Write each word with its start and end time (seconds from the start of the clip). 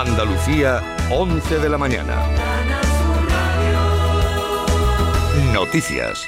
Andalucía, 0.00 0.96
11 1.12 1.58
de 1.58 1.68
la 1.68 1.76
mañana. 1.76 2.26
Noticias. 5.52 6.26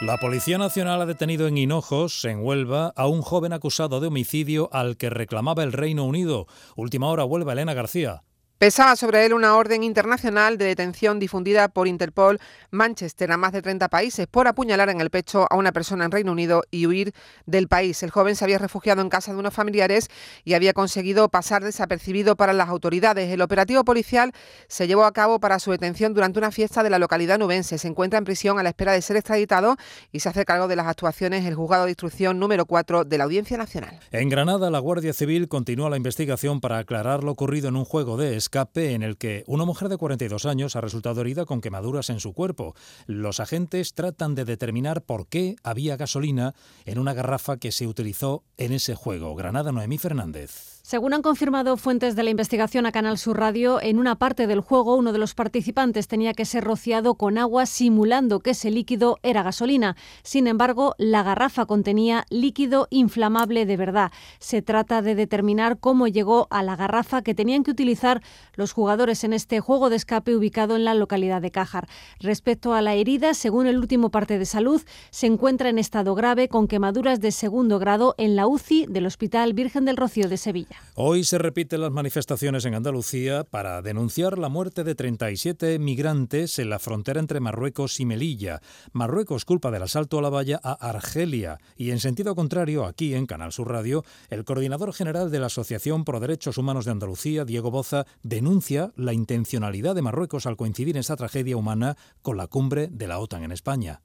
La 0.00 0.16
Policía 0.16 0.56
Nacional 0.56 1.02
ha 1.02 1.04
detenido 1.06 1.46
en 1.46 1.58
Hinojos, 1.58 2.24
en 2.24 2.42
Huelva, 2.42 2.94
a 2.96 3.06
un 3.06 3.20
joven 3.20 3.52
acusado 3.52 4.00
de 4.00 4.06
homicidio 4.06 4.70
al 4.72 4.96
que 4.96 5.10
reclamaba 5.10 5.62
el 5.62 5.74
Reino 5.74 6.04
Unido. 6.04 6.46
Última 6.74 7.08
hora, 7.08 7.26
Huelva, 7.26 7.52
Elena 7.52 7.74
García. 7.74 8.22
Pesaba 8.58 8.96
sobre 8.96 9.26
él 9.26 9.34
una 9.34 9.54
orden 9.54 9.82
internacional 9.82 10.56
de 10.56 10.64
detención 10.64 11.18
difundida 11.18 11.68
por 11.68 11.86
Interpol 11.86 12.40
Manchester 12.70 13.30
a 13.30 13.36
más 13.36 13.52
de 13.52 13.60
30 13.60 13.90
países 13.90 14.26
por 14.26 14.48
apuñalar 14.48 14.88
en 14.88 15.02
el 15.02 15.10
pecho 15.10 15.46
a 15.50 15.56
una 15.56 15.72
persona 15.72 16.06
en 16.06 16.10
Reino 16.10 16.32
Unido 16.32 16.62
y 16.70 16.86
huir 16.86 17.12
del 17.44 17.68
país. 17.68 18.02
El 18.02 18.10
joven 18.10 18.34
se 18.34 18.44
había 18.44 18.56
refugiado 18.56 19.02
en 19.02 19.10
casa 19.10 19.30
de 19.34 19.38
unos 19.38 19.52
familiares 19.52 20.08
y 20.42 20.54
había 20.54 20.72
conseguido 20.72 21.28
pasar 21.28 21.64
desapercibido 21.64 22.34
para 22.34 22.54
las 22.54 22.70
autoridades. 22.70 23.30
El 23.30 23.42
operativo 23.42 23.84
policial 23.84 24.32
se 24.68 24.86
llevó 24.86 25.04
a 25.04 25.12
cabo 25.12 25.38
para 25.38 25.58
su 25.58 25.70
detención 25.70 26.14
durante 26.14 26.38
una 26.38 26.50
fiesta 26.50 26.82
de 26.82 26.88
la 26.88 26.98
localidad 26.98 27.38
nubense. 27.38 27.76
Se 27.76 27.88
encuentra 27.88 28.18
en 28.18 28.24
prisión 28.24 28.58
a 28.58 28.62
la 28.62 28.70
espera 28.70 28.92
de 28.92 29.02
ser 29.02 29.18
extraditado 29.18 29.76
y 30.12 30.20
se 30.20 30.30
hace 30.30 30.46
cargo 30.46 30.66
de 30.66 30.76
las 30.76 30.86
actuaciones 30.86 31.44
el 31.44 31.56
juzgado 31.56 31.84
de 31.84 31.90
instrucción 31.90 32.38
número 32.38 32.64
4 32.64 33.04
de 33.04 33.18
la 33.18 33.24
Audiencia 33.24 33.58
Nacional. 33.58 34.00
En 34.12 34.30
Granada, 34.30 34.70
la 34.70 34.78
Guardia 34.78 35.12
Civil 35.12 35.46
continúa 35.46 35.90
la 35.90 35.98
investigación 35.98 36.62
para 36.62 36.78
aclarar 36.78 37.22
lo 37.22 37.32
ocurrido 37.32 37.68
en 37.68 37.76
un 37.76 37.84
juego 37.84 38.16
de 38.16 38.45
escape 38.46 38.94
en 38.94 39.02
el 39.02 39.16
que 39.16 39.42
una 39.48 39.64
mujer 39.64 39.88
de 39.88 39.96
42 39.96 40.46
años 40.46 40.76
ha 40.76 40.80
resultado 40.80 41.20
herida 41.20 41.46
con 41.46 41.60
quemaduras 41.60 42.10
en 42.10 42.20
su 42.20 42.32
cuerpo. 42.32 42.76
Los 43.06 43.40
agentes 43.40 43.92
tratan 43.92 44.36
de 44.36 44.44
determinar 44.44 45.02
por 45.02 45.26
qué 45.26 45.56
había 45.64 45.96
gasolina 45.96 46.54
en 46.84 47.00
una 47.00 47.12
garrafa 47.12 47.56
que 47.56 47.72
se 47.72 47.88
utilizó 47.88 48.44
en 48.56 48.72
ese 48.72 48.94
juego. 48.94 49.34
Granada 49.34 49.72
Noemí 49.72 49.98
Fernández. 49.98 50.75
Según 50.88 51.14
han 51.14 51.22
confirmado 51.22 51.76
fuentes 51.76 52.14
de 52.14 52.22
la 52.22 52.30
investigación 52.30 52.86
a 52.86 52.92
Canal 52.92 53.18
Sur 53.18 53.40
Radio, 53.40 53.82
en 53.82 53.98
una 53.98 54.14
parte 54.14 54.46
del 54.46 54.60
juego 54.60 54.94
uno 54.94 55.12
de 55.12 55.18
los 55.18 55.34
participantes 55.34 56.06
tenía 56.06 56.32
que 56.32 56.44
ser 56.44 56.62
rociado 56.62 57.16
con 57.16 57.38
agua 57.38 57.66
simulando 57.66 58.38
que 58.38 58.50
ese 58.50 58.70
líquido 58.70 59.18
era 59.24 59.42
gasolina. 59.42 59.96
Sin 60.22 60.46
embargo, 60.46 60.94
la 60.96 61.24
garrafa 61.24 61.66
contenía 61.66 62.24
líquido 62.30 62.86
inflamable 62.90 63.66
de 63.66 63.76
verdad. 63.76 64.12
Se 64.38 64.62
trata 64.62 65.02
de 65.02 65.16
determinar 65.16 65.80
cómo 65.80 66.06
llegó 66.06 66.46
a 66.50 66.62
la 66.62 66.76
garrafa 66.76 67.20
que 67.20 67.34
tenían 67.34 67.64
que 67.64 67.72
utilizar 67.72 68.22
los 68.54 68.70
jugadores 68.70 69.24
en 69.24 69.32
este 69.32 69.58
juego 69.58 69.90
de 69.90 69.96
escape 69.96 70.36
ubicado 70.36 70.76
en 70.76 70.84
la 70.84 70.94
localidad 70.94 71.42
de 71.42 71.50
Cájar. 71.50 71.88
Respecto 72.20 72.74
a 72.74 72.80
la 72.80 72.94
herida, 72.94 73.34
según 73.34 73.66
el 73.66 73.78
último 73.78 74.10
parte 74.10 74.38
de 74.38 74.46
salud, 74.46 74.80
se 75.10 75.26
encuentra 75.26 75.68
en 75.68 75.80
estado 75.80 76.14
grave 76.14 76.46
con 76.46 76.68
quemaduras 76.68 77.20
de 77.20 77.32
segundo 77.32 77.80
grado 77.80 78.14
en 78.18 78.36
la 78.36 78.46
UCI 78.46 78.86
del 78.86 79.06
Hospital 79.06 79.52
Virgen 79.52 79.84
del 79.84 79.96
Rocío 79.96 80.28
de 80.28 80.36
Sevilla. 80.36 80.75
Hoy 80.98 81.24
se 81.24 81.36
repiten 81.36 81.82
las 81.82 81.92
manifestaciones 81.92 82.64
en 82.64 82.74
Andalucía 82.74 83.44
para 83.44 83.82
denunciar 83.82 84.38
la 84.38 84.48
muerte 84.48 84.82
de 84.82 84.94
37 84.94 85.78
migrantes 85.78 86.58
en 86.58 86.70
la 86.70 86.78
frontera 86.78 87.20
entre 87.20 87.38
Marruecos 87.38 88.00
y 88.00 88.06
Melilla. 88.06 88.60
Marruecos 88.94 89.44
culpa 89.44 89.70
del 89.70 89.82
asalto 89.82 90.18
a 90.18 90.22
la 90.22 90.30
valla 90.30 90.58
a 90.62 90.72
Argelia 90.72 91.58
y 91.76 91.90
en 91.90 91.98
sentido 91.98 92.34
contrario, 92.34 92.86
aquí 92.86 93.14
en 93.14 93.26
Canal 93.26 93.52
Sur 93.52 93.70
Radio, 93.70 94.04
el 94.30 94.44
coordinador 94.44 94.94
general 94.94 95.30
de 95.30 95.38
la 95.38 95.46
Asociación 95.46 96.04
Pro 96.04 96.18
Derechos 96.18 96.56
Humanos 96.56 96.86
de 96.86 96.92
Andalucía, 96.92 97.44
Diego 97.44 97.70
Boza, 97.70 98.06
denuncia 98.22 98.92
la 98.96 99.12
intencionalidad 99.12 99.94
de 99.94 100.00
Marruecos 100.00 100.46
al 100.46 100.56
coincidir 100.56 100.96
esta 100.96 101.16
tragedia 101.16 101.58
humana 101.58 101.96
con 102.22 102.38
la 102.38 102.46
cumbre 102.46 102.88
de 102.90 103.06
la 103.06 103.18
OTAN 103.18 103.44
en 103.44 103.52
España. 103.52 104.00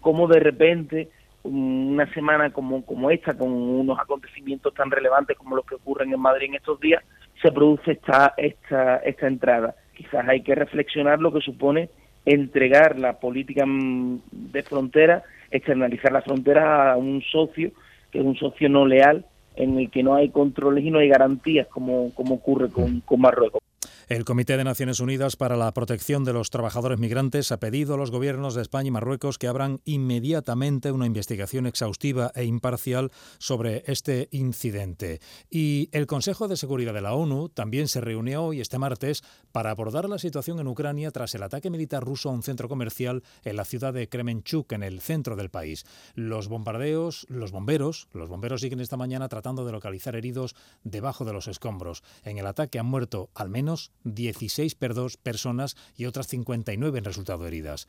Como 0.00 0.26
de 0.26 0.40
repente 0.40 1.10
una 1.48 2.12
semana 2.12 2.50
como, 2.50 2.84
como 2.84 3.10
esta, 3.10 3.36
con 3.36 3.50
unos 3.50 3.98
acontecimientos 3.98 4.74
tan 4.74 4.90
relevantes 4.90 5.36
como 5.36 5.56
los 5.56 5.64
que 5.64 5.76
ocurren 5.76 6.12
en 6.12 6.20
Madrid 6.20 6.48
en 6.48 6.54
estos 6.54 6.78
días, 6.80 7.02
se 7.42 7.52
produce 7.52 7.92
esta, 7.92 8.34
esta, 8.36 8.96
esta 8.98 9.26
entrada. 9.26 9.74
Quizás 9.96 10.28
hay 10.28 10.42
que 10.42 10.54
reflexionar 10.54 11.20
lo 11.20 11.32
que 11.32 11.40
supone 11.40 11.88
entregar 12.24 12.98
la 12.98 13.18
política 13.20 13.64
de 13.66 14.62
frontera, 14.62 15.22
externalizar 15.50 16.12
la 16.12 16.22
frontera 16.22 16.92
a 16.92 16.96
un 16.96 17.22
socio 17.22 17.70
que 18.10 18.18
es 18.18 18.24
un 18.24 18.36
socio 18.36 18.68
no 18.68 18.86
leal 18.86 19.24
en 19.56 19.78
el 19.78 19.90
que 19.90 20.02
no 20.02 20.14
hay 20.14 20.30
controles 20.30 20.84
y 20.84 20.90
no 20.90 20.98
hay 20.98 21.08
garantías 21.08 21.66
como, 21.66 22.14
como 22.14 22.36
ocurre 22.36 22.70
con, 22.70 23.00
con 23.00 23.20
Marruecos. 23.20 23.60
El 24.08 24.24
Comité 24.24 24.56
de 24.56 24.64
Naciones 24.64 25.00
Unidas 25.00 25.36
para 25.36 25.54
la 25.54 25.74
Protección 25.74 26.24
de 26.24 26.32
los 26.32 26.48
Trabajadores 26.48 26.98
Migrantes 26.98 27.52
ha 27.52 27.60
pedido 27.60 27.92
a 27.92 27.96
los 27.98 28.10
gobiernos 28.10 28.54
de 28.54 28.62
España 28.62 28.88
y 28.88 28.90
Marruecos 28.90 29.36
que 29.36 29.48
abran 29.48 29.82
inmediatamente 29.84 30.92
una 30.92 31.04
investigación 31.04 31.66
exhaustiva 31.66 32.32
e 32.34 32.46
imparcial 32.46 33.12
sobre 33.36 33.82
este 33.86 34.30
incidente. 34.32 35.20
Y 35.50 35.90
el 35.92 36.06
Consejo 36.06 36.48
de 36.48 36.56
Seguridad 36.56 36.94
de 36.94 37.02
la 37.02 37.12
ONU 37.12 37.50
también 37.50 37.86
se 37.86 38.00
reunió 38.00 38.44
hoy, 38.44 38.62
este 38.62 38.78
martes, 38.78 39.22
para 39.52 39.72
abordar 39.72 40.08
la 40.08 40.18
situación 40.18 40.58
en 40.58 40.68
Ucrania 40.68 41.10
tras 41.10 41.34
el 41.34 41.42
ataque 41.42 41.68
militar 41.68 42.02
ruso 42.02 42.30
a 42.30 42.32
un 42.32 42.42
centro 42.42 42.66
comercial 42.66 43.22
en 43.44 43.56
la 43.56 43.66
ciudad 43.66 43.92
de 43.92 44.08
Kremenchuk, 44.08 44.72
en 44.72 44.84
el 44.84 45.02
centro 45.02 45.36
del 45.36 45.50
país. 45.50 45.84
Los 46.14 46.48
bombardeos, 46.48 47.26
los 47.28 47.50
bomberos, 47.50 48.08
los 48.14 48.30
bomberos 48.30 48.62
siguen 48.62 48.80
esta 48.80 48.96
mañana 48.96 49.28
tratando 49.28 49.66
de 49.66 49.72
localizar 49.72 50.16
heridos 50.16 50.56
debajo 50.82 51.26
de 51.26 51.34
los 51.34 51.46
escombros. 51.46 52.02
En 52.24 52.38
el 52.38 52.46
ataque 52.46 52.78
han 52.78 52.86
muerto 52.86 53.28
al 53.34 53.50
menos 53.50 53.92
16 54.04 54.76
personas 55.22 55.76
y 55.96 56.06
otras 56.06 56.26
59 56.28 56.98
han 56.98 57.04
resultado 57.04 57.46
heridas. 57.46 57.86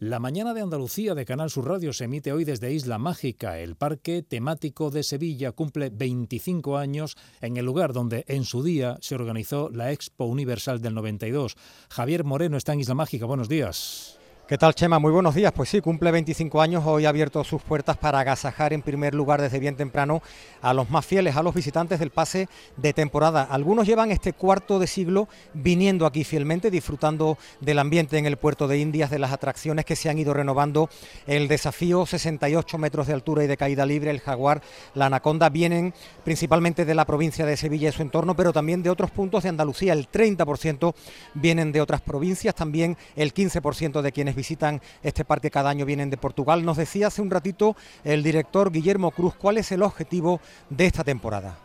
La 0.00 0.20
mañana 0.20 0.54
de 0.54 0.60
Andalucía 0.60 1.16
de 1.16 1.24
Canal 1.24 1.50
Sur 1.50 1.66
Radio 1.66 1.92
se 1.92 2.04
emite 2.04 2.32
hoy 2.32 2.44
desde 2.44 2.72
Isla 2.72 2.98
Mágica. 2.98 3.58
El 3.58 3.74
parque 3.74 4.22
temático 4.22 4.90
de 4.90 5.02
Sevilla 5.02 5.50
cumple 5.50 5.90
25 5.90 6.76
años 6.76 7.16
en 7.40 7.56
el 7.56 7.64
lugar 7.64 7.92
donde 7.92 8.24
en 8.28 8.44
su 8.44 8.62
día 8.62 8.98
se 9.00 9.16
organizó 9.16 9.70
la 9.70 9.90
Expo 9.90 10.26
Universal 10.26 10.80
del 10.80 10.94
92. 10.94 11.56
Javier 11.90 12.22
Moreno 12.22 12.56
está 12.56 12.74
en 12.74 12.80
Isla 12.80 12.94
Mágica. 12.94 13.26
Buenos 13.26 13.48
días. 13.48 14.17
¿Qué 14.48 14.56
tal, 14.56 14.74
Chema? 14.74 14.98
Muy 14.98 15.12
buenos 15.12 15.34
días. 15.34 15.52
Pues 15.52 15.68
sí, 15.68 15.82
cumple 15.82 16.10
25 16.10 16.62
años, 16.62 16.82
hoy 16.86 17.04
ha 17.04 17.10
abierto 17.10 17.44
sus 17.44 17.60
puertas 17.60 17.98
para 17.98 18.20
agasajar 18.20 18.72
en 18.72 18.80
primer 18.80 19.14
lugar 19.14 19.42
desde 19.42 19.58
bien 19.58 19.76
temprano 19.76 20.22
a 20.62 20.72
los 20.72 20.88
más 20.88 21.04
fieles, 21.04 21.36
a 21.36 21.42
los 21.42 21.54
visitantes 21.54 21.98
del 21.98 22.08
pase 22.08 22.48
de 22.78 22.94
temporada. 22.94 23.42
Algunos 23.42 23.86
llevan 23.86 24.10
este 24.10 24.32
cuarto 24.32 24.78
de 24.78 24.86
siglo 24.86 25.28
viniendo 25.52 26.06
aquí 26.06 26.24
fielmente, 26.24 26.70
disfrutando 26.70 27.36
del 27.60 27.78
ambiente 27.78 28.16
en 28.16 28.24
el 28.24 28.38
puerto 28.38 28.68
de 28.68 28.78
Indias, 28.78 29.10
de 29.10 29.18
las 29.18 29.32
atracciones 29.32 29.84
que 29.84 29.96
se 29.96 30.08
han 30.08 30.18
ido 30.18 30.32
renovando. 30.32 30.88
El 31.26 31.46
desafío 31.46 32.06
68 32.06 32.78
metros 32.78 33.06
de 33.06 33.12
altura 33.12 33.44
y 33.44 33.48
de 33.48 33.58
caída 33.58 33.84
libre, 33.84 34.10
el 34.10 34.20
jaguar, 34.20 34.62
la 34.94 35.06
anaconda, 35.06 35.50
vienen 35.50 35.92
principalmente 36.24 36.86
de 36.86 36.94
la 36.94 37.04
provincia 37.04 37.44
de 37.44 37.58
Sevilla 37.58 37.90
y 37.90 37.92
su 37.92 38.00
entorno, 38.00 38.34
pero 38.34 38.54
también 38.54 38.82
de 38.82 38.88
otros 38.88 39.10
puntos 39.10 39.42
de 39.42 39.50
Andalucía. 39.50 39.92
El 39.92 40.10
30% 40.10 40.94
vienen 41.34 41.70
de 41.70 41.82
otras 41.82 42.00
provincias, 42.00 42.54
también 42.54 42.96
el 43.14 43.34
15% 43.34 44.00
de 44.00 44.10
quienes 44.10 44.37
visitan 44.38 44.80
este 45.02 45.26
parque 45.26 45.50
cada 45.50 45.68
año 45.68 45.84
vienen 45.84 46.08
de 46.08 46.16
Portugal. 46.16 46.64
Nos 46.64 46.78
decía 46.78 47.08
hace 47.08 47.20
un 47.20 47.30
ratito 47.30 47.76
el 48.04 48.22
director 48.22 48.72
Guillermo 48.72 49.10
Cruz 49.10 49.34
cuál 49.34 49.58
es 49.58 49.70
el 49.72 49.82
objetivo 49.82 50.40
de 50.70 50.86
esta 50.86 51.04
temporada. 51.04 51.58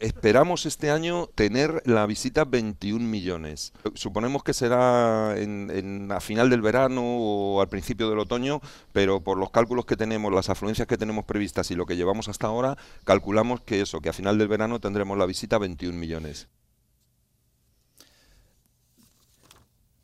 Esperamos 0.00 0.64
este 0.64 0.92
año 0.92 1.26
tener 1.34 1.82
la 1.84 2.06
visita 2.06 2.44
21 2.44 3.04
millones. 3.04 3.72
Suponemos 3.94 4.44
que 4.44 4.54
será 4.54 5.32
a 5.32 6.20
final 6.20 6.50
del 6.50 6.62
verano 6.62 7.02
o 7.04 7.60
al 7.60 7.68
principio 7.68 8.08
del 8.08 8.20
otoño, 8.20 8.60
pero 8.92 9.20
por 9.20 9.38
los 9.38 9.50
cálculos 9.50 9.86
que 9.86 9.96
tenemos, 9.96 10.32
las 10.32 10.50
afluencias 10.50 10.86
que 10.86 10.98
tenemos 10.98 11.24
previstas 11.24 11.72
y 11.72 11.74
lo 11.74 11.84
que 11.84 11.96
llevamos 11.96 12.28
hasta 12.28 12.46
ahora, 12.46 12.76
calculamos 13.02 13.60
que 13.62 13.80
eso, 13.80 14.00
que 14.00 14.10
a 14.10 14.12
final 14.12 14.38
del 14.38 14.46
verano 14.46 14.78
tendremos 14.78 15.18
la 15.18 15.26
visita 15.26 15.58
21 15.58 15.98
millones. 15.98 16.46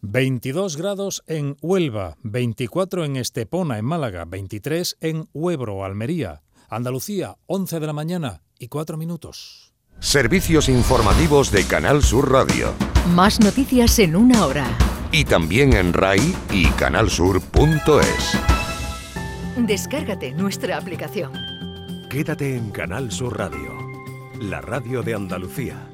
22 0.07 0.77
grados 0.77 1.25
en 1.27 1.57
Huelva, 1.63 2.19
24 2.23 3.07
en 3.07 3.17
Estepona, 3.17 3.79
en 3.79 3.87
Málaga, 3.87 4.27
23 4.27 4.99
en 5.01 5.29
Huebro, 5.33 5.83
Almería. 5.83 6.43
Andalucía, 6.69 7.39
11 7.47 7.81
de 7.81 7.87
la 7.87 7.95
mañana 7.95 8.43
y 8.59 8.69
4 8.69 8.99
minutos. 8.99 9.73
Servicios 10.01 10.69
informativos 10.69 11.51
de 11.51 11.65
Canal 11.65 12.03
Sur 12.03 12.31
Radio. 12.31 12.75
Más 13.15 13.41
noticias 13.41 13.99
en 13.99 14.15
una 14.15 14.45
hora. 14.45 14.67
Y 15.11 15.25
también 15.25 15.73
en 15.73 15.95
RAI 15.95 16.35
y 16.53 16.67
canalsur.es. 16.73 18.39
Descárgate 19.57 20.33
nuestra 20.33 20.77
aplicación. 20.77 21.33
Quédate 22.11 22.57
en 22.57 22.71
Canal 22.73 23.11
Sur 23.11 23.39
Radio, 23.39 23.73
la 24.39 24.61
radio 24.61 25.03
de 25.03 25.15
Andalucía. 25.15 25.94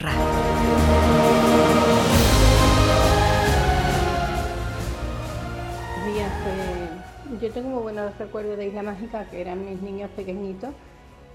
Pues, 6.43 7.41
yo 7.41 7.51
tengo 7.51 7.69
muy 7.69 7.83
buenos 7.83 8.17
recuerdos 8.17 8.57
de 8.57 8.67
Isla 8.67 8.83
Mágica, 8.83 9.25
que 9.29 9.41
eran 9.41 9.63
mis 9.65 9.81
niños 9.81 10.09
pequeñitos, 10.15 10.71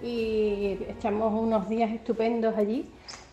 y 0.02 0.78
echamos 0.88 1.32
unos 1.32 1.68
días 1.68 1.90
estupendos 1.90 2.56
allí. 2.56 2.86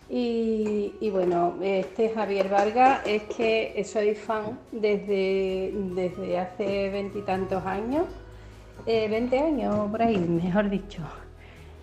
Y, 0.09 1.09
bueno, 1.09 1.55
este 1.61 2.09
Javier 2.09 2.49
Vargas 2.49 3.01
es 3.05 3.23
que 3.23 3.83
soy 3.85 4.13
fan 4.13 4.59
desde, 4.71 5.71
desde 5.95 6.37
hace 6.37 6.89
veintitantos 6.89 7.65
años, 7.65 8.05
eh, 8.85 9.07
20 9.09 9.39
años 9.39 9.89
por 9.89 10.01
ahí, 10.03 10.17
mejor 10.17 10.69
dicho. 10.69 11.01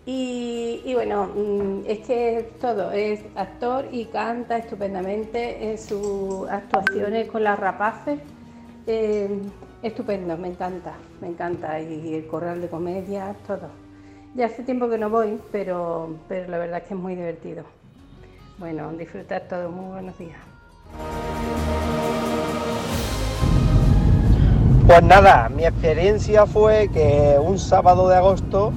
Y, 0.06 0.92
bueno, 0.94 1.26
mm, 1.26 1.82
es 1.86 1.98
que 2.00 2.50
todo, 2.60 2.90
es 2.90 3.20
actor 3.36 3.86
y 3.92 4.06
canta 4.06 4.56
estupendamente 4.56 5.70
en 5.70 5.78
sus 5.78 6.48
actuaciones 6.48 7.28
con 7.28 7.44
las 7.44 7.58
rapaces. 7.58 8.18
Eh, 8.86 9.28
estupendo, 9.82 10.36
me 10.38 10.48
encanta, 10.48 10.94
me 11.20 11.28
encanta. 11.28 11.80
Y 11.80 12.14
el 12.14 12.26
corral 12.26 12.60
de 12.60 12.68
comedia, 12.68 13.36
todo. 13.46 13.68
Ya 14.34 14.46
hace 14.46 14.62
tiempo 14.62 14.88
que 14.88 14.96
no 14.96 15.10
voy, 15.10 15.38
pero, 15.52 16.16
pero 16.28 16.48
la 16.48 16.58
verdad 16.58 16.78
es 16.78 16.84
que 16.84 16.94
es 16.94 17.00
muy 17.00 17.14
divertido. 17.14 17.64
Bueno, 18.58 18.92
disfrutar 18.92 19.42
todo, 19.48 19.70
muy 19.70 19.92
buenos 19.92 20.18
días. 20.18 20.38
Pues 24.86 25.02
nada, 25.02 25.48
mi 25.48 25.64
experiencia 25.64 26.46
fue 26.46 26.88
que 26.92 27.36
un 27.40 27.58
sábado 27.58 28.08
de 28.08 28.16
agosto 28.16 28.72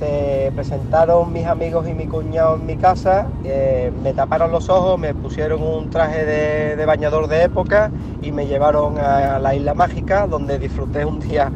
se 0.00 0.50
presentaron 0.54 1.30
mis 1.30 1.44
amigos 1.44 1.86
y 1.86 1.92
mi 1.92 2.06
cuñado 2.06 2.54
en 2.54 2.64
mi 2.64 2.78
casa, 2.78 3.26
eh, 3.44 3.92
me 4.02 4.14
taparon 4.14 4.50
los 4.50 4.70
ojos, 4.70 4.98
me 4.98 5.14
pusieron 5.14 5.62
un 5.62 5.90
traje 5.90 6.24
de, 6.24 6.86
bañador 6.86 7.28
de 7.28 7.44
época 7.44 7.90
y 8.22 8.32
me 8.32 8.46
llevaron 8.46 8.96
a, 8.96 9.38
la 9.38 9.54
isla 9.54 9.74
mágica 9.74 10.26
donde 10.26 10.58
disfruté 10.58 11.04
un 11.04 11.20
día 11.20 11.52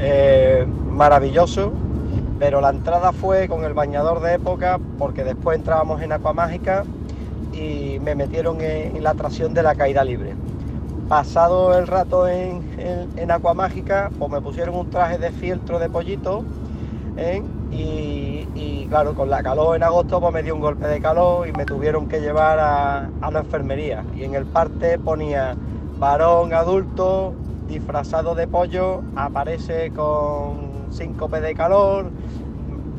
eh, 0.00 0.66
maravilloso. 0.90 1.72
Pero 2.40 2.60
la 2.60 2.70
entrada 2.70 3.12
fue 3.12 3.48
con 3.48 3.64
el 3.64 3.72
bañador 3.72 4.20
de 4.20 4.34
época 4.34 4.80
porque 4.98 5.22
después 5.22 5.56
entrábamos 5.56 6.02
en 6.02 6.10
Mágica 6.34 6.84
y 7.52 8.00
me 8.00 8.16
metieron 8.16 8.60
en, 8.60 9.02
la 9.02 9.10
atracción 9.10 9.54
de 9.54 9.62
la 9.62 9.76
caída 9.76 10.02
libre. 10.02 10.34
Pasado 11.08 11.78
el 11.78 11.86
rato 11.86 12.26
en, 12.26 12.62
en, 12.78 13.28
Mágica, 13.54 14.10
pues 14.18 14.30
me 14.30 14.40
pusieron 14.40 14.74
un 14.74 14.90
traje 14.90 15.18
de 15.18 15.30
fieltro 15.30 15.78
de 15.78 15.88
pollito 15.88 16.44
¿eh? 17.16 17.42
Y, 17.70 18.86
claro, 18.88 19.14
con 19.14 19.28
la 19.28 19.42
calor 19.42 19.76
en 19.76 19.82
agosto 19.82 20.20
pues 20.20 20.32
me 20.32 20.42
dio 20.42 20.54
un 20.54 20.60
golpe 20.60 20.86
de 20.86 21.00
calor 21.00 21.48
y 21.48 21.52
me 21.52 21.64
tuvieron 21.64 22.08
que 22.08 22.20
llevar 22.20 22.58
a, 22.60 23.30
la 23.30 23.38
enfermería. 23.40 24.04
Y 24.14 24.24
en 24.24 24.34
el 24.34 24.46
parte 24.46 24.98
ponía 24.98 25.56
varón 25.98 26.54
adulto 26.54 27.34
disfrazado 27.66 28.34
de 28.34 28.46
pollo, 28.46 29.02
aparece 29.16 29.90
con 29.90 30.86
síncope 30.90 31.40
de 31.40 31.54
calor, 31.54 32.10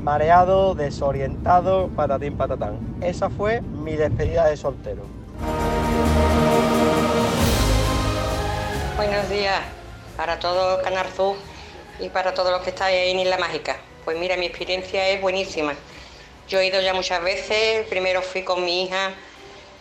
mareado, 0.01 0.75
desorientado, 0.75 1.87
patatín 1.95 2.35
patatán. 2.35 2.77
Esa 3.01 3.29
fue 3.29 3.61
mi 3.61 3.95
despedida 3.95 4.45
de 4.45 4.57
soltero. 4.57 5.03
Buenos 8.97 9.29
días 9.29 9.61
para 10.17 10.39
todo 10.39 10.81
Canarzú 10.81 11.35
y 11.99 12.09
para 12.09 12.33
todos 12.33 12.51
los 12.51 12.61
que 12.61 12.71
estáis 12.71 13.13
en 13.13 13.19
Isla 13.19 13.37
Mágica. 13.37 13.77
Pues 14.07 14.17
mira, 14.17 14.37
mi 14.37 14.45
experiencia 14.45 15.09
es 15.09 15.19
buenísima. 15.19 15.75
Yo 16.47 16.61
he 16.61 16.67
ido 16.67 16.79
ya 16.79 16.93
muchas 16.93 17.21
veces, 17.21 17.85
primero 17.87 18.21
fui 18.21 18.41
con 18.41 18.63
mi 18.63 18.83
hija, 18.83 19.11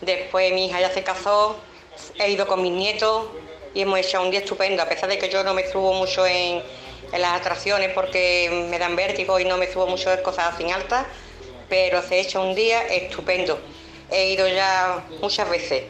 después 0.00 0.52
mi 0.52 0.66
hija 0.66 0.80
ya 0.80 0.90
se 0.90 1.04
casó, 1.04 1.56
he 2.18 2.32
ido 2.32 2.44
con 2.48 2.60
mis 2.60 2.72
nietos 2.72 3.26
y 3.72 3.82
hemos 3.82 4.00
hecho 4.00 4.20
un 4.20 4.32
día 4.32 4.40
estupendo, 4.40 4.82
a 4.82 4.86
pesar 4.88 5.08
de 5.08 5.16
que 5.16 5.28
yo 5.28 5.44
no 5.44 5.54
me 5.54 5.70
subo 5.70 5.92
mucho 5.92 6.26
en, 6.26 6.60
las 7.12 7.40
atracciones 7.40 7.92
porque 7.94 8.66
me 8.68 8.80
dan 8.80 8.96
vértigo 8.96 9.38
y 9.38 9.44
no 9.44 9.58
me 9.58 9.72
subo 9.72 9.86
mucho 9.86 10.12
en 10.12 10.20
cosas 10.24 10.54
así 10.54 10.68
altas, 10.72 11.06
pero 11.68 12.02
se 12.02 12.16
ha 12.16 12.18
hecho 12.18 12.42
un 12.42 12.56
día 12.56 12.84
estupendo. 12.88 13.60
He 14.10 14.32
ido 14.32 14.48
ya 14.48 15.04
muchas 15.20 15.48
veces. 15.48 15.84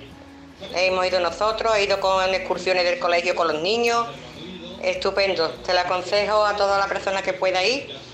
Hemos 0.74 1.06
ido 1.06 1.20
nosotros, 1.20 1.74
he 1.74 1.84
ido 1.84 2.00
con 2.00 2.34
excursiones 2.34 2.84
del 2.84 2.98
colegio 2.98 3.34
con 3.34 3.48
los 3.48 3.62
niños. 3.62 4.06
Estupendo. 4.82 5.48
Te 5.64 5.72
lo 5.72 5.80
aconsejo 5.80 6.44
a 6.44 6.54
toda 6.54 6.78
la 6.78 6.86
persona 6.86 7.22
que 7.22 7.32
pueda 7.32 7.64
ir 7.64 8.05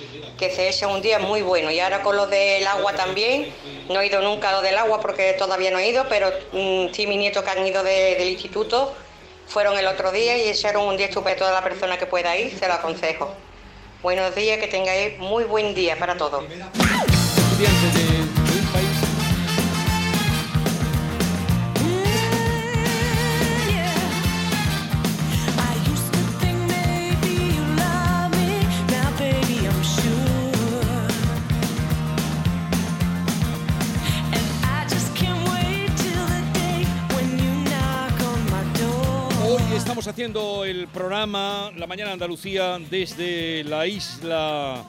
que 0.43 0.51
se 0.51 0.69
echa 0.69 0.89
un 0.89 1.01
día 1.01 1.21
muy 1.21 1.41
bueno. 1.41 1.71
Y 1.71 1.79
ahora 1.79 2.03
con 2.03 2.17
lo 2.17 2.27
del 2.27 2.67
agua 2.67 2.95
también, 2.95 3.55
no 3.89 4.01
he 4.01 4.09
ido 4.09 4.21
nunca 4.23 4.49
a 4.49 4.53
lo 4.55 4.61
del 4.61 4.77
agua 4.77 5.01
porque 5.01 5.35
todavía 5.35 5.71
no 5.71 5.79
he 5.79 5.89
ido, 5.89 6.05
pero 6.09 6.33
mm, 6.53 6.93
sí 6.93 7.07
mis 7.07 7.19
nietos 7.19 7.45
que 7.45 7.51
han 7.51 7.65
ido 7.65 7.85
del 7.85 8.29
instituto 8.29 8.93
fueron 9.47 9.79
el 9.79 9.87
otro 9.87 10.11
día 10.11 10.37
y 10.37 10.49
echaron 10.49 10.85
un 10.89 10.97
día 10.97 11.07
estupendo 11.07 11.45
a 11.45 11.49
toda 11.49 11.53
la 11.53 11.63
persona 11.63 11.97
que 11.97 12.07
pueda 12.07 12.37
ir, 12.37 12.59
se 12.59 12.67
lo 12.67 12.75
aconsejo. 12.75 13.33
Buenos 14.03 14.35
días, 14.35 14.59
que 14.59 14.67
tengáis 14.67 15.17
muy 15.21 15.45
buen 15.45 15.77
día 15.77 15.97
para 15.97 16.17
todos. 16.17 16.43
Estamos 40.03 40.17
haciendo 40.17 40.65
el 40.65 40.89
programa 40.89 41.71
La 41.77 41.87
Mañana 41.87 42.11
Andalucía 42.11 42.77
desde 42.91 43.63
la 43.63 43.87
isla 43.87 44.83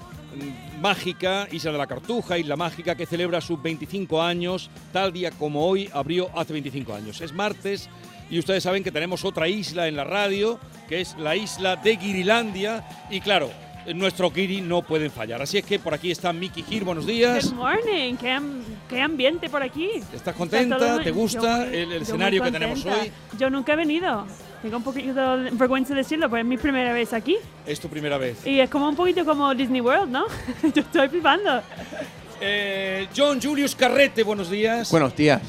mágica, 0.82 1.48
Isla 1.52 1.72
de 1.72 1.78
la 1.78 1.86
Cartuja, 1.86 2.40
Isla 2.40 2.56
Mágica, 2.56 2.96
que 2.96 3.06
celebra 3.06 3.40
sus 3.40 3.62
25 3.62 4.24
años, 4.24 4.72
tal 4.92 5.14
día 5.14 5.30
como 5.30 5.68
hoy 5.68 5.88
abrió 5.94 6.32
hace 6.36 6.54
25 6.54 6.96
años. 6.96 7.22
Es 7.22 7.32
martes 7.32 7.92
y 8.32 8.40
ustedes 8.40 8.64
saben 8.64 8.84
que 8.84 8.92
tenemos 8.92 9.24
otra 9.24 9.48
isla 9.48 9.88
en 9.88 9.98
la 9.98 10.04
radio, 10.04 10.60
que 10.90 11.02
es 11.02 11.16
la 11.20 11.36
isla 11.36 11.76
de 11.76 11.96
Guirilandia. 11.96 12.84
Y 13.12 13.22
claro, 13.22 13.52
nuestro 13.94 14.32
Kiri 14.32 14.62
no 14.62 14.82
pueden 14.82 15.12
fallar. 15.12 15.42
Así 15.42 15.58
es 15.58 15.66
que 15.66 15.80
por 15.80 15.94
aquí 15.94 16.12
está 16.12 16.32
Miki 16.32 16.64
Gir, 16.64 16.84
buenos 16.84 17.06
días. 17.06 17.52
Good 17.52 17.58
morning, 17.58 18.16
qué, 18.16 19.02
ambiente 19.02 19.50
por 19.50 19.62
aquí. 19.62 19.90
¿Estás 20.14 20.36
contenta? 20.36 21.02
¿Te 21.02 21.12
gusta 21.12 21.66
el, 21.68 21.92
escenario 21.94 22.44
que 22.44 22.52
tenemos 22.52 22.86
hoy? 22.86 23.12
Yo 23.38 23.50
nunca 23.50 23.74
he 23.74 23.76
venido. 23.76 24.26
Tengo 24.62 24.78
un 24.78 24.84
poquito 24.84 25.38
de 25.38 25.52
vergüenza 25.52 25.94
decirlo, 25.94 26.30
pero 26.30 26.42
es 26.42 26.48
mi 26.48 26.58
primera 26.58 26.94
vez 26.94 27.12
aquí. 27.12 27.36
Es 27.66 27.82
tu 27.82 27.90
primera 27.90 28.18
vez. 28.18 28.48
Y 28.48 28.60
es 28.60 28.70
como 28.70 28.88
un 28.88 28.96
poquito 28.96 29.26
como 29.26 29.54
Disney 29.54 29.82
World, 29.82 30.10
¿no? 30.10 30.26
Yo 30.74 30.82
estoy 30.82 31.10
flipando. 31.10 31.62
Eh, 32.40 33.08
John 33.16 33.42
Julius 33.42 33.76
Carrete, 33.76 34.24
buenos 34.24 34.50
días. 34.50 34.90
Buenos 34.90 35.16
días. 35.16 35.42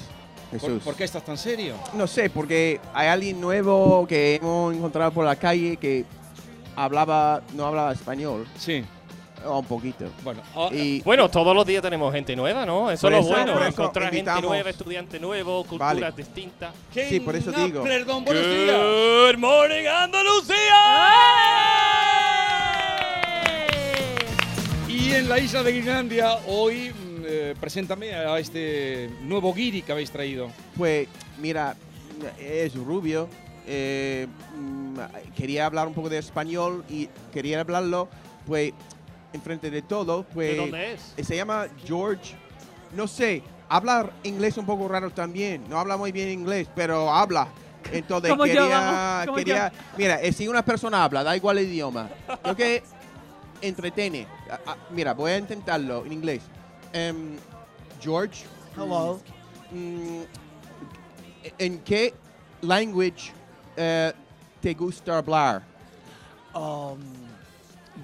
Jesús. 0.50 0.82
¿Por, 0.82 0.94
qué 0.94 1.04
estás 1.04 1.24
tan 1.24 1.38
serio? 1.38 1.74
No 1.94 2.06
sé, 2.06 2.30
porque 2.30 2.80
hay 2.92 3.08
alguien 3.08 3.40
nuevo 3.40 4.06
que 4.06 4.36
hemos 4.36 4.74
encontrado 4.74 5.12
por 5.12 5.24
la 5.24 5.36
calle 5.36 5.76
que 5.76 6.04
hablaba, 6.76 7.42
no 7.54 7.66
hablaba 7.66 7.92
español. 7.92 8.46
Sí. 8.56 8.84
Ah, 9.44 9.58
un 9.58 9.66
poquito. 9.66 10.06
Bueno, 10.22 10.40
ah, 10.56 10.70
bueno, 11.04 11.28
todos 11.28 11.54
los 11.54 11.66
días 11.66 11.82
tenemos 11.82 12.12
gente 12.14 12.34
nueva, 12.34 12.64
¿no? 12.64 12.90
Eso 12.90 13.08
es 13.08 13.12
lo 13.12 13.22
bueno, 13.22 13.64
encontrar 13.64 14.10
gente 14.12 14.30
nueva, 14.40 14.70
estudiante 14.70 15.20
nuevo, 15.20 15.64
culturas 15.64 16.16
distintas. 16.16 16.72
Sí, 16.92 17.20
por 17.20 17.36
eso 17.36 17.52
digo. 17.52 17.82
Perdón, 17.82 18.24
buenos 18.24 18.44
días. 18.44 18.78
Good 18.78 19.38
morning, 19.38 19.86
Andalucía. 19.86 20.74
¡Eh! 23.28 23.74
Y 24.88 25.12
en 25.12 25.28
la 25.28 25.38
isla 25.38 25.62
de 25.62 25.72
Groenlandia 25.72 26.38
hoy 26.46 26.90
mm, 26.90 27.22
eh, 27.26 27.54
preséntame 27.60 28.14
a 28.14 28.38
este 28.38 29.10
nuevo 29.22 29.52
guiri 29.52 29.82
que 29.82 29.92
habéis 29.92 30.10
traído. 30.10 30.48
Pues 30.76 31.06
mira, 31.38 31.76
es 32.38 32.74
rubio, 32.74 33.28
eh, 33.66 34.26
mm, 34.56 34.98
quería 35.36 35.66
hablar 35.66 35.86
un 35.86 35.94
poco 35.94 36.08
de 36.08 36.18
español 36.18 36.84
y 36.88 37.08
quería 37.32 37.60
hablarlo, 37.60 38.08
pues, 38.46 38.72
enfrente 39.32 39.70
de 39.70 39.82
todo. 39.82 40.24
Pues, 40.24 40.50
¿De 40.50 40.56
dónde 40.56 40.92
es? 40.94 41.14
Se 41.26 41.36
llama 41.36 41.66
George. 41.84 42.34
No 42.94 43.08
sé, 43.08 43.42
habla 43.68 44.10
inglés 44.22 44.56
un 44.56 44.66
poco 44.66 44.86
raro 44.88 45.10
también. 45.10 45.64
No 45.68 45.78
habla 45.78 45.96
muy 45.96 46.12
bien 46.12 46.28
inglés, 46.28 46.68
pero 46.74 47.10
habla. 47.10 47.48
Entonces 47.92 48.30
Como 48.30 48.46
yo, 48.46 48.52
quería, 48.54 48.80
vamos, 48.80 49.26
como 49.26 49.36
quería, 49.38 49.72
mira, 49.96 50.20
eh, 50.22 50.32
si 50.32 50.48
una 50.48 50.64
persona 50.64 51.04
habla, 51.04 51.22
da 51.22 51.36
igual 51.36 51.58
el 51.58 51.66
idioma, 51.66 52.08
creo 52.42 52.56
que 52.56 52.82
entretiene. 53.60 54.26
Ah, 54.50 54.60
ah, 54.66 54.76
mira, 54.90 55.14
voy 55.14 55.32
a 55.32 55.38
intentarlo 55.38 56.04
en 56.04 56.12
inglés. 56.12 56.42
Em, 56.92 57.36
George. 58.00 58.44
Hello. 58.76 59.20
mm, 59.70 60.22
¿En 61.58 61.78
qué 61.80 62.14
language 62.62 63.32
eh, 63.76 64.12
te 64.60 64.74
gusta 64.74 65.18
hablar? 65.18 65.62
Um, 66.54 66.98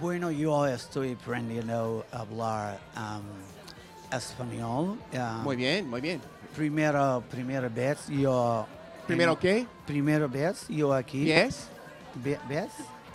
bueno, 0.01 0.31
yo 0.31 0.67
estoy 0.67 1.13
aprendiendo 1.21 2.05
a 2.13 2.19
hablar 2.21 2.79
um, 2.97 4.17
español. 4.17 4.99
um, 5.13 5.43
Muy 5.43 5.57
bien, 5.57 5.89
muy 5.89 6.01
bien. 6.01 6.21
Primera, 6.55 7.21
primera 7.31 7.69
vez 7.69 8.07
yo... 8.09 8.67
¿Primero 9.07 9.33
en- 9.33 9.39
qué? 9.39 9.67
Primera 9.87 10.27
vez 10.27 10.67
yo 10.69 10.93
aquí. 10.93 11.25
¿Ves? 11.27 11.69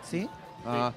Sí. 0.09 0.29
Ah, 0.65 0.91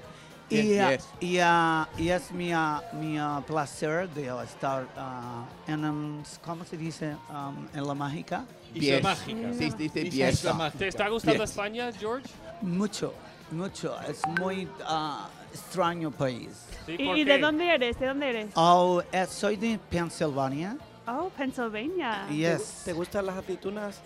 y, 0.49 0.61
yes, 0.69 0.89
yes. 0.89 1.07
y, 1.19 1.39
ah, 1.39 1.87
y 1.97 2.09
es 2.09 2.31
mi, 2.31 2.51
ah, 2.53 2.81
mi 2.93 3.17
ah, 3.17 3.41
placer 3.45 4.09
de 4.09 4.27
estar 4.43 4.87
ah, 4.97 5.43
en, 5.67 5.85
un- 5.85 6.23
¿cómo 6.43 6.65
se 6.65 6.77
dice? 6.77 7.15
Um, 7.29 7.67
en 7.73 7.87
la 7.87 7.93
mágica. 7.93 8.45
Isla 8.73 8.95
Yes. 8.97 9.03
Mágica. 9.03 9.53
Sí, 9.53 9.69
dice 9.77 9.99
Isla. 10.29 10.53
Mágica. 10.53 10.79
¿Te 10.79 10.87
está 10.87 11.07
gustando 11.09 11.41
Yes. 11.43 11.49
España, 11.51 11.91
George? 11.91 12.27
Mucho, 12.61 13.13
mucho. 13.51 13.95
Es 14.01 14.21
muy 14.39 14.67
ah, 14.85 15.27
extraño 15.51 16.11
país. 16.11 16.65
¿Y, 16.87 17.01
y 17.03 17.23
de 17.23 17.37
dónde 17.39 17.73
eres? 17.73 17.99
¿De 17.99 18.07
dónde 18.07 18.29
eres? 18.29 18.51
Oh, 18.55 19.01
eh, 19.11 19.25
soy 19.29 19.55
de 19.55 19.79
Pensilvania. 19.89 20.77
Oh, 21.07 21.29
Pennsylvania. 21.35 22.27
Yes. 22.29 22.81
¿Te 22.85 22.93
gustan 22.93 23.25
las 23.25 23.37
aceitunas? 23.37 23.99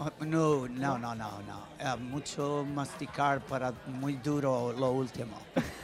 Oh, 0.00 0.10
no, 0.24 0.66
no, 0.68 0.98
no, 0.98 1.14
no, 1.14 1.30
no. 1.42 1.64
Eh, 1.78 1.96
mucho 2.00 2.64
masticar 2.74 3.40
para 3.40 3.72
muy 3.86 4.14
duro 4.14 4.72
lo 4.76 4.90
último. 4.90 5.38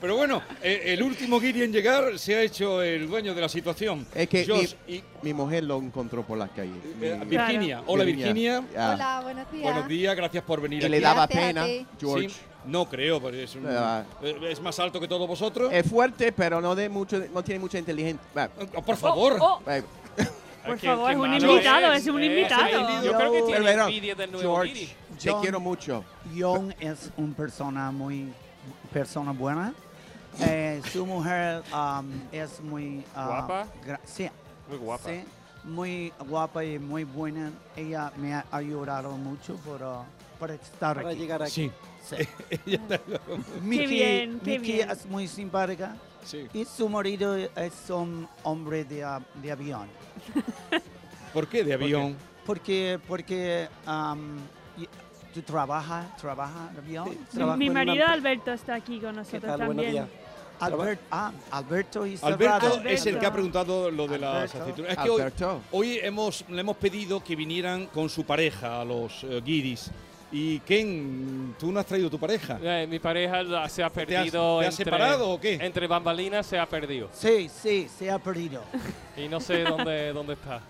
Pero 0.00 0.16
bueno, 0.16 0.42
eh, 0.62 0.82
el 0.86 1.02
último 1.02 1.40
guiri 1.40 1.62
en 1.62 1.72
llegar 1.72 2.18
se 2.18 2.34
ha 2.36 2.42
hecho 2.42 2.82
el 2.82 3.08
dueño 3.08 3.34
de 3.34 3.40
la 3.40 3.48
situación. 3.48 4.06
Es 4.14 4.28
que 4.28 4.46
Josh 4.46 4.74
mi, 4.86 5.02
mi 5.22 5.32
mujer 5.34 5.64
lo 5.64 5.78
encontró 5.78 6.22
por 6.22 6.36
la 6.38 6.48
calle. 6.48 6.72
Eh, 7.00 7.16
Mi- 7.20 7.26
Virginia. 7.26 7.82
Hola, 7.86 8.04
Virginia. 8.04 8.62
Ah. 8.76 8.92
Hola, 8.94 9.20
buenos 9.22 9.50
días. 9.50 9.62
Buenos 9.64 9.88
días, 9.88 10.16
gracias 10.16 10.44
por 10.44 10.60
venir 10.60 10.82
Y 10.82 10.84
aquí. 10.84 10.90
le 10.90 11.00
daba 11.00 11.26
pena. 11.26 11.64
George. 11.98 12.28
Sí, 12.28 12.36
no 12.66 12.86
creo, 12.88 13.20
pero 13.22 13.36
es, 13.36 13.54
un- 13.56 13.66
Ah. 13.68 14.04
eh, 14.22 14.36
es 14.50 14.60
más 14.60 14.78
alto 14.78 15.00
que 15.00 15.08
todos 15.08 15.26
vosotros. 15.26 15.72
Es 15.72 15.88
fuerte, 15.88 16.32
pero 16.32 16.60
no 16.60 16.74
de 16.74 16.88
mucho, 16.88 17.22
no 17.32 17.42
tiene 17.42 17.58
mucha 17.58 17.78
inteligencia. 17.78 18.50
por 18.84 18.96
favor. 18.96 19.36
Oh, 19.40 19.60
Eh, 19.66 19.82
Por 20.66 20.78
favor, 20.78 21.10
es 21.10 21.16
un 21.16 21.34
invitado, 21.34 21.92
es. 21.92 22.06
un 22.06 22.22
invitado. 22.22 23.02
Yo 23.04 23.12
creo 23.16 23.32
que 23.32 23.42
tiene 23.42 23.70
envidia 23.72 24.14
del 24.14 24.32
nuevo 24.32 24.54
George, 24.54 24.88
te 25.22 25.30
John- 25.30 25.40
quiero 25.42 25.60
mucho. 25.60 26.04
John 26.36 26.74
es 26.80 27.10
una 27.16 27.34
persona 27.34 27.90
muy 27.90 28.32
persona 28.92 29.32
buena. 29.32 29.72
Eh, 30.40 30.82
su 30.92 31.06
mujer 31.06 31.62
um, 31.72 32.10
es 32.30 32.60
muy 32.60 33.02
ah, 33.14 33.26
¿Guapa? 33.26 33.66
gra- 33.86 34.00
sí, 34.04 34.28
Muy 34.68 34.76
guapa. 34.78 35.08
sí, 35.08 35.20
muy 35.64 36.12
guapa 36.28 36.62
y 36.64 36.78
muy 36.78 37.04
buena. 37.04 37.50
Ella 37.74 38.12
me 38.18 38.34
ha 38.34 38.44
ayudado 38.52 39.12
mucho 39.12 39.54
por, 39.56 39.82
ah, 39.82 40.04
por 40.38 40.50
estar 40.50 40.96
Para 40.96 41.08
aquí. 41.10 41.18
llegar 41.18 41.42
aquí. 41.42 41.50
Sí. 41.50 42.16
Sí. 42.16 42.16
Ella 42.66 42.80
está- 42.88 43.00
Miki, 43.62 43.86
bien, 43.86 44.40
qué 44.44 44.58
bien. 44.58 44.90
es 44.90 45.06
muy 45.06 45.26
simpática 45.26 45.96
Sí. 46.26 46.46
y 46.52 46.64
su 46.64 46.88
marido 46.88 47.36
es 47.36 47.88
un 47.88 48.28
hombre 48.42 48.84
de, 48.84 49.04
a- 49.04 49.22
de 49.42 49.52
avión. 49.52 49.86
¿Por 51.32 51.46
qué 51.48 51.62
de 51.64 51.74
avión? 51.74 52.16
Porque, 52.44 52.98
porque 53.06 53.68
um, 53.86 54.36
y- 54.76 54.88
tú 55.34 55.42
trabajas, 55.42 56.16
trabajas 56.16 56.70
en 56.72 56.78
avión. 56.78 57.08
Mi, 57.10 57.16
Trabajas 57.32 57.58
mi 57.58 57.64
en 57.66 57.70
una 57.70 57.80
marido 57.80 57.92
empresa. 57.94 58.12
Alberto 58.12 58.52
está 58.52 58.74
aquí 58.74 58.98
con 59.00 59.16
nosotros 59.16 59.42
tal? 59.42 59.66
Buenos 59.66 59.84
también. 59.84 59.92
días. 59.92 60.08
Albert- 60.58 61.00
ah, 61.10 61.32
Alberto 61.50 62.06
y 62.06 62.18
Alberto 62.22 62.80
es 62.86 63.04
el 63.04 63.18
que 63.18 63.26
ha 63.26 63.32
preguntado 63.32 63.90
lo 63.90 64.08
de 64.08 64.18
las 64.18 64.54
aceitunas. 64.54 64.92
Es 64.92 64.96
que 64.98 65.10
hoy, 65.10 65.20
Alberto. 65.20 65.60
hoy 65.70 65.98
hemos, 66.02 66.44
le 66.48 66.60
hemos 66.60 66.76
pedido 66.78 67.22
que 67.22 67.36
vinieran 67.36 67.86
con 67.88 68.08
su 68.08 68.24
pareja 68.24 68.80
a 68.80 68.84
los 68.84 69.22
eh, 69.24 69.42
guiris. 69.44 69.90
Y 70.38 70.60
Ken, 70.60 71.54
tú 71.58 71.72
no 71.72 71.80
has 71.80 71.86
traído 71.86 72.10
tu 72.10 72.18
pareja. 72.18 72.58
Eh, 72.62 72.86
mi 72.86 72.98
pareja 72.98 73.42
la- 73.42 73.66
se 73.70 73.82
ha 73.82 73.86
has- 73.86 73.92
perdido. 73.92 74.58
te 74.60 74.66
has 74.66 74.78
entre- 74.78 74.84
separado 74.84 75.30
o 75.30 75.40
qué? 75.40 75.54
Entre 75.54 75.86
bambalinas 75.86 76.44
se 76.44 76.58
ha 76.58 76.66
perdido. 76.66 77.08
Sí, 77.14 77.48
sí, 77.48 77.88
se 77.98 78.10
ha 78.10 78.18
perdido. 78.18 78.62
Y 79.16 79.28
no 79.28 79.40
sé 79.40 79.64
dónde, 79.64 80.12
dónde 80.12 80.34
está. 80.34 80.60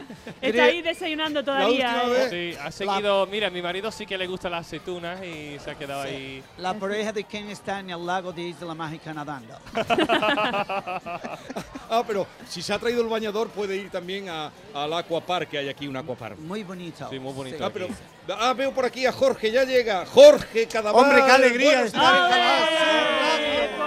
Está 0.40 0.64
ahí 0.64 0.82
desayunando 0.82 1.42
todavía. 1.44 2.02
eh. 2.04 2.08
vez- 2.10 2.30
Sí, 2.54 2.58
ha 2.62 2.70
seguido. 2.70 3.26
Mira, 3.26 3.50
mi 3.50 3.62
marido 3.62 3.90
sí 3.92 4.06
que 4.06 4.16
le 4.18 4.26
gustan 4.26 4.52
las 4.52 4.66
aceitunas 4.66 5.22
y 5.24 5.58
se 5.62 5.70
ha 5.70 5.74
quedado 5.74 6.02
ahí. 6.02 6.42
La 6.58 6.74
pareja 6.74 7.12
de 7.12 7.24
Ken 7.24 7.48
está 7.50 7.80
en 7.80 7.90
el 7.90 8.04
lago 8.06 8.32
de 8.32 8.42
Isla 8.42 8.74
Mágica 8.74 9.12
nadando. 9.14 9.58
Ah, 11.88 12.02
pero 12.04 12.26
si 12.48 12.62
se 12.62 12.72
ha 12.72 12.78
traído 12.80 13.00
el 13.00 13.06
bañador 13.08 13.48
puede 13.50 13.76
ir 13.76 13.90
también 13.90 14.28
a- 14.28 14.50
al 14.74 14.92
aquapark, 14.92 15.48
que 15.48 15.58
hay 15.58 15.68
aquí 15.68 15.86
un 15.86 15.96
aquapark. 15.96 16.36
Muy 16.38 16.64
bonito. 16.64 17.08
Sí, 17.08 17.18
muy 17.20 17.32
bonito. 17.32 17.64
Ah, 17.64 17.70
pero, 17.72 17.86
ah, 18.36 18.52
veo 18.54 18.72
por 18.72 18.84
aquí 18.84 19.06
a 19.06 19.12
Jorge, 19.12 19.52
ya 19.52 19.62
llega. 19.62 20.04
Jorge 20.04 20.66
Cadaval. 20.66 21.04
Hombre, 21.04 21.22
qué 21.24 21.30
alegría 21.30 21.82
estar 21.84 22.30
en 22.32 23.78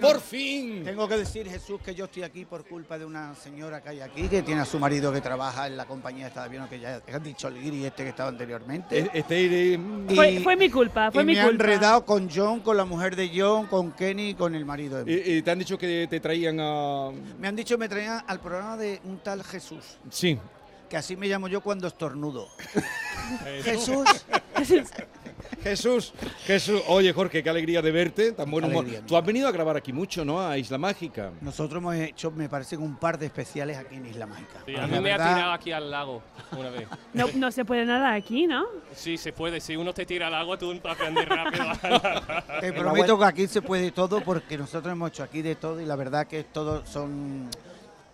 Bueno, 0.00 0.14
Por 0.14 0.20
fin. 0.20 0.84
Tengo 0.84 1.08
que 1.08 1.16
decir, 1.16 1.48
Jesús, 1.48 1.80
que 1.84 1.94
yo 1.94 2.04
estoy 2.06 2.22
aquí 2.22 2.44
por 2.44 2.64
culpa 2.66 2.98
de 2.98 3.04
una 3.04 3.34
señora 3.34 3.82
que 3.82 3.88
hay 3.90 4.00
aquí, 4.00 4.28
que 4.28 4.42
tiene 4.42 4.60
a 4.60 4.64
su 4.64 4.78
marido 4.78 5.12
que 5.12 5.20
trabaja 5.20 5.66
en 5.66 5.76
la 5.76 5.86
compañía 5.86 6.28
esta 6.28 6.48
de 6.48 6.58
que 6.68 6.80
ya 6.80 7.00
has 7.12 7.22
dicho 7.22 7.48
el 7.48 7.60
guiri 7.60 7.84
este 7.84 8.04
que 8.04 8.10
estaba 8.10 8.28
anteriormente. 8.28 8.98
Eh, 8.98 9.10
Este, 9.14 9.42
Y- 9.42 10.14
Fue, 10.14 10.40
fue 10.40 10.56
mi 10.56 10.70
culpa, 10.70 11.10
fue 11.10 11.22
y 11.22 11.26
mi 11.26 11.34
me 11.34 11.42
culpa. 11.42 11.52
enredado 11.64 12.04
con 12.04 12.28
John, 12.32 12.60
con 12.60 12.76
la 12.76 12.84
mujer 12.84 13.16
de 13.16 13.30
John, 13.34 13.66
con 13.66 13.92
Kenny 13.92 14.30
y 14.30 14.34
con 14.34 14.54
el 14.54 14.64
marido 14.64 14.98
de 14.98 15.04
mí. 15.04 15.12
eh, 15.14 15.42
te 15.42 15.50
han 15.50 15.58
dicho 15.58 15.76
que 15.78 16.06
te 16.08 16.20
traían 16.20 16.58
a. 16.60 17.10
Me 17.38 17.48
han 17.48 17.56
dicho 17.56 17.74
que 17.74 17.78
me 17.80 17.88
traían 17.88 18.22
al 18.26 18.40
programa 18.40 18.76
de 18.76 19.00
un 19.04 19.18
tal 19.18 19.42
Jesús, 19.44 19.98
Sí. 20.10 20.38
que 20.88 20.96
así 20.96 21.16
me 21.16 21.26
llamo 21.26 21.48
yo 21.48 21.60
cuando 21.60 21.86
estornudo. 21.88 22.48
Jesús. 23.64 24.06
Jesús. 25.68 26.12
Jesús. 26.44 26.82
Oye, 26.88 27.12
Jorge, 27.12 27.42
qué 27.42 27.50
alegría 27.50 27.82
de 27.82 27.90
verte. 27.90 28.32
Tan 28.32 28.50
buen 28.50 28.64
humor. 28.64 28.84
Alegría, 28.84 29.06
Tú 29.06 29.16
has 29.16 29.24
venido 29.24 29.48
a 29.48 29.52
grabar 29.52 29.76
aquí 29.76 29.92
mucho, 29.92 30.24
¿no? 30.24 30.40
A 30.40 30.56
Isla 30.58 30.78
Mágica. 30.78 31.30
Nosotros 31.40 31.80
hemos 31.80 31.94
hecho, 31.94 32.30
me 32.30 32.48
parece, 32.48 32.76
que 32.76 32.82
un 32.82 32.96
par 32.96 33.18
de 33.18 33.26
especiales 33.26 33.76
aquí 33.76 33.96
en 33.96 34.06
Isla 34.06 34.26
Mágica. 34.26 34.62
Sí, 34.66 34.76
a 34.76 34.86
mí 34.86 34.98
me 35.00 35.12
ha 35.12 35.16
tirado 35.16 35.52
aquí 35.52 35.72
al 35.72 35.90
lago 35.90 36.22
una 36.52 36.70
vez. 36.70 36.88
No, 37.14 37.26
no 37.34 37.50
se 37.50 37.64
puede 37.64 37.84
nada 37.84 38.14
aquí, 38.14 38.46
¿no? 38.46 38.66
Sí, 38.94 39.16
se 39.16 39.32
puede. 39.32 39.60
Si 39.60 39.74
uno 39.76 39.92
te 39.92 40.06
tira 40.06 40.28
al 40.28 40.34
agua, 40.34 40.56
tú 40.56 40.78
aprendes 40.84 41.28
rápido. 41.28 41.64
Te 42.60 42.72
prometo 42.72 43.18
que 43.18 43.24
aquí 43.24 43.46
se 43.46 43.62
puede 43.62 43.90
todo 43.90 44.20
porque 44.20 44.56
nosotros 44.56 44.92
hemos 44.92 45.10
hecho 45.10 45.22
aquí 45.22 45.42
de 45.42 45.56
todo 45.56 45.80
y 45.80 45.86
la 45.86 45.96
verdad 45.96 46.26
que 46.26 46.44
todo 46.44 46.84
son 46.86 47.48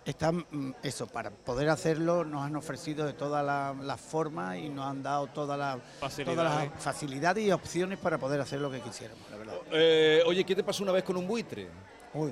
están 0.05 0.45
mm, 0.51 0.71
eso 0.83 1.07
para 1.07 1.31
poder 1.31 1.69
hacerlo 1.69 2.23
nos 2.23 2.43
han 2.43 2.55
ofrecido 2.55 3.05
de 3.05 3.13
todas 3.13 3.43
las 3.45 3.75
la 3.83 3.97
formas 3.97 4.57
y 4.57 4.69
nos 4.69 4.85
han 4.85 5.01
dado 5.01 5.27
todas 5.27 5.57
las 5.57 5.79
Facilidades. 5.99 6.37
todas 6.37 6.55
las 6.71 6.83
facilidades 6.83 7.43
y 7.45 7.51
opciones 7.51 7.97
para 7.99 8.17
poder 8.17 8.39
hacer 8.39 8.59
lo 8.61 8.69
que 8.71 8.79
quisiéramos, 8.81 9.23
la 9.31 9.37
verdad. 9.37 9.55
Eh, 9.71 10.21
oye, 10.25 10.43
¿qué 10.43 10.55
te 10.55 10.63
pasó 10.63 10.83
una 10.83 10.91
vez 10.91 11.03
con 11.03 11.17
un 11.17 11.27
buitre? 11.27 11.67
Uy, 12.13 12.31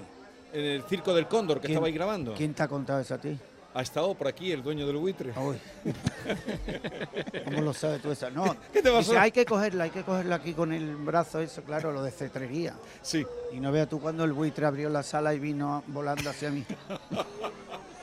En 0.54 0.64
el 0.64 0.84
circo 0.84 1.14
del 1.16 1.28
Cóndor, 1.28 1.58
que 1.58 1.62
¿Quién- 1.68 1.72
estaba 1.74 1.88
ahí 1.88 1.94
grabando. 1.94 2.36
¿quién 2.36 2.54
te 2.54 2.62
ha 2.62 2.68
contado 2.68 3.00
eso 3.00 3.16
a 3.16 3.18
ti? 3.18 3.36
Ha 3.76 3.82
estado 3.82 4.14
por 4.14 4.28
aquí 4.28 4.52
el 4.52 4.62
dueño 4.62 4.86
del 4.86 4.98
buitre. 4.98 5.34
Uy. 5.36 5.58
¿Cómo 7.46 7.62
lo 7.62 7.74
sabes 7.74 8.02
tú 8.02 8.12
eso? 8.12 8.30
No, 8.30 8.56
¿Qué 8.74 8.84
te 8.84 8.92
dice, 8.92 9.18
hay 9.18 9.32
que 9.32 9.46
cogerla, 9.46 9.86
hay 9.86 9.90
que 9.90 10.04
cogerla 10.04 10.36
aquí 10.36 10.54
con 10.54 10.72
el 10.72 10.96
brazo, 10.96 11.40
eso, 11.40 11.64
claro, 11.64 11.92
lo 11.92 12.04
de 12.04 12.12
cetrería. 12.12 12.76
Sí. 13.02 13.26
Y 13.52 13.60
no 13.60 13.72
veas 13.72 13.90
tú 13.90 14.00
cuando 14.00 14.24
el 14.26 14.34
buitre 14.34 14.68
abrió 14.68 14.90
la 14.90 15.02
sala 15.02 15.34
y 15.34 15.40
vino 15.40 15.84
volando 15.88 16.30
hacia 16.30 16.52
mí. 16.52 16.64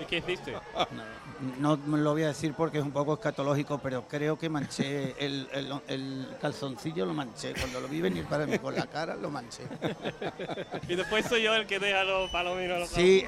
¿Y 0.01 0.05
qué 0.07 0.17
hiciste? 0.19 0.55
No 1.59 1.77
me 1.77 1.99
lo 1.99 2.13
voy 2.13 2.23
a 2.23 2.29
decir 2.29 2.55
porque 2.55 2.79
es 2.79 2.85
un 2.85 2.91
poco 2.91 3.15
escatológico, 3.15 3.79
pero 3.79 4.07
creo 4.09 4.39
que 4.39 4.49
manché 4.49 5.15
el, 5.19 5.49
el- 5.53 5.81
el 5.89 6.29
calzoncillo, 6.41 7.07
lo 7.07 7.15
manché. 7.15 7.53
Cuando 7.55 7.81
lo 7.81 7.89
vi 7.89 8.01
venir 8.01 8.25
para 8.25 8.47
mí 8.47 8.59
con 8.59 8.75
la 8.75 8.87
cara, 8.87 9.15
lo 9.17 9.31
manché. 9.31 9.63
y 10.89 10.95
después 10.97 11.27
soy 11.27 11.43
yo 11.43 11.55
el 11.55 11.67
que 11.67 11.79
deja 11.79 12.05
los 12.05 12.31
palominos. 12.31 12.81
los 12.81 12.89
Sí. 12.91 13.25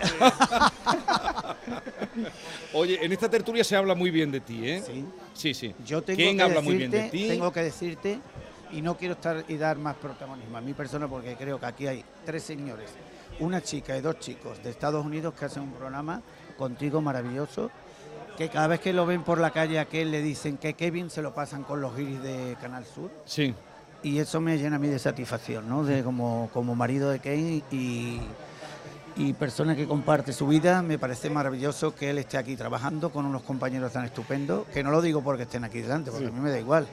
Oye, 2.74 3.04
en 3.04 3.12
esta 3.12 3.28
tertulia 3.28 3.64
se 3.64 3.76
habla 3.76 3.94
muy 3.94 4.10
bien 4.10 4.30
de 4.30 4.40
ti, 4.40 4.68
¿eh? 4.68 4.82
Sí. 4.84 5.04
Sí, 5.34 5.54
sí. 5.54 5.74
Yo 5.84 6.02
tengo 6.02 6.16
¿Quién 6.18 6.36
que 6.36 6.42
habla 6.42 6.60
muy 6.60 6.76
bien 6.76 6.90
de 6.90 7.08
ti? 7.10 7.28
Tengo 7.28 7.52
que 7.52 7.60
decirte 7.62 8.18
y 8.72 8.80
no 8.82 8.96
quiero 8.96 9.14
estar 9.14 9.44
y 9.48 9.56
dar 9.56 9.76
más 9.78 9.96
protagonismo 9.96 10.56
a 10.56 10.60
mi 10.60 10.72
persona 10.74 11.08
porque 11.08 11.34
creo 11.36 11.58
que 11.58 11.66
aquí 11.66 11.86
hay 11.86 12.04
tres 12.24 12.42
señores, 12.42 12.90
una 13.40 13.62
chica 13.62 13.96
y 13.96 14.00
dos 14.00 14.18
chicos 14.18 14.62
de 14.62 14.70
Estados 14.70 15.04
Unidos 15.04 15.34
que 15.34 15.44
hacen 15.46 15.62
un 15.62 15.72
programa 15.72 16.20
contigo 16.56 17.00
maravilloso 17.00 17.70
que 18.36 18.48
cada 18.48 18.66
vez 18.66 18.80
que 18.80 18.92
lo 18.92 19.06
ven 19.06 19.22
por 19.22 19.38
la 19.38 19.50
calle 19.50 19.78
a 19.78 19.82
aquel 19.82 20.10
le 20.10 20.22
dicen 20.22 20.56
que 20.56 20.74
Kevin 20.74 21.10
se 21.10 21.22
lo 21.22 21.34
pasan 21.34 21.64
con 21.64 21.80
los 21.80 21.94
guiris 21.94 22.22
de 22.22 22.56
Canal 22.60 22.84
Sur. 22.84 23.10
Sí. 23.24 23.54
Y 24.02 24.18
eso 24.18 24.40
me 24.40 24.58
llena 24.58 24.76
a 24.76 24.78
mí 24.78 24.88
de 24.88 24.98
satisfacción, 24.98 25.68
¿no? 25.68 25.84
De 25.84 26.02
como, 26.02 26.50
como 26.52 26.74
marido 26.74 27.10
de 27.10 27.20
y, 27.36 27.62
y 27.74 28.20
persona 29.38 29.76
que 29.76 29.86
comparte 29.86 30.32
su 30.32 30.46
vida, 30.46 30.82
me 30.82 30.98
parece 30.98 31.30
maravilloso 31.30 31.94
que 31.94 32.10
él 32.10 32.18
esté 32.18 32.38
aquí 32.38 32.56
trabajando 32.56 33.10
con 33.10 33.26
unos 33.26 33.42
compañeros 33.42 33.92
tan 33.92 34.04
estupendos, 34.04 34.66
que 34.68 34.82
no 34.82 34.90
lo 34.90 35.00
digo 35.00 35.22
porque 35.22 35.44
estén 35.44 35.64
aquí 35.64 35.80
delante, 35.80 36.10
porque 36.10 36.26
a 36.26 36.30
mí 36.30 36.40
me 36.40 36.50
da 36.50 36.58
igual, 36.58 36.86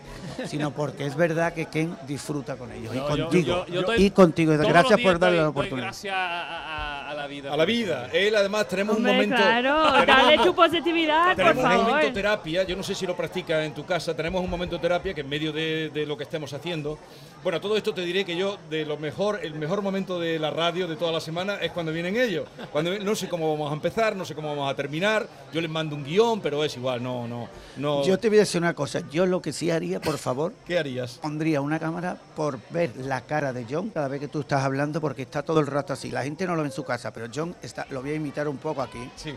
sino 0.45 0.71
porque 0.71 1.05
es 1.05 1.15
verdad 1.15 1.53
que 1.53 1.67
Ken 1.67 1.95
disfruta 2.07 2.55
con 2.55 2.71
ellos 2.71 2.95
y 2.95 2.99
contigo. 2.99 3.65
y 3.97 4.11
contigo. 4.11 4.57
Gracias 4.57 4.99
por 4.99 5.19
darle 5.19 5.37
la 5.37 5.49
oportunidad. 5.49 5.87
gracias 5.87 6.15
a, 6.15 7.13
la 7.15 7.27
vida. 7.27 7.53
A 7.53 7.57
la 7.57 7.65
vida. 7.65 8.09
Él 8.13 8.35
además 8.35 8.67
tenemos 8.67 8.97
un 8.97 9.03
momento... 9.03 9.35
Claro, 9.35 10.05
dale 10.05 10.37
tu 10.37 10.53
positividad, 10.55 11.35
tenemos 11.35 11.55
por 11.55 11.63
favor. 11.63 11.85
un 11.85 11.91
momento 11.91 12.13
terapia, 12.13 12.63
yo 12.63 12.75
no 12.75 12.83
sé 12.83 12.95
si 12.95 13.05
lo 13.05 13.15
practicas 13.15 13.65
en 13.65 13.73
tu 13.73 13.85
casa, 13.85 14.15
tenemos 14.15 14.43
un 14.43 14.49
momento 14.49 14.79
terapia 14.79 15.13
que 15.13 15.21
en 15.21 15.29
medio 15.29 15.51
de, 15.51 15.89
de 15.89 16.05
lo 16.05 16.17
que 16.17 16.23
estemos 16.23 16.53
haciendo, 16.53 16.97
bueno, 17.43 17.61
todo 17.61 17.77
esto 17.77 17.93
te 17.93 18.01
diré 18.01 18.25
que 18.25 18.35
yo, 18.35 18.57
de 18.69 18.85
lo 18.85 18.97
mejor, 18.97 19.39
el 19.43 19.53
mejor 19.53 19.81
momento 19.81 20.19
de 20.19 20.39
la 20.39 20.51
radio 20.51 20.87
de 20.87 20.95
toda 20.95 21.11
la 21.11 21.21
semana 21.21 21.55
es 21.55 21.71
cuando 21.71 21.91
vienen 21.91 22.17
ellos. 22.17 22.47
Cuando 22.71 22.97
no 22.99 23.15
sé 23.15 23.29
cómo 23.29 23.51
vamos 23.51 23.71
a 23.71 23.73
empezar, 23.73 24.15
no 24.15 24.25
sé 24.25 24.35
cómo 24.35 24.49
vamos 24.49 24.71
a 24.71 24.75
terminar. 24.75 25.27
Yo 25.53 25.61
les 25.61 25.69
mando 25.69 25.95
un 25.95 26.03
guion, 26.03 26.41
pero 26.41 26.63
es 26.63 26.75
igual, 26.75 27.01
no, 27.01 27.27
no, 27.27 27.47
no. 27.77 28.03
Yo 28.03 28.17
te 28.19 28.29
voy 28.29 28.37
a 28.37 28.41
decir 28.41 28.61
una 28.61 28.73
cosa. 28.73 29.01
Yo 29.09 29.25
lo 29.25 29.41
que 29.41 29.53
sí 29.53 29.71
haría, 29.71 29.99
por 29.99 30.17
favor. 30.17 30.53
¿Qué 30.65 30.77
harías? 30.77 31.19
Pondría 31.21 31.61
una 31.61 31.79
cámara 31.79 32.17
por 32.35 32.59
ver 32.69 32.91
la 32.97 33.21
cara 33.21 33.53
de 33.53 33.65
John 33.69 33.89
cada 33.89 34.07
vez 34.07 34.19
que 34.19 34.27
tú 34.27 34.41
estás 34.41 34.63
hablando, 34.63 34.99
porque 34.99 35.21
está 35.21 35.41
todo 35.43 35.59
el 35.59 35.67
rato 35.67 35.93
así. 35.93 36.11
La 36.11 36.23
gente 36.23 36.45
no 36.45 36.55
lo 36.55 36.61
ve 36.61 36.67
en 36.67 36.73
su 36.73 36.83
casa, 36.83 37.11
pero 37.13 37.27
John 37.33 37.55
está, 37.61 37.85
lo 37.89 38.01
voy 38.01 38.11
a 38.11 38.15
imitar 38.15 38.47
un 38.47 38.57
poco 38.57 38.81
aquí. 38.81 39.09
Sí. 39.15 39.33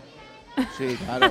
Sí, 0.76 0.96
claro. 1.04 1.30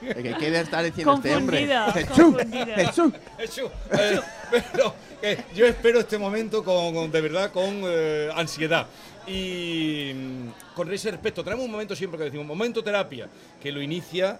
Que 0.00 0.34
quiere 0.38 0.60
estar 0.60 0.84
diciendo 0.84 1.14
este 1.14 1.34
hombre. 1.34 1.66
Jesús, 1.94 2.36
Jesús. 2.76 3.12
Jesús. 3.38 3.70
Eh, 3.92 4.20
pero, 4.50 4.94
eh, 5.22 5.44
yo 5.54 5.66
espero 5.66 6.00
este 6.00 6.18
momento 6.18 6.62
con, 6.62 7.10
de 7.10 7.20
verdad 7.20 7.50
con 7.52 7.82
eh, 7.84 8.30
ansiedad. 8.34 8.86
Y 9.26 10.12
mm, 10.14 10.74
con 10.74 10.92
ese 10.92 11.10
respecto, 11.10 11.44
tenemos 11.44 11.64
un 11.64 11.70
momento 11.70 11.94
siempre 11.94 12.18
que 12.18 12.24
decimos, 12.24 12.46
momento 12.46 12.82
terapia, 12.82 13.28
que 13.62 13.72
lo 13.72 13.80
inicia 13.80 14.38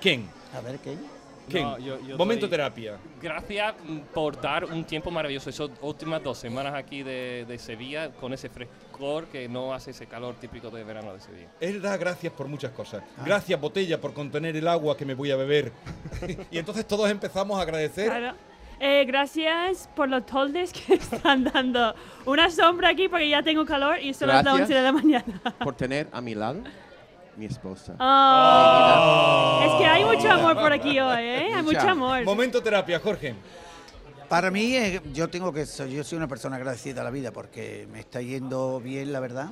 Ken. 0.00 0.28
A 0.56 0.60
ver, 0.60 0.78
Ken. 0.78 1.13
No, 1.52 1.78
yo- 1.78 2.00
yo 2.00 2.16
momento 2.16 2.46
doy- 2.46 2.50
terapia. 2.50 2.96
Gracias 3.20 3.74
por 4.12 4.40
dar 4.40 4.64
un 4.64 4.84
tiempo 4.84 5.10
maravilloso. 5.10 5.50
Esas 5.50 5.70
últimas 5.82 6.22
dos 6.22 6.38
semanas 6.38 6.74
aquí 6.74 7.02
de, 7.02 7.44
de 7.46 7.58
Sevilla, 7.58 8.10
con 8.12 8.32
ese 8.32 8.48
frescor 8.48 9.26
que 9.26 9.48
no 9.48 9.74
hace 9.74 9.90
ese 9.90 10.06
calor 10.06 10.34
típico 10.40 10.70
de 10.70 10.84
verano 10.84 11.12
de 11.12 11.20
Sevilla. 11.20 11.48
Él 11.60 11.82
da 11.82 11.96
gracias 11.96 12.32
por 12.32 12.48
muchas 12.48 12.70
cosas. 12.72 13.02
Gracias, 13.24 13.60
botella, 13.60 14.00
por 14.00 14.14
contener 14.14 14.56
el 14.56 14.66
agua 14.68 14.96
que 14.96 15.04
me 15.04 15.14
voy 15.14 15.30
a 15.30 15.36
beber. 15.36 15.72
y 16.50 16.58
entonces 16.58 16.86
todos 16.86 17.10
empezamos 17.10 17.58
a 17.58 17.62
agradecer. 17.62 18.06
Claro. 18.08 18.34
Eh, 18.80 19.04
gracias 19.06 19.88
por 19.94 20.08
los 20.08 20.26
toldes 20.26 20.72
que 20.72 20.94
están 20.94 21.44
dando 21.44 21.94
una 22.26 22.50
sombra 22.50 22.88
aquí 22.90 23.08
porque 23.08 23.28
ya 23.28 23.42
tengo 23.42 23.64
calor 23.64 24.00
y 24.00 24.12
son 24.14 24.28
las 24.28 24.42
Gracias. 24.42 24.62
11 24.62 24.74
de 24.74 24.82
la 24.82 24.92
mañana. 24.92 25.40
Por 25.62 25.74
tener 25.76 26.08
a 26.12 26.20
mi 26.20 26.34
lado 26.34 26.60
mi 27.36 27.46
esposa. 27.46 27.94
Oh. 27.98 29.60
Es 29.64 29.72
que 29.74 29.86
hay 29.86 30.04
mucho 30.04 30.30
amor 30.30 30.54
por 30.54 30.72
aquí 30.72 30.98
hoy, 30.98 31.22
¿eh? 31.22 31.54
Hay 31.54 31.62
mucho 31.62 31.88
amor. 31.88 32.24
Momento 32.24 32.62
terapia, 32.62 32.98
Jorge. 33.00 33.34
Para 34.28 34.50
mí, 34.50 34.74
eh, 34.76 35.00
yo 35.12 35.28
tengo 35.28 35.52
que 35.52 35.64
yo 35.64 36.04
soy 36.04 36.16
una 36.16 36.28
persona 36.28 36.56
agradecida 36.56 37.02
a 37.02 37.04
la 37.04 37.10
vida 37.10 37.30
porque 37.30 37.86
me 37.92 38.00
está 38.00 38.20
yendo 38.20 38.80
bien, 38.80 39.12
la 39.12 39.20
verdad. 39.20 39.50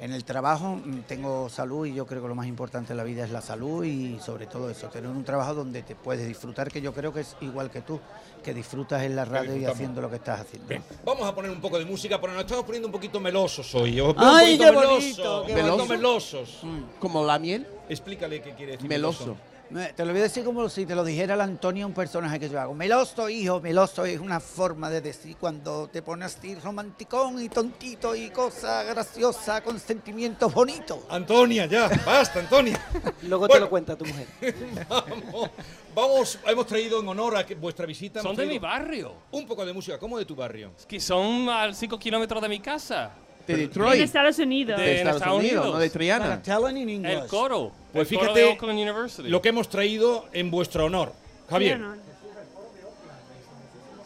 En 0.00 0.12
el 0.12 0.24
trabajo 0.24 0.76
mm, 0.76 1.00
tengo 1.08 1.48
salud 1.48 1.84
y 1.86 1.92
yo 1.94 2.06
creo 2.06 2.22
que 2.22 2.28
lo 2.28 2.34
más 2.36 2.46
importante 2.46 2.92
en 2.92 2.96
la 2.98 3.02
vida 3.04 3.24
es 3.24 3.30
la 3.30 3.40
salud 3.40 3.84
y 3.84 4.18
sobre 4.20 4.46
todo 4.46 4.70
eso, 4.70 4.86
tener 4.88 5.10
un 5.10 5.24
trabajo 5.24 5.54
donde 5.54 5.82
te 5.82 5.96
puedes 5.96 6.26
disfrutar, 6.26 6.70
que 6.70 6.80
yo 6.80 6.92
creo 6.94 7.12
que 7.12 7.20
es 7.20 7.36
igual 7.40 7.68
que 7.68 7.80
tú, 7.80 7.98
que 8.44 8.54
disfrutas 8.54 9.02
en 9.02 9.16
la 9.16 9.24
radio 9.24 9.56
y 9.56 9.64
haciendo 9.64 10.00
lo 10.00 10.08
que 10.08 10.16
estás 10.16 10.40
haciendo. 10.42 10.72
Vamos 11.04 11.26
a 11.26 11.34
poner 11.34 11.50
un 11.50 11.60
poco 11.60 11.78
de 11.80 11.84
música, 11.84 12.20
pero 12.20 12.32
nos 12.32 12.42
estamos 12.42 12.64
poniendo 12.64 12.86
un 12.86 12.92
poquito 12.92 13.18
melosos 13.18 13.74
hoy. 13.74 14.00
Os 14.00 14.14
¡Ay, 14.18 14.52
un 14.54 14.58
qué 14.60 14.72
poquito 14.72 14.88
bonito, 14.88 14.94
melosos, 14.94 15.16
qué 15.16 15.22
un 15.22 15.44
poquito 15.58 15.76
bonito! 15.76 15.86
melosos. 15.96 16.60
¿Como 17.00 17.24
la 17.26 17.38
miel? 17.40 17.66
Explícale 17.88 18.40
qué 18.40 18.54
quiere 18.54 18.72
decir 18.72 18.88
Meloso. 18.88 19.34
Me- 19.34 19.57
Te 19.68 20.02
lo 20.04 20.12
voy 20.12 20.20
a 20.20 20.24
decir 20.24 20.44
como 20.44 20.66
si 20.70 20.86
te 20.86 20.94
lo 20.94 21.04
dijera 21.04 21.34
el 21.34 21.42
Antonio, 21.42 21.86
un 21.86 21.92
personaje 21.92 22.40
que 22.40 22.48
yo 22.48 22.58
hago. 22.58 22.72
Meloso, 22.72 23.28
hijo, 23.28 23.60
meloso 23.60 24.06
es 24.06 24.18
una 24.18 24.40
forma 24.40 24.88
de 24.88 25.02
decir 25.02 25.36
cuando 25.36 25.88
te 25.88 26.00
pones 26.00 26.36
así 26.36 26.54
romanticón 26.54 27.42
y 27.42 27.50
tontito 27.50 28.16
y 28.16 28.30
cosa 28.30 28.82
graciosa 28.84 29.62
con 29.62 29.78
sentimientos 29.78 30.54
bonitos. 30.54 31.00
Antonia, 31.10 31.66
ya, 31.66 31.88
basta, 32.06 32.40
Antonia. 32.40 32.80
Luego 33.22 33.46
te 33.46 33.60
lo 33.60 33.68
cuenta 33.68 33.94
tu 33.94 34.06
mujer. 34.06 34.26
vamos, 34.88 35.50
vamos, 35.94 36.38
hemos 36.46 36.66
traído 36.66 37.00
en 37.00 37.08
honor 37.08 37.36
a 37.36 37.44
que- 37.44 37.54
vuestra 37.54 37.84
visita. 37.84 38.22
Son 38.22 38.34
de 38.34 38.46
mi 38.46 38.58
barrio. 38.58 39.12
Un 39.32 39.46
poco 39.46 39.66
de 39.66 39.74
música, 39.74 39.98
¿cómo 39.98 40.16
de 40.18 40.24
tu 40.24 40.34
barrio? 40.34 40.72
Es 40.78 40.86
que 40.86 40.98
son 40.98 41.46
a 41.50 41.74
5 41.74 41.98
kilómetros 41.98 42.40
de 42.40 42.48
mi 42.48 42.60
casa. 42.60 43.10
De 43.48 43.54
En 43.54 43.60
Detroit. 43.60 44.02
Estados 44.02 44.38
Unidos. 44.38 44.78
De 44.78 44.98
Estados 44.98 45.22
Unidos, 45.38 45.66
no 45.72 45.78
de 45.78 45.88
Triana. 45.90 46.42
El 46.44 47.26
coro. 47.28 47.72
Pues 47.92 48.10
el 48.12 48.18
coro 48.18 48.32
fíjate 48.34 48.40
de 48.40 48.52
Oakland 48.52 48.78
University. 48.78 49.28
lo 49.28 49.40
que 49.40 49.48
hemos 49.48 49.68
traído 49.70 50.26
en 50.34 50.50
vuestro 50.50 50.84
honor. 50.84 51.14
Javier. 51.48 51.80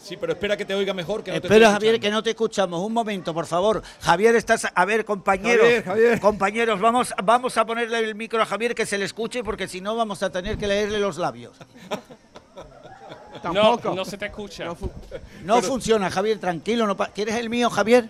Sí, 0.01 0.17
pero 0.17 0.33
espera 0.33 0.57
que 0.57 0.65
te 0.65 0.75
oiga 0.75 0.95
mejor. 0.95 1.25
Que 1.25 1.33
no 1.33 1.41
te 1.41 1.47
Espera, 1.47 1.67
estoy 1.67 1.75
Javier, 1.89 2.01
que 2.01 2.11
no 2.11 2.23
te 2.23 2.31
escuchamos. 2.31 2.81
Un 2.81 2.93
momento, 2.93 3.35
por 3.35 3.47
favor. 3.47 3.83
Javier, 4.01 4.37
estás. 4.37 4.67
A 4.73 4.85
ver, 4.85 5.05
compañeros. 5.05 5.65
Javier, 5.65 5.85
Javier. 5.85 6.21
Compañeros, 6.21 6.81
vamos, 6.81 7.13
vamos 7.25 7.57
a 7.57 7.65
ponerle 7.65 7.99
el 7.99 8.15
micro 8.15 8.41
a 8.43 8.47
Javier 8.47 8.75
que 8.77 8.87
se 8.87 8.97
le 8.99 9.05
escuche, 9.07 9.43
porque 9.43 9.67
si 9.67 9.81
no, 9.81 9.97
vamos 9.97 10.23
a 10.23 10.31
tener 10.31 10.57
que 10.57 10.67
leerle 10.69 11.01
los 11.01 11.19
labios. 11.19 11.57
No, 13.53 13.77
no 13.77 14.05
se 14.05 14.19
te 14.19 14.27
escucha. 14.27 14.67
No 15.43 15.63
funciona, 15.63 16.11
Javier, 16.11 16.39
tranquilo. 16.39 16.87
No 16.87 16.97
pa- 16.97 17.09
¿Quieres 17.09 17.35
el 17.37 17.51
mío, 17.51 17.71
Javier? 17.71 18.09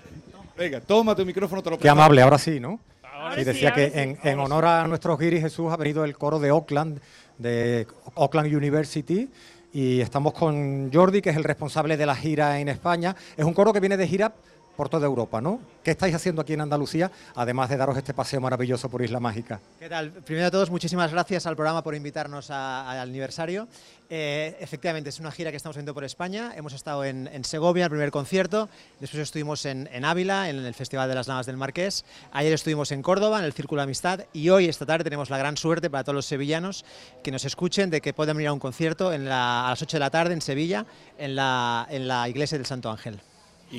Venga, 0.63 0.81
toma 0.81 1.17
tu 1.17 1.27
micrófono, 1.27 1.61
te 1.61 1.71
lo 1.71 1.77
Qué 1.77 1.89
amable, 1.89 2.23
ahora 2.23 2.39
sí, 2.39 2.61
¿no? 2.61 2.79
Ahora 3.03 3.35
y 3.35 3.39
sí, 3.41 3.45
decía 3.45 3.75
que 3.75 3.91
sí, 3.91 3.99
en, 3.99 4.17
en 4.23 4.39
honor 4.39 4.65
a 4.65 4.87
nuestros 4.87 5.19
guiris 5.19 5.41
Jesús 5.41 5.73
ha 5.73 5.77
venido 5.77 6.05
el 6.05 6.17
coro 6.17 6.39
de 6.39 6.51
Auckland, 6.51 7.01
de 7.37 7.85
Auckland 8.15 8.55
University, 8.55 9.29
y 9.73 10.01
estamos 10.01 10.33
con 10.35 10.93
Jordi, 10.93 11.21
que 11.21 11.31
es 11.31 11.37
el 11.37 11.43
responsable 11.43 11.97
de 11.97 12.07
la 12.07 12.15
gira 12.15 12.61
en 12.61 12.69
España. 12.69 13.17
Es 13.37 13.45
un 13.45 13.55
coro 13.55 13.73
que 13.73 13.81
viene 13.81 13.97
de 13.97 14.07
gira 14.07 14.35
por 14.77 14.89
toda 14.89 15.07
Europa, 15.07 15.41
¿no? 15.41 15.61
¿Qué 15.83 15.91
estáis 15.91 16.15
haciendo 16.15 16.43
aquí 16.43 16.53
en 16.55 16.61
Andalucía, 16.61 17.11
además 17.35 17.69
de 17.69 17.77
daros 17.77 17.97
este 17.97 18.15
paseo 18.15 18.41
maravilloso 18.41 18.89
por 18.89 19.03
Isla 19.03 19.21
Mágica? 19.21 19.61
¿Qué 19.79 19.89
tal? 19.89 20.11
Primero 20.11 20.47
de 20.47 20.51
todos, 20.51 20.71
muchísimas 20.71 21.11
gracias 21.13 21.47
al 21.47 21.57
programa 21.57 21.83
por 21.83 21.95
invitarnos 21.95 22.51
al 22.51 22.99
aniversario. 22.99 23.69
Eh, 24.09 24.57
efectivamente, 24.61 25.09
es 25.11 25.19
una 25.21 25.31
gira 25.33 25.51
que 25.51 25.57
estamos 25.57 25.75
haciendo 25.77 25.95
por 25.95 26.05
España. 26.05 26.53
Hemos 26.55 26.73
estado 26.75 27.05
en, 27.05 27.29
en 27.29 27.45
Segovia, 27.45 27.85
el 27.85 27.91
primer 27.91 28.11
concierto. 28.11 28.69
Después 29.01 29.23
estuvimos 29.23 29.65
en, 29.65 29.89
en 29.93 30.05
Ávila, 30.05 30.49
en 30.51 30.57
el 30.65 30.75
Festival 30.75 31.09
de 31.09 31.15
las 31.15 31.29
Navas 31.29 31.47
del 31.47 31.57
Marqués. 31.57 32.05
Ayer 32.33 32.53
estuvimos 32.53 32.93
en 32.93 33.03
Córdoba, 33.03 33.39
en 33.39 33.45
el 33.47 33.53
Círculo 33.55 33.81
de 33.81 33.85
Amistad. 33.85 34.21
Y 34.33 34.51
hoy, 34.51 34.69
esta 34.69 34.85
tarde, 34.87 35.05
tenemos 35.05 35.31
la 35.31 35.39
gran 35.39 35.57
suerte 35.57 35.89
para 35.91 36.05
todos 36.05 36.15
los 36.17 36.27
sevillanos 36.27 36.85
que 37.25 37.31
nos 37.31 37.45
escuchen 37.45 37.91
de 37.91 38.01
que 38.01 38.13
puedan 38.13 38.37
venir 38.37 38.49
a 38.49 38.53
un 38.53 38.59
concierto 38.61 39.13
en 39.13 39.25
la- 39.27 39.67
a 39.67 39.71
las 39.71 39.83
8 39.83 39.97
de 39.97 40.01
la 40.01 40.11
tarde 40.11 40.35
en 40.35 40.43
Sevilla, 40.43 40.85
en 41.19 41.35
la, 41.35 41.87
en 41.91 42.07
la 42.07 42.29
iglesia 42.29 42.59
del 42.59 42.67
Santo 42.67 42.91
Ángel. 42.91 43.21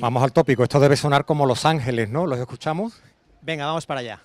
Vamos 0.00 0.22
al 0.22 0.32
tópico, 0.32 0.62
esto 0.62 0.80
debe 0.80 0.96
sonar 0.96 1.24
como 1.24 1.46
Los 1.46 1.64
Ángeles, 1.64 2.08
¿no? 2.10 2.26
¿Los 2.26 2.38
escuchamos? 2.38 3.00
Venga, 3.42 3.66
vamos 3.66 3.86
para 3.86 4.00
allá. 4.00 4.20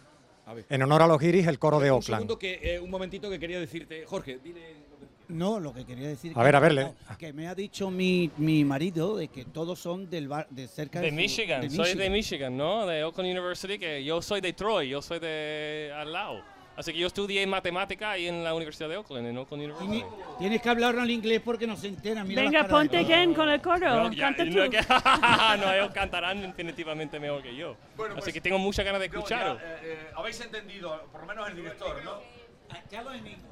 En 0.70 0.82
honor 0.82 1.04
a 1.04 1.08
los 1.08 1.20
guiris, 1.20 1.46
el 1.48 1.60
coro 1.60 1.80
de 1.80 1.92
Un 1.92 1.98
Auckland. 1.98 2.22
segundo 2.22 2.40
que, 2.40 2.60
eh, 2.64 2.80
un 2.80 2.90
momentito 2.90 3.30
que 3.30 3.40
quería 3.40 3.60
decirte. 3.60 4.04
Jorge, 4.06 4.40
dile. 4.44 4.90
No, 5.28 5.60
lo 5.60 5.72
que 5.74 5.86
quería 5.86 6.08
decir. 6.08 6.34
A 6.36 6.42
ver, 6.42 6.56
a 6.56 6.60
ver, 6.60 6.72
le- 6.74 6.94
Que 7.20 7.32
me 7.34 7.48
ha 7.48 7.54
dicho 7.54 7.92
mi, 7.92 8.32
mi 8.38 8.66
marido 8.66 9.16
de 9.16 9.28
que 9.28 9.46
todos 9.46 9.78
son 9.78 10.10
del 10.10 10.28
bar, 10.28 10.48
de 10.50 10.68
cerca 10.68 11.02
De 11.02 11.10
su- 11.10 11.16
Michigan, 11.16 11.70
soy 11.70 11.94
de 11.94 12.10
Michigan, 12.10 12.58
¿no? 12.58 12.88
De 12.88 13.04
Oakland 13.04 13.30
University, 13.30 13.78
que 13.78 14.04
yo 14.04 14.24
soy 14.24 14.42
de 14.42 14.54
Troy, 14.54 14.90
yo 14.90 15.04
soy 15.04 15.20
de 15.20 15.94
al 15.96 16.12
lado. 16.12 16.42
Así 16.80 16.94
que 16.94 17.00
yo 17.00 17.08
estudié 17.08 17.46
matemática 17.46 18.12
ahí 18.12 18.30
en 18.30 18.42
la 18.42 18.54
Universidad 18.54 18.88
de 18.88 18.96
Oakland, 18.96 19.28
en 19.28 19.38
Oakland 19.38 19.64
University. 19.66 20.02
Tienes 20.38 20.62
que 20.62 20.70
hablar 20.70 20.96
en 20.96 21.10
inglés 21.10 21.42
porque 21.44 21.68
no 21.68 21.76
se 21.76 21.90
entera. 21.90 22.24
Mira 22.24 22.42
Venga, 22.42 22.64
de 22.64 22.70
ponte 22.70 22.98
todos. 23.00 23.08
Ken 23.10 23.34
con 23.34 23.50
el 23.50 23.62
coro. 23.62 23.90
No, 24.04 24.12
ya, 24.14 24.28
Canta 24.28 24.44
tú. 24.46 24.52
no, 24.52 24.70
que- 24.70 24.80
no, 25.66 25.74
ellos 25.74 25.92
cantarán 25.94 26.42
definitivamente 26.42 27.20
mejor 27.20 27.44
que 27.44 27.54
yo. 27.54 27.76
Así 28.16 28.32
que 28.32 28.40
tengo 28.40 28.58
muchas 28.60 28.86
ganas 28.86 29.02
de 29.02 29.08
escucharos. 29.08 29.60
eh, 29.84 30.08
habéis 30.16 30.40
entendido, 30.40 31.06
por 31.12 31.20
lo 31.20 31.28
menos 31.28 31.50
el 31.50 31.58
director, 31.58 32.02
¿no? 32.06 32.39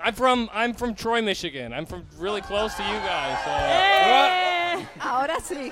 I'm 0.03 0.13
from 0.13 0.49
I'm 0.53 0.73
from 0.73 0.93
Troy, 0.95 1.21
Michigan. 1.21 1.73
I'm 1.73 1.85
from 1.85 2.05
really 2.19 2.41
close 2.41 2.75
to 2.75 2.83
you 2.83 2.99
guys. 2.99 3.37
so- 3.43 3.49
¡Eh! 3.51 4.87
Ahora 5.01 5.39
sí. 5.39 5.71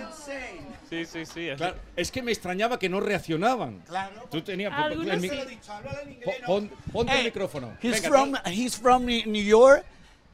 Sí, 0.90 1.06
sí, 1.06 1.26
sí. 1.26 1.50
Claro, 1.58 1.76
es 1.96 2.12
que 2.12 2.22
me 2.22 2.32
extrañaba 2.32 2.78
que 2.80 2.90
no 2.90 3.00
reaccionaban. 3.00 3.82
Claro. 3.88 4.28
Tú 4.30 4.42
tenías. 4.42 4.72
Algunos 4.74 5.22
sí. 5.22 5.30
pon- 6.46 6.70
ponte 6.92 7.12
el 7.14 7.18
Hey, 7.20 7.26
micrófono. 7.26 7.78
He's 7.82 8.02
Venga, 8.02 8.10
from, 8.10 8.36
he's 8.46 8.76
from 8.78 9.06
New 9.06 9.44
York. 9.44 9.86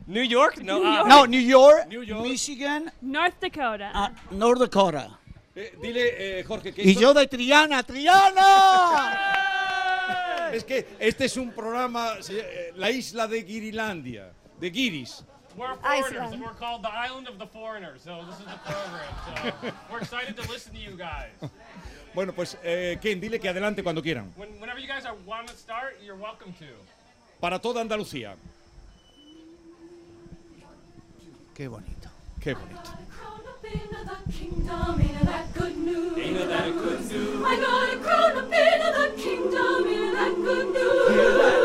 New 0.07 0.23
York? 0.23 0.57
No, 0.61 0.79
New 0.79 0.87
ah, 0.87 0.97
York. 0.97 1.07
No, 1.07 1.25
New 1.25 1.39
York, 1.39 1.87
New 1.87 2.01
York. 2.03 2.23
Michigan, 2.23 2.91
North 3.01 3.39
Dakota. 3.39 3.91
uh, 3.93 4.35
North 4.35 4.59
Dakota. 4.59 5.17
Eh, 5.55 5.73
dile, 5.81 6.39
eh, 6.39 6.43
Jorge, 6.43 6.73
que 6.73 6.81
Y 6.83 6.95
yo 6.95 7.13
de 7.13 7.27
Triana, 7.27 7.83
Triana. 7.83 9.57
Es 10.51 10.63
que 10.63 10.85
este 10.99 11.25
es 11.25 11.37
un 11.37 11.51
programa, 11.51 12.15
eh, 12.29 12.73
la 12.75 12.89
isla 12.89 13.27
de 13.27 13.43
Guirilandia, 13.43 14.31
de 14.59 14.69
Guiris. 14.69 15.23
We're 15.55 15.75
foreigners, 15.75 16.31
and 16.31 16.41
we're 16.41 16.53
called 16.53 16.81
the 16.81 16.89
Island 16.89 17.27
of 17.27 17.37
the 17.37 17.45
Foreigners. 17.47 18.01
So 18.03 18.23
this 18.25 18.39
is 18.39 18.45
the 18.45 18.59
program. 18.63 19.61
So 19.61 19.73
we're 19.91 19.99
excited 19.99 20.35
to 20.37 20.49
listen 20.49 20.73
to 20.73 20.79
you 20.79 20.95
guys. 20.95 21.31
Bueno, 22.13 22.33
pues 22.33 22.57
eh, 22.63 22.97
Ken, 23.01 23.19
dile 23.19 23.39
que 23.39 23.49
adelante 23.49 23.83
cuando 23.83 24.01
quieran. 24.01 24.33
When, 24.37 24.59
whenever 24.61 24.79
you 24.79 24.87
guys 24.87 25.05
are, 25.05 25.15
want 25.25 25.47
to 25.47 25.55
start, 25.55 25.97
you're 26.03 26.15
welcome 26.15 26.53
to. 26.59 26.65
Para 27.41 27.59
toda 27.59 27.81
Andalucía. 27.81 28.35
Qué 31.53 31.67
bonito. 31.67 32.09
Qué 32.39 32.53
bonito. 32.53 33.00
Ain't 33.73 35.27
that 35.27 35.53
good 35.53 35.77
news? 35.77 36.17
I 37.45 37.55
got 37.55 37.93
a 37.93 37.97
crown 37.97 38.37
up 38.37 38.43
in 38.45 38.51
the 38.51 39.13
kingdom, 39.21 39.87
ain't 39.87 40.13
that 40.13 40.35
good 40.35 40.67
news? 40.73 41.60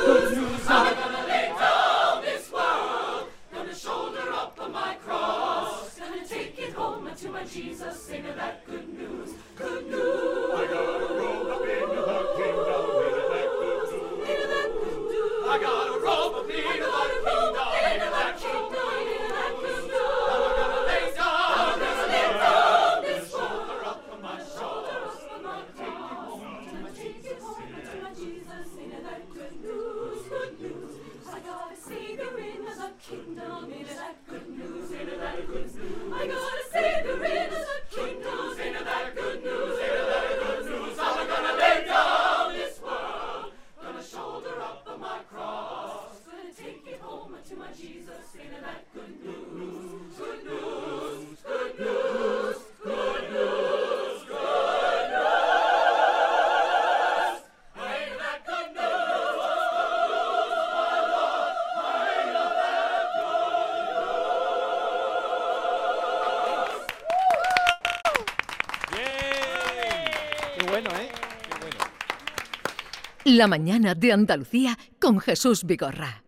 La 73.36 73.48
mañana 73.48 73.94
de 73.94 74.14
Andalucía 74.14 74.78
con 74.98 75.18
Jesús 75.18 75.64
Vigorra. 75.64 76.24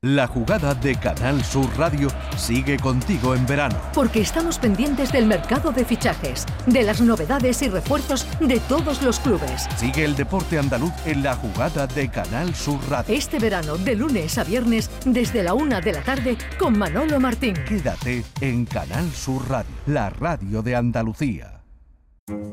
La 0.00 0.26
jugada 0.26 0.74
de 0.74 0.96
Canal 0.96 1.44
Sur 1.44 1.68
Radio 1.76 2.08
sigue 2.38 2.78
contigo 2.78 3.34
en 3.34 3.46
verano. 3.46 3.78
Porque 3.92 4.22
estamos 4.22 4.58
pendientes 4.58 5.12
del 5.12 5.26
mercado 5.26 5.72
de 5.72 5.84
fichajes, 5.84 6.46
de 6.66 6.84
las 6.84 7.02
novedades 7.02 7.60
y 7.60 7.68
refuerzos 7.68 8.26
de 8.40 8.60
todos 8.60 9.02
los 9.02 9.20
clubes. 9.20 9.68
Sigue 9.76 10.06
el 10.06 10.16
deporte 10.16 10.58
andaluz 10.58 10.94
en 11.04 11.22
la 11.22 11.34
jugada 11.36 11.86
de 11.86 12.08
Canal 12.08 12.54
Sur 12.54 12.80
Radio. 12.88 13.14
Este 13.14 13.38
verano, 13.38 13.76
de 13.76 13.94
lunes 13.94 14.38
a 14.38 14.44
viernes, 14.44 14.90
desde 15.04 15.42
la 15.42 15.52
una 15.52 15.82
de 15.82 15.92
la 15.92 16.00
tarde, 16.02 16.38
con 16.58 16.78
Manolo 16.78 17.20
Martín. 17.20 17.56
Quédate 17.68 18.24
en 18.40 18.64
Canal 18.64 19.10
Sur 19.10 19.50
Radio, 19.50 19.70
la 19.84 20.08
radio 20.08 20.62
de 20.62 20.76
Andalucía. 20.76 21.62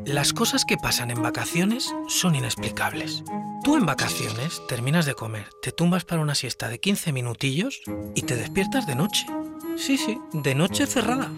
Las 0.06 0.34
cosas 0.34 0.66
que 0.66 0.78
pasan 0.78 1.12
en 1.12 1.22
vacaciones 1.22 1.94
son 2.08 2.36
inexplicables. 2.36 3.24
Tú 3.64 3.76
en 3.76 3.86
vacaciones 3.86 4.62
terminas 4.68 5.06
de 5.06 5.16
comer, 5.16 5.48
te 5.62 5.72
tumbas 5.72 6.06
para 6.06 6.22
una 6.22 6.36
siesta 6.36 6.70
de 6.70 6.80
15 6.80 7.12
minutillos 7.12 7.82
y 8.16 8.22
te 8.22 8.36
despiertas 8.36 8.88
de 8.88 8.96
noche. 8.96 9.26
Sí, 9.78 9.98
sí, 9.98 10.18
de 10.34 10.56
noche 10.56 10.88
cerrada. 10.88 11.30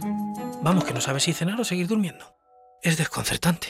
Vamos, 0.62 0.84
que 0.84 0.94
no 0.94 1.02
sabes 1.02 1.24
si 1.24 1.34
cenar 1.34 1.60
o 1.60 1.64
seguir 1.64 1.88
durmiendo. 1.88 2.36
Es 2.84 2.98
desconcertante. 2.98 3.68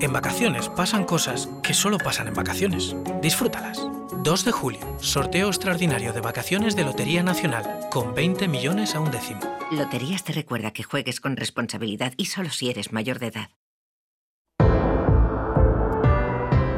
En 0.00 0.12
vacaciones 0.12 0.68
pasan 0.68 1.04
cosas 1.04 1.48
que 1.62 1.74
solo 1.74 1.98
pasan 1.98 2.28
en 2.28 2.34
vacaciones. 2.34 2.94
Disfrútalas. 3.22 3.80
2 4.22 4.44
de 4.44 4.52
julio, 4.52 4.80
sorteo 5.00 5.48
extraordinario 5.48 6.12
de 6.12 6.20
vacaciones 6.20 6.76
de 6.76 6.84
Lotería 6.84 7.22
Nacional, 7.22 7.88
con 7.90 8.14
20 8.14 8.46
millones 8.48 8.94
a 8.94 9.00
un 9.00 9.10
décimo. 9.10 9.40
Loterías 9.70 10.24
te 10.24 10.32
recuerda 10.32 10.72
que 10.72 10.82
juegues 10.82 11.20
con 11.20 11.36
responsabilidad 11.36 12.12
y 12.16 12.26
solo 12.26 12.50
si 12.50 12.68
eres 12.68 12.92
mayor 12.92 13.18
de 13.18 13.28
edad. 13.28 13.50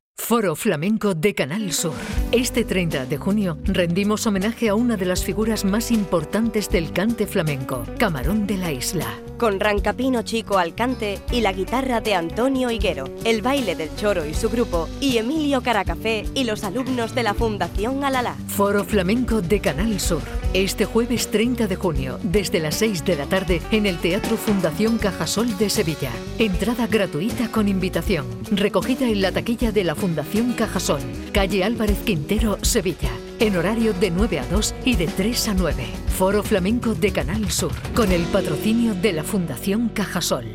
Foro 0.21 0.55
Flamenco 0.55 1.13
de 1.13 1.33
Canal 1.33 1.73
Sur. 1.73 1.95
Este 2.31 2.63
30 2.63 3.05
de 3.05 3.17
junio 3.17 3.57
rendimos 3.65 4.25
homenaje 4.27 4.69
a 4.69 4.75
una 4.75 4.95
de 4.95 5.05
las 5.05 5.25
figuras 5.25 5.65
más 5.65 5.91
importantes 5.91 6.69
del 6.69 6.93
cante 6.93 7.27
flamenco, 7.27 7.83
Camarón 7.97 8.47
de 8.47 8.55
la 8.55 8.71
Isla. 8.71 9.07
Con 9.37 9.59
Rancapino 9.59 10.21
Chico 10.21 10.59
al 10.59 10.75
cante 10.75 11.19
y 11.31 11.41
la 11.41 11.51
guitarra 11.51 11.99
de 11.99 12.13
Antonio 12.13 12.69
Higuero, 12.69 13.05
el 13.25 13.41
baile 13.41 13.75
del 13.75 13.93
Choro 13.95 14.25
y 14.25 14.33
su 14.35 14.49
grupo, 14.49 14.87
y 15.01 15.17
Emilio 15.17 15.61
Caracafé 15.61 16.23
y 16.35 16.43
los 16.43 16.63
alumnos 16.63 17.13
de 17.15 17.23
la 17.23 17.33
Fundación 17.33 18.05
Alalá. 18.05 18.35
Foro 18.47 18.85
Flamenco 18.85 19.41
de 19.41 19.59
Canal 19.59 19.99
Sur. 19.99 20.21
Este 20.53 20.85
jueves 20.85 21.31
30 21.31 21.67
de 21.67 21.75
junio, 21.75 22.19
desde 22.23 22.59
las 22.59 22.75
6 22.75 23.03
de 23.03 23.15
la 23.15 23.25
tarde, 23.25 23.61
en 23.71 23.85
el 23.85 23.97
Teatro 23.97 24.37
Fundación 24.37 24.97
Cajasol 24.97 25.57
de 25.57 25.69
Sevilla. 25.69 26.11
Entrada 26.37 26.87
gratuita 26.87 27.49
con 27.49 27.67
invitación. 27.67 28.27
Recogida 28.51 29.07
en 29.07 29.21
la 29.21 29.31
taquilla 29.31 29.71
de 29.71 29.83
la 29.83 29.95
Fundación 29.95 30.10
Cajasol, 30.55 31.01
calle 31.31 31.63
Álvarez 31.63 31.99
Quintero, 32.03 32.57
Sevilla. 32.61 33.11
En 33.39 33.55
horario 33.57 33.93
de 33.93 34.11
9 34.11 34.39
a 34.39 34.45
2 34.45 34.75
y 34.85 34.95
de 34.95 35.07
3 35.07 35.49
a 35.49 35.53
9. 35.53 35.85
Foro 36.17 36.43
Flamenco 36.43 36.93
de 36.93 37.11
Canal 37.11 37.49
Sur, 37.49 37.71
con 37.95 38.11
el 38.11 38.23
patrocinio 38.23 38.93
de 38.93 39.13
la 39.13 39.23
Fundación 39.23 39.89
Cajasol. 39.89 40.45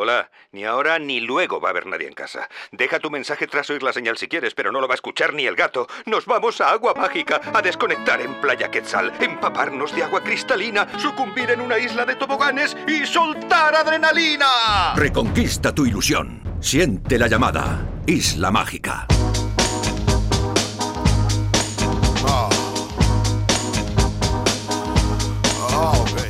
Hola, 0.00 0.28
ni 0.54 0.64
ahora 0.64 1.00
ni 1.00 1.20
luego 1.20 1.60
va 1.60 1.68
a 1.68 1.70
haber 1.70 1.86
nadie 1.86 2.06
en 2.06 2.14
casa. 2.14 2.48
Deja 2.70 3.00
tu 3.00 3.10
mensaje 3.10 3.48
tras 3.48 3.68
oír 3.70 3.82
la 3.82 3.92
señal 3.92 4.16
si 4.16 4.28
quieres, 4.28 4.54
pero 4.54 4.70
no 4.70 4.80
lo 4.80 4.86
va 4.86 4.94
a 4.94 5.00
escuchar 5.02 5.34
ni 5.34 5.46
el 5.46 5.56
gato. 5.56 5.88
Nos 6.06 6.26
vamos 6.26 6.60
a 6.60 6.70
Agua 6.70 6.94
Mágica 6.94 7.40
a 7.52 7.60
desconectar 7.60 8.20
en 8.20 8.40
Playa 8.40 8.70
Quetzal, 8.70 9.12
empaparnos 9.20 9.94
de 9.94 10.04
agua 10.04 10.22
cristalina, 10.22 10.86
sucumbir 10.98 11.50
en 11.50 11.60
una 11.60 11.78
isla 11.78 12.06
de 12.06 12.14
toboganes 12.14 12.76
y 12.86 13.04
soltar 13.04 13.74
adrenalina. 13.74 14.94
Reconquista 14.94 15.74
tu 15.74 15.86
ilusión. 15.86 16.40
Siente 16.60 17.18
la 17.18 17.26
llamada. 17.26 17.84
Isla 18.06 18.52
Mágica. 18.52 19.08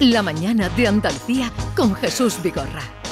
La 0.00 0.22
mañana 0.22 0.68
de 0.70 0.88
Andalucía 0.88 1.50
con 1.76 1.94
Jesús 1.94 2.42
Vigorra. 2.42 3.03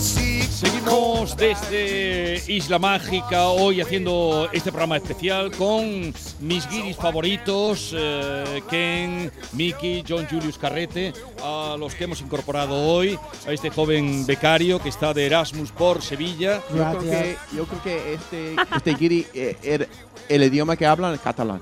Seguimos 0.00 1.36
desde 1.36 2.42
Isla 2.50 2.78
Mágica 2.78 3.48
hoy 3.48 3.82
haciendo 3.82 4.48
este 4.50 4.70
programa 4.70 4.96
especial 4.96 5.50
con 5.52 6.14
mis 6.40 6.66
guiris 6.70 6.96
favoritos, 6.96 7.94
eh, 7.94 8.62
Ken, 8.70 9.30
Mickey, 9.52 10.02
John 10.08 10.26
Julius 10.30 10.56
Carrete, 10.56 11.12
a 11.44 11.76
los 11.78 11.94
que 11.94 12.04
hemos 12.04 12.22
incorporado 12.22 12.74
hoy, 12.74 13.18
a 13.46 13.52
este 13.52 13.68
joven 13.68 14.24
becario 14.24 14.80
que 14.80 14.88
está 14.88 15.12
de 15.12 15.26
Erasmus 15.26 15.70
por 15.70 16.00
Sevilla. 16.00 16.62
Yo 16.70 16.76
creo 16.98 17.10
que, 17.10 17.36
yo 17.56 17.64
creo 17.66 17.82
que 17.82 18.14
este, 18.14 18.56
este 18.76 18.94
guiri, 18.94 19.26
eh, 19.34 19.56
er- 19.62 19.88
el 20.30 20.42
idioma 20.44 20.76
que 20.76 20.86
hablan 20.86 21.12
es 21.14 21.20
catalán. 21.20 21.60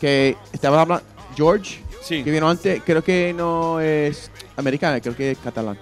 Que 0.00 0.34
estaba 0.52 0.80
hablando 0.80 1.04
George, 1.36 1.80
que 2.24 2.30
vino 2.30 2.48
antes, 2.48 2.82
creo 2.86 3.04
que 3.04 3.34
no 3.36 3.80
es 3.80 4.30
americano, 4.56 4.98
creo 5.02 5.14
que 5.14 5.32
es 5.32 5.38
catalán. 5.38 5.78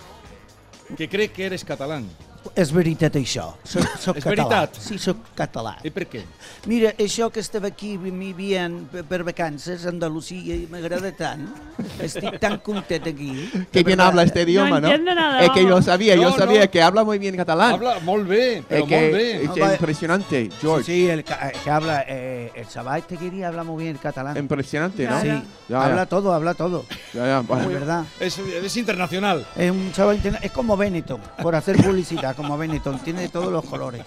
Que 0.96 1.09
cree 1.09 1.29
que 1.29 1.46
eres 1.46 1.64
catalán. 1.64 2.09
És 2.55 2.71
veritat 2.73 3.15
això, 3.17 3.51
soc, 3.65 3.85
soc 4.05 4.17
És 4.19 4.25
català. 4.25 4.49
veritat? 4.49 4.77
Sí, 4.81 4.99
soc 4.99 5.17
català. 5.37 5.77
I 5.85 5.91
per 5.91 6.07
què? 6.09 6.23
Mira, 6.67 6.93
això 6.99 7.31
que 7.33 7.41
estava 7.41 7.69
aquí 7.69 7.97
vivint 7.97 8.87
per, 8.93 9.05
per 9.05 9.23
vacances 9.27 9.85
a 9.87 9.91
Andalusia 9.93 10.55
i 10.57 10.67
m'agrada 10.71 11.11
tant, 11.17 11.47
estic 12.07 12.39
tan 12.41 12.59
content 12.65 13.07
aquí. 13.07 13.51
Qué 13.73 13.83
bien 13.83 14.01
habla 14.01 14.23
este 14.25 14.43
idioma, 14.43 14.81
¿no? 14.81 14.89
es 14.89 15.51
que 15.51 15.63
yo 15.65 15.81
sabía, 15.83 16.15
yo 16.17 16.31
No, 16.31 16.37
sabía 16.37 16.65
no. 16.65 16.71
que 16.71 16.83
habla 16.83 17.05
muy 17.05 17.19
bien 17.19 17.37
catalán. 17.37 17.73
Habla 17.75 17.99
muy 18.01 18.23
bien, 18.25 18.65
pero 18.69 18.85
es 18.85 18.89
que, 18.89 19.01
muy 19.11 19.19
bien. 19.19 19.37
es 19.43 19.49
No, 19.49 19.57
va- 19.57 19.73
impresionante, 19.75 20.51
George. 20.61 20.85
Sí, 20.85 20.93
sí, 21.05 21.09
el, 21.09 21.25
ca- 21.25 21.53
que 21.53 21.71
habla, 21.71 22.05
eh, 22.09 22.51
el 22.55 22.69
chaval 22.69 23.01
este 23.01 23.17
quería 23.17 23.49
habla 23.49 23.65
muy 23.65 23.85
bien 23.85 23.97
el 23.97 24.01
catalán. 24.01 24.37
Impresionante, 24.37 25.07
¿no? 25.07 25.21
Sí, 25.21 25.27
Ya, 25.29 25.45
ya. 25.69 25.85
habla 25.85 26.07
todo, 26.07 26.33
habla 26.33 26.55
todo. 26.55 26.85
Ya, 27.15 27.25
ya, 27.27 27.37
De 27.41 27.43
bueno. 27.43 27.69
verdad. 27.69 28.05
Es, 28.21 28.39
es 28.39 28.77
internacional. 28.77 29.47
Es 29.57 29.71
un 29.71 29.93
chaval 29.93 30.21
es 30.43 30.51
como 30.53 30.77
Benetton, 30.77 31.21
por 31.43 31.55
hacer 31.55 31.77
publicidad, 31.77 32.35
como 32.38 32.57
Benetton, 32.57 33.01
tiene 33.01 33.22
de 33.22 33.29
todos 33.29 33.53
los 33.53 33.64
colores. 33.64 34.03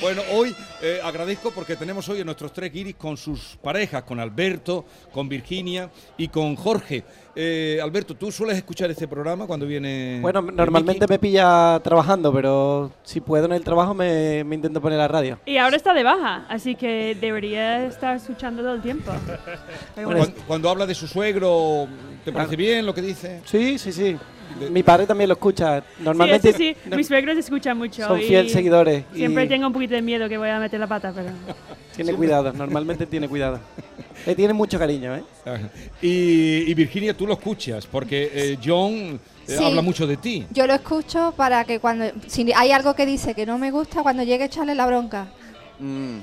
Bueno, 0.00 0.22
hoy 0.32 0.54
eh, 0.80 0.98
agradezco 1.04 1.50
porque 1.50 1.76
tenemos 1.76 2.08
hoy 2.08 2.20
a 2.22 2.24
nuestros 2.24 2.52
tres 2.54 2.72
guiris 2.72 2.94
con 2.94 3.18
sus 3.18 3.58
parejas, 3.62 4.02
con 4.04 4.18
Alberto, 4.18 4.86
con 5.12 5.28
Virginia 5.28 5.90
y 6.16 6.28
con 6.28 6.56
Jorge. 6.56 7.04
Eh, 7.36 7.78
Alberto, 7.82 8.14
¿tú 8.14 8.32
sueles 8.32 8.56
escuchar 8.56 8.90
este 8.90 9.06
programa 9.06 9.46
cuando 9.46 9.66
viene... 9.66 10.18
Bueno, 10.22 10.40
normalmente 10.40 11.06
me 11.06 11.18
pilla 11.18 11.78
trabajando, 11.84 12.32
pero 12.32 12.90
si 13.02 13.20
puedo 13.20 13.44
en 13.44 13.52
el 13.52 13.62
trabajo 13.62 13.92
me, 13.92 14.42
me 14.44 14.54
intento 14.54 14.80
poner 14.80 14.96
la 14.96 15.08
radio. 15.08 15.38
Y 15.44 15.58
ahora 15.58 15.76
está 15.76 15.92
de 15.92 16.02
baja, 16.02 16.46
así 16.48 16.76
que 16.76 17.14
debería 17.20 17.84
estar 17.86 18.16
escuchando 18.16 18.62
todo 18.62 18.74
el 18.74 18.82
tiempo. 18.82 19.12
Cuando, 19.94 20.32
cuando 20.46 20.70
habla 20.70 20.86
de 20.86 20.94
su 20.94 21.06
suegro, 21.06 21.86
¿te 22.24 22.32
parece 22.32 22.56
bien 22.56 22.86
lo 22.86 22.94
que 22.94 23.02
dice? 23.02 23.42
Sí, 23.44 23.78
sí, 23.78 23.92
sí. 23.92 24.16
Mi 24.70 24.82
padre 24.82 25.06
también 25.06 25.28
lo 25.28 25.34
escucha. 25.34 25.82
Normalmente 26.00 26.52
sí, 26.52 26.58
sí, 26.58 26.76
sí. 26.82 26.90
no- 26.90 26.96
Mis 26.96 27.06
suegros 27.06 27.36
escuchan 27.38 27.76
mucho. 27.78 28.06
son 28.06 28.20
y 28.20 28.24
fiel 28.24 28.48
seguidores 28.50 29.04
y- 29.14 29.18
Siempre 29.18 29.46
tengo 29.46 29.66
un 29.66 29.72
poquito 29.72 29.94
de 29.94 30.02
miedo 30.02 30.28
que 30.28 30.36
voy 30.38 30.48
a 30.48 30.58
meter 30.58 30.78
la 30.80 30.86
pata, 30.86 31.12
pero... 31.14 31.28
Tiene 31.96 32.14
cuidado, 32.14 32.52
normalmente 32.52 33.04
tiene 33.06 33.28
cuidado. 33.28 33.60
Le 34.26 34.34
tiene 34.34 34.54
mucho 34.54 34.78
cariño, 34.78 35.14
¿eh? 35.16 35.22
Y, 36.00 36.70
y 36.70 36.74
Virginia, 36.74 37.14
tú 37.14 37.26
lo 37.26 37.34
escuchas, 37.34 37.86
porque 37.86 38.30
eh, 38.32 38.58
John 38.64 38.92
eh, 38.92 39.18
Sí. 39.58 39.62
habla 39.64 39.82
mucho 39.82 40.06
de 40.06 40.16
ti. 40.16 40.46
Yo 40.50 40.66
lo 40.66 40.74
escucho 40.74 41.34
para 41.36 41.64
que 41.64 41.78
cuando 41.80 42.06
si 42.26 42.50
hay 42.54 42.70
algo 42.72 42.94
que 42.94 43.04
dice 43.06 43.34
que 43.34 43.44
no 43.44 43.58
me 43.58 43.70
gusta, 43.70 44.02
cuando 44.02 44.22
llegue 44.22 44.44
echarle 44.44 44.74
la 44.74 44.86
bronca 44.86 45.28
Mm. 45.78 46.18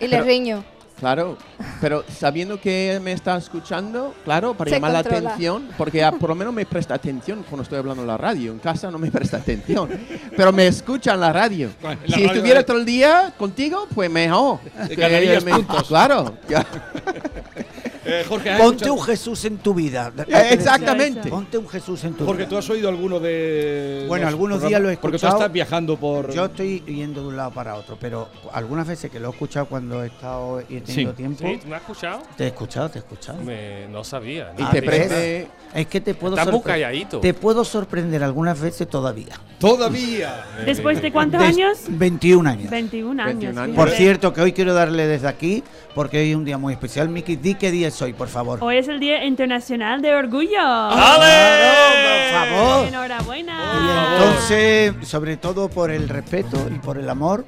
y 0.00 0.04
le 0.06 0.08
Pero- 0.10 0.24
riño. 0.24 0.64
Claro, 1.04 1.36
pero 1.82 2.02
sabiendo 2.08 2.58
que 2.58 2.92
él 2.94 3.02
me 3.02 3.12
está 3.12 3.36
escuchando, 3.36 4.14
claro, 4.24 4.54
para 4.54 4.70
Se 4.70 4.76
llamar 4.76 4.92
la 4.92 5.00
atención, 5.00 5.68
porque 5.76 6.02
ah, 6.02 6.12
por 6.12 6.30
lo 6.30 6.34
menos 6.34 6.54
me 6.54 6.64
presta 6.64 6.94
atención 6.94 7.44
cuando 7.46 7.62
estoy 7.62 7.76
hablando 7.76 8.00
en 8.00 8.08
la 8.08 8.16
radio. 8.16 8.52
En 8.52 8.58
casa 8.58 8.90
no 8.90 8.98
me 8.98 9.10
presta 9.10 9.36
atención, 9.36 9.86
pero 10.34 10.50
me 10.50 10.66
escucha 10.66 11.12
en 11.12 11.20
la 11.20 11.30
radio. 11.30 11.68
Bueno, 11.82 12.00
en 12.04 12.10
la 12.10 12.16
si 12.16 12.22
radio 12.22 12.32
estuviera 12.36 12.60
de- 12.60 12.64
todo 12.64 12.78
el 12.78 12.86
día 12.86 13.34
contigo, 13.36 13.86
pues 13.94 14.08
mejor. 14.10 14.60
Te 14.88 14.94
Que 14.96 15.02
ganarías 15.02 15.44
me- 15.44 15.52
puntos. 15.52 15.88
Claro. 15.88 16.38
Eh, 18.04 18.24
Jorge, 18.28 18.50
¿has 18.50 18.60
Ponte 18.60 18.76
escuchado- 18.84 18.94
un 18.94 19.02
Jesús 19.02 19.44
en 19.44 19.56
tu 19.58 19.74
vida. 19.74 20.12
Eh, 20.28 20.48
exactamente. 20.50 21.28
Ponte 21.30 21.58
un 21.58 21.68
Jesús 21.68 22.04
en 22.04 22.14
tu 22.14 22.24
Jorge, 22.24 22.42
vida. 22.42 22.48
¿tú 22.50 22.56
has 22.58 22.68
oído 22.70 22.88
alguno 22.88 23.18
de 23.20 24.04
Bueno, 24.08 24.26
algunos 24.28 24.58
programas? 24.58 24.68
días 24.70 24.80
lo 24.82 24.90
he 24.90 24.96
Porque 24.96 25.12
tú 25.12 25.26
escuchado. 25.26 25.38
estás 25.40 25.52
viajando 25.52 25.96
por... 25.96 26.32
Yo 26.32 26.44
estoy 26.46 26.80
yendo 26.86 27.22
de 27.22 27.28
un 27.28 27.36
lado 27.36 27.50
para 27.52 27.74
otro, 27.76 27.96
pero 28.00 28.28
algunas 28.52 28.86
veces 28.86 29.10
que 29.10 29.18
lo 29.20 29.28
he 29.28 29.30
escuchado 29.32 29.66
cuando 29.66 30.02
he 30.04 30.08
estado 30.08 30.62
y 30.68 30.76
he 30.76 30.80
tenido 30.80 31.10
Sí. 31.12 31.16
tiempo. 31.16 31.46
¿Sí? 31.46 31.58
¿Tú 31.62 31.68
me 31.68 31.76
has 31.76 31.82
escuchado? 31.82 32.22
Te 32.36 32.44
he 32.44 32.46
escuchado, 32.48 32.88
te 32.90 32.98
he 32.98 33.02
escuchado. 33.02 33.42
Me- 33.42 33.88
no 33.88 34.04
sabía. 34.04 34.52
Ah, 34.58 34.70
ni 34.72 34.80
¿ves? 34.80 35.06
idea. 35.06 35.46
Es 35.74 35.86
que 35.88 36.00
te 36.00 36.14
puedo 36.14 36.36
Estás 36.36 36.52
muy 36.52 36.62
calladito. 36.62 37.20
Te 37.20 37.34
puedo 37.34 37.64
sorprender 37.64 38.22
algunas 38.22 38.60
veces 38.60 38.88
todavía. 38.88 39.40
Todavía. 39.58 40.44
¿Después 40.66 41.00
de 41.02 41.10
cuántos 41.10 41.40
Des- 41.40 41.48
años? 41.56 41.78
21 41.88 42.46
años. 42.48 42.70
21 42.70 43.18
años. 43.22 43.56
Por 43.74 43.90
cierto, 43.90 44.32
que 44.32 44.40
hoy 44.42 44.52
quiero 44.52 44.74
darle 44.74 45.06
desde 45.06 45.26
aquí, 45.26 45.64
porque 45.94 46.18
hoy 46.20 46.30
es 46.30 46.36
un 46.36 46.44
día 46.44 46.58
muy 46.58 46.74
especial. 46.74 47.08
Miki, 47.08 47.36
di 47.36 47.54
qué 47.54 47.70
día 47.70 47.88
es 47.88 47.93
hoy, 48.02 48.12
por 48.12 48.28
favor. 48.28 48.58
Hoy 48.62 48.76
es 48.78 48.88
el 48.88 49.00
Día 49.00 49.24
Internacional 49.24 50.02
de 50.02 50.14
Orgullo. 50.14 50.58
por 50.90 52.32
favor. 52.32 52.86
Enhorabuena. 52.88 53.54
Y 53.74 54.22
entonces, 54.22 55.08
sobre 55.08 55.36
todo 55.36 55.68
por 55.68 55.90
el 55.90 56.08
respeto 56.08 56.68
y 56.74 56.78
por 56.78 56.98
el 56.98 57.08
amor 57.08 57.44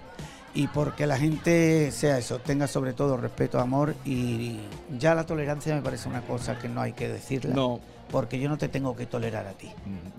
y 0.55 0.69
porque 0.69 1.07
la 1.07 1.19
gente 1.19 1.91
sea 1.93 2.19
eso, 2.19 2.39
tenga 2.39 2.67
sobre 2.67 2.95
todo 2.95 3.17
respeto, 3.17 3.61
amor 3.61 3.95
y 4.05 4.59
ya 4.99 5.15
la 5.15 5.27
tolerancia 5.27 5.75
me 5.75 5.83
parece 5.83 6.09
una 6.09 6.23
cosa 6.23 6.59
que 6.59 6.69
no 6.69 6.81
hay 6.81 6.95
que 6.95 7.09
decirla. 7.09 7.55
No. 7.55 7.81
Porque 8.11 8.39
yo 8.39 8.49
no 8.49 8.57
te 8.57 8.69
tengo 8.69 8.95
que 8.95 9.07
tolerar 9.07 9.47
a 9.49 9.53
ti. 9.53 9.69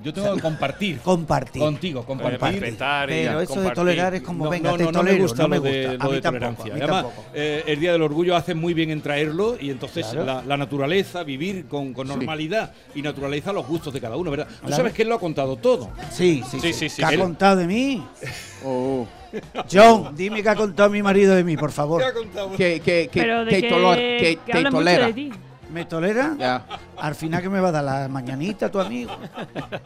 Yo 0.04 0.14
tengo 0.14 0.36
que 0.36 0.42
compartir. 0.42 1.00
Compartir. 1.04 1.62
Contigo, 1.62 2.04
compartir. 2.06 2.78
Pero 3.08 3.40
eso 3.42 3.62
de 3.62 3.72
tolerar 3.72 4.14
es 4.16 4.22
como, 4.22 4.44
No, 4.46 4.50
venga, 4.50 4.72
no, 4.72 4.78
te 4.78 4.84
no, 4.84 4.92
no 4.92 5.00
tolero, 5.00 5.16
me 5.18 5.22
gusta 5.24 5.44
no 5.44 5.48
me 5.50 5.56
lo 5.58 5.62
de, 5.64 5.88
gusta. 5.88 5.94
lo 5.94 6.04
a 6.04 6.08
mí 6.10 6.16
de 6.16 6.22
tampoco, 6.22 6.40
tolerancia. 6.40 6.72
a 6.74 6.76
mí 6.76 6.82
Además, 6.82 7.04
tampoco. 7.04 7.26
eh, 7.34 7.64
el 7.66 7.80
Día 7.80 7.92
del 7.94 8.02
Orgullo 8.02 8.36
hace 8.36 8.54
muy 8.56 8.74
bien 8.74 8.90
en 8.92 9.02
traerlo 9.02 9.58
y 9.60 9.70
entonces 9.70 10.06
Claro. 10.08 10.26
la, 10.26 10.44
la 10.44 10.58
naturaleza, 10.58 11.24
vivir 11.24 11.66
con, 11.68 11.94
con 11.94 12.08
Sí. 12.08 12.14
normalidad 12.14 12.74
y 12.94 13.02
naturaleza 13.02 13.54
los 13.54 13.66
gustos 13.66 13.94
de 13.94 14.02
cada 14.02 14.18
uno, 14.18 14.32
¿verdad? 14.32 14.48
Tú 14.48 14.60
Claro. 14.68 14.76
sabes 14.76 14.94
que 14.94 15.02
él 15.04 15.10
lo 15.10 15.16
ha 15.16 15.20
contado 15.20 15.56
todo. 15.56 15.90
Sí, 16.12 16.44
sí, 16.50 16.60
Sí, 16.60 16.74
sí. 16.74 16.74
sí, 16.74 16.90
sí, 16.90 16.96
¿Qué 17.02 17.06
ha 17.06 17.10
él- 17.12 17.20
contado 17.20 17.56
de 17.56 17.68
mí? 17.68 18.04
John, 19.72 20.14
dime 20.16 20.42
qué 20.44 20.50
ha 20.50 20.56
contado 20.56 20.90
mi 20.90 21.02
marido 21.02 21.36
de 21.36 21.44
mí, 21.44 21.58
por 21.58 21.72
favor. 21.72 22.02
Que, 22.58 22.80
que, 22.82 23.08
que, 23.08 23.22
Pero 23.22 23.46
de 23.46 23.52
te, 23.52 23.62
que- 23.62 23.68
que 23.68 23.70
que 23.70 24.40
te 24.46 24.58
habla 24.58 24.72
mucho 24.72 24.78
tolera. 24.84 25.10
¿Me 25.70 25.86
tolera? 25.86 26.34
Ya. 26.40 26.66
Al 26.98 27.14
final 27.14 27.42
que 27.42 27.50
me 27.50 27.60
va 27.60 27.70
a 27.70 27.72
dar 27.72 27.84
la 27.84 28.08
mañanita 28.08 28.72
tu 28.72 28.80
amigo. 28.80 29.12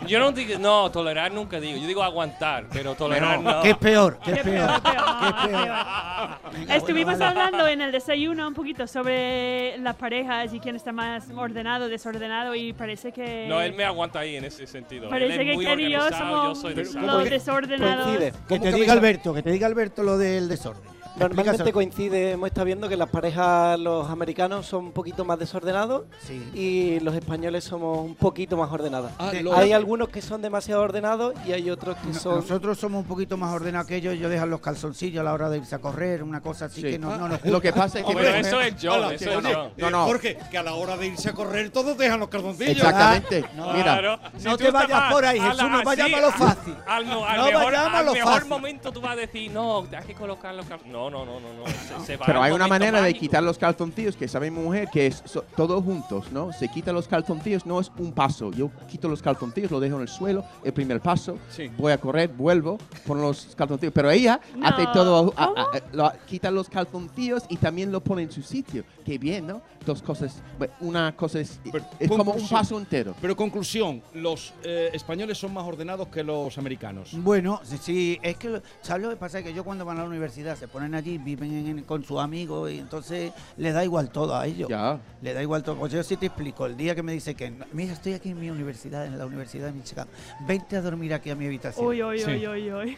Yo 0.08 0.20
no 0.20 0.32
digo, 0.32 0.58
no, 0.60 0.89
tolerar 0.91 1.32
nunca 1.32 1.60
digo. 1.60 1.78
Yo 1.78 1.88
digo 1.88 2.04
aguantar, 2.04 2.65
pero 2.72 2.94
tolerar 2.96 3.39
no. 3.41 3.62
¿Qué 3.62 3.72
es 3.72 3.78
peor? 3.78 4.20
¿Qué 4.24 4.32
es 4.32 4.39
peor? 4.44 4.67
peor, 4.67 4.82
peor, 4.84 5.04
¿Qué 5.20 5.28
es 5.28 5.34
peor? 5.34 5.52
peor. 5.52 6.54
Venga, 6.54 6.76
Estuvimos 6.76 7.17
bueno, 7.17 7.26
vale. 7.34 7.39
hablando 7.41 7.67
en 7.67 7.82
el 7.82 7.91
desayuno 7.91 8.48
un 8.48 8.54
poquito 8.54 8.86
sobre 8.88 9.78
las 9.80 9.96
parejas 9.96 10.54
y 10.54 10.60
quién 10.60 10.76
está 10.76 10.91
más 10.91 11.26
ordenado, 11.36 11.89
desordenado 11.89 12.54
y 12.56 12.74
parece 12.74 13.12
que 13.12 13.48
No, 13.50 13.60
él 13.62 13.74
me 13.74 13.84
aguanta 13.84 14.20
ahí 14.20 14.36
en 14.36 14.46
ese 14.46 14.67
sentido. 14.67 15.10
parece 15.10 15.34
él 15.36 15.39
que 15.44 15.50
es 15.52 15.56
muy 15.56 15.65
Kelly 15.65 15.86
y 15.88 15.91
yo 15.91 15.98
organizado, 16.04 16.56
somos 16.56 16.76
yo 16.76 16.86
soy 16.86 17.06
los 17.06 17.24
desordenados. 17.30 18.08
Que 18.17 18.32
¿Cómo 18.48 18.62
te 18.63 18.72
que 18.72 18.76
diga 18.78 18.94
Alberto, 18.94 19.34
que 19.34 19.41
te 19.44 19.52
diga 19.52 19.67
Alberto 19.67 20.04
lo 20.04 20.17
del 20.17 20.48
desorden. 20.48 20.84
Normalmente 21.17 21.74
coincide, 21.74 22.32
hemos 22.32 22.47
estado 22.47 22.65
viendo 22.65 22.88
que 22.89 22.95
las 22.97 23.10
parejas, 23.10 23.78
los 23.80 24.10
americanos 24.10 24.65
son 24.65 24.86
un 24.86 24.91
poquito 24.91 25.26
más 25.26 25.38
desordenados 25.38 26.04
Sí. 26.26 26.41
y 26.54 27.00
los 27.02 27.13
españoles 27.15 27.63
somos 27.63 28.00
un 28.00 28.15
poquito 28.15 28.56
más 28.58 28.71
ordenados. 28.71 29.12
Ah, 29.19 29.30
De- 29.32 29.43
Hay 29.56 29.74
algunos 29.74 30.10
que 30.10 30.21
son 30.21 30.41
demasiado 30.41 30.82
ordenados 30.82 31.34
y 31.45 31.52
hay 31.52 31.69
otros 31.69 31.97
que 31.97 32.08
No- 32.08 32.13
son... 32.13 32.36
Nosotros 32.38 32.80
somos 32.80 33.02
un 33.02 33.08
poquito 33.08 33.36
más 33.38 33.54
ordenados 33.54 33.88
que 33.88 33.97
ellos. 33.97 34.13
Ellos 34.13 34.30
dejan 34.32 34.50
los 34.50 34.62
calzoncillos 34.62 35.19
a 35.21 35.24
la 35.24 35.34
hora 35.34 35.50
de 35.50 35.58
irse 35.58 35.76
a 35.76 35.80
correr, 35.80 36.24
una 36.24 36.41
cosa 36.41 36.65
así 36.65 36.82
Sí. 36.82 36.91
que 36.91 37.00
no, 37.00 37.15
no 37.17 37.28
nos 37.28 37.43
Lo 37.45 37.62
que 37.62 37.74
pasa 37.74 38.00
es 38.00 38.06
que. 38.06 38.13
Pero 38.13 38.30
eso 38.36 38.62
es 38.62 38.84
Hola, 38.86 39.13
eso 39.13 39.32
es 39.32 39.43
No, 39.78 39.89
no. 39.89 40.06
Jorge, 40.06 40.38
que 40.50 40.58
a 40.58 40.63
la 40.63 40.74
hora 40.76 40.97
de 40.97 41.08
irse 41.08 41.30
a 41.30 41.34
correr 41.34 41.69
todos 41.71 41.97
dejan 41.97 42.19
los 42.19 42.30
calzoncillos. 42.30 42.78
Exactamente. 42.78 43.45
No. 43.56 43.74
Mira, 43.74 43.84
Claro. 44.00 44.19
Si 44.38 44.45
No 44.45 44.58
te 44.58 44.71
vayas 44.71 45.12
por 45.12 45.26
ahí, 45.26 45.39
Jesús, 45.39 45.58
no 45.69 45.84
vayamos 45.84 46.13
así, 46.13 46.13
a 46.13 46.21
lo 46.21 46.32
fácil. 46.32 46.76
Al, 46.88 47.06
No 47.08 47.19
mejor, 47.21 47.63
vayamos 47.65 47.93
a 47.93 48.00
al 48.00 48.06
lo 48.06 48.13
mejor 48.13 48.34
fácil. 48.34 48.50
momento 48.50 48.91
tú 48.91 49.02
vas 49.02 49.12
a 49.12 49.15
decir, 49.17 49.52
no, 49.52 49.86
hay 49.91 50.06
que 50.08 50.13
colocar 50.15 50.54
los 50.56 50.65
calzoncillos. 50.65 50.91
No, 51.02 51.10
no, 51.12 51.26
no, 51.26 51.39
no. 51.39 51.54
no. 51.60 51.67
Se, 52.00 52.06
se 52.06 52.17
va 52.17 52.26
Pero 52.26 52.41
hay 52.41 52.52
una 52.52 52.67
manera 52.67 52.97
de 53.00 53.10
mágico. 53.10 53.19
quitar 53.19 53.43
los 53.43 53.58
calzoncillos 53.58 54.15
que 54.15 54.28
sabe 54.28 54.50
mi 54.50 54.60
mujer 54.62 54.88
que 54.91 55.08
es 55.08 55.21
so- 55.26 55.43
todos 55.56 55.84
juntos, 55.84 56.32
¿no? 56.32 56.52
Se 56.54 56.67
quita 56.69 56.91
los 56.91 57.08
calzoncillos, 57.08 57.65
no 57.65 57.80
es 57.80 57.91
un 57.97 58.12
paso. 58.13 58.52
Yo 58.52 58.71
quito 58.89 59.08
los 59.08 59.21
calzoncillos, 59.21 59.69
lo 59.71 59.80
dejo 59.80 59.97
en 59.97 60.04
el 60.04 60.08
suelo, 60.08 60.43
el 60.63 60.74
primer 60.74 61.02
paso, 61.02 61.38
Sí. 61.50 61.69
voy 61.78 61.91
a 61.91 61.97
correr, 62.00 62.30
vuelvo, 62.30 62.78
pongo 63.06 63.24
los 63.28 63.54
calzoncillos. 63.56 63.93
Pero 63.93 64.10
ella 64.10 64.39
No, 64.56 64.67
hace 64.67 64.88
todo, 64.93 65.34
a- 65.38 65.43
a- 65.43 65.47
a- 65.62 65.82
lo- 65.91 66.12
quita 66.26 66.50
los 66.50 66.69
calzoncillos 66.69 67.43
y 67.50 67.58
también 67.58 67.91
lo 67.91 68.02
pone 68.02 68.24
en 68.24 68.32
su 68.32 68.41
sitio. 68.41 68.84
Qué 69.06 69.17
bien, 69.17 69.47
¿no? 69.47 69.62
Dos 69.86 70.02
cosas, 70.02 70.41
una 70.80 71.15
cosa 71.15 71.39
es, 71.39 71.60
Pero, 71.71 71.84
es 72.00 72.08
como 72.08 72.32
un 72.34 72.47
paso 72.47 72.78
entero. 72.78 73.15
Pero 73.19 73.36
conclusión, 73.36 74.02
los 74.13 74.54
eh, 74.63 74.89
españoles 74.93 75.39
son 75.39 75.54
más 75.54 75.65
ordenados 75.65 76.08
que 76.10 76.24
los 76.24 76.56
americanos. 76.60 77.10
Bueno, 77.13 77.60
sí, 77.63 77.78
sí, 77.82 78.19
es 78.21 78.38
que, 78.38 78.62
¿sabes 78.82 79.04
lo 79.04 79.10
que 79.10 79.15
pasa? 79.15 79.41
Que 79.41 79.54
yo 79.54 79.63
cuando 79.63 79.84
van 79.84 79.97
a 79.97 80.04
la 80.04 80.08
universidad 80.08 80.56
se 80.56 80.67
ponen 80.67 80.90
allí, 80.95 81.17
viven 81.17 81.51
en- 81.67 81.84
con 81.84 82.04
sus 82.04 82.19
amigos 82.19 82.71
y 82.71 82.80
entonces 82.80 83.32
le 83.58 83.71
da 83.71 83.84
igual 83.84 84.10
todo 84.10 84.36
a 84.36 84.45
ellos. 84.47 84.69
Ya. 84.69 84.99
Le 85.21 85.34
da 85.34 85.41
igual 85.41 85.63
todo. 85.63 85.75
Pues 85.77 85.91
yo 85.93 86.01
sí 86.04 86.17
te 86.17 86.27
explico, 86.27 86.65
el 86.65 86.75
día 86.77 86.93
que 86.95 87.04
me 87.04 87.13
dice 87.13 87.36
que, 87.36 87.54
mira, 87.73 87.93
estoy 87.93 88.13
aquí 88.13 88.30
en 88.30 88.39
mi 88.39 88.49
universidad, 88.49 89.06
en 89.06 89.17
la 89.17 89.25
Universidad 89.25 89.67
de 89.67 89.73
Michigan, 89.73 90.08
vente 90.47 90.75
a 90.77 90.82
dormir 90.82 91.13
aquí 91.13 91.30
a 91.30 91.36
mi 91.36 91.45
habitación. 91.45 91.86
Uy, 91.86 92.01
uy, 92.04 92.19
Sí. 92.19 92.25
uy, 92.32 92.47
uy, 92.47 92.71
uy. 92.73 92.97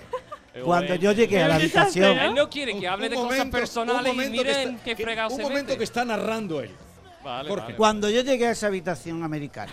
Eh, 0.53 0.61
Cuando 0.65 0.95
yo 0.95 1.11
llegué 1.13 1.41
a 1.43 1.47
la 1.47 1.55
habitación, 1.61 2.15
¿no? 2.17 2.23
Él 2.23 2.35
no 2.35 2.49
quiere 2.49 2.77
que 2.79 2.87
hable 2.87 3.09
de 3.09 3.15
Un 3.15 3.23
cosas 3.23 3.37
momento, 3.39 3.57
personales 3.57 4.01
un 4.01 4.07
y 4.07 4.11
momento 4.13 4.43
que 4.43 4.49
miren 4.49 4.69
está- 4.75 4.83
qué 4.83 4.95
fregado 4.95 5.29
Un 5.31 5.35
se 5.37 5.41
momento 5.43 5.65
mete. 5.67 5.77
que 5.77 5.83
está 5.83 6.05
narrando 6.05 6.61
él. 6.61 6.71
Vale, 7.23 7.47
Jorge. 7.49 7.63
vale. 7.65 7.75
cuando 7.77 8.09
yo 8.09 8.21
llegué 8.21 8.47
a 8.47 8.51
esa 8.51 8.67
habitación 8.67 9.23
americana, 9.23 9.71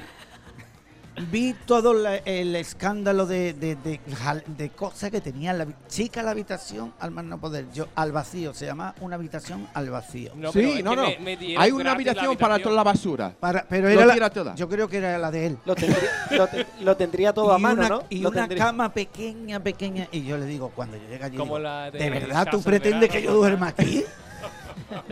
vi 1.26 1.54
todo 1.66 1.94
la- 1.94 2.16
el 2.16 2.54
escándalo 2.56 3.26
de, 3.26 3.52
de, 3.52 3.76
de, 3.76 4.70
cosas 4.70 5.11
que 5.11 5.20
tenía 5.20 5.52
la 5.52 5.66
chica 5.88 6.22
la 6.22 6.30
habitación 6.33 6.92
al 7.00 7.11
más 7.11 7.24
no 7.24 7.38
poder. 7.40 7.66
Yo, 7.72 7.88
al 7.94 8.12
vacío, 8.12 8.54
se 8.54 8.66
llama 8.66 8.94
una 9.00 9.16
habitación 9.16 9.66
al 9.74 9.90
vacío. 9.90 10.33
No, 10.37 10.52
sí, 10.52 10.83
no, 10.83 10.94
no. 10.96 11.02
me- 11.02 11.18
me 11.18 11.37
dieron 11.37 11.62
Hay 11.62 11.70
una 11.72 11.92
habitación 11.92 12.37
para 12.37 12.59
toda 12.59 12.74
la 12.74 12.83
basura. 12.85 13.35
Para, 13.38 13.64
pero 13.68 13.88
era 13.88 14.06
la, 14.06 14.30
toda. 14.30 14.54
yo 14.54 14.68
creo 14.68 14.88
que 14.88 14.98
era 14.98 15.18
la 15.18 15.30
de 15.30 15.46
él. 15.46 15.59
Lo 15.64 15.74
tendría, 15.74 16.11
lo 16.30 16.46
te- 16.46 16.66
lo 16.80 16.96
tendría 16.96 17.33
todo 17.33 17.52
a 17.52 17.59
mano, 17.59 17.80
una, 17.80 17.88
¿no? 17.88 18.02
y 18.09 18.18
Lo 18.20 18.28
una 18.30 18.40
tendría. 18.42 18.64
cama 18.64 18.92
pequeña, 18.92 19.61
pequeña. 19.61 20.09
Y 20.12 20.24
yo 20.24 20.37
le 20.38 20.46
digo, 20.46 20.70
cuando 20.74 20.96
yo 20.96 21.09
llegue 21.09 21.24
allí, 21.24 21.37
Como 21.37 21.56
digo, 21.56 21.59
la 21.68 21.90
de 21.90 21.98
¿de 21.98 22.11
verdad 22.11 22.46
tú 22.50 22.62
pretendes 22.62 23.09
que 23.11 23.22
yo 23.22 23.35
duerma 23.35 23.68
aquí? 23.68 24.04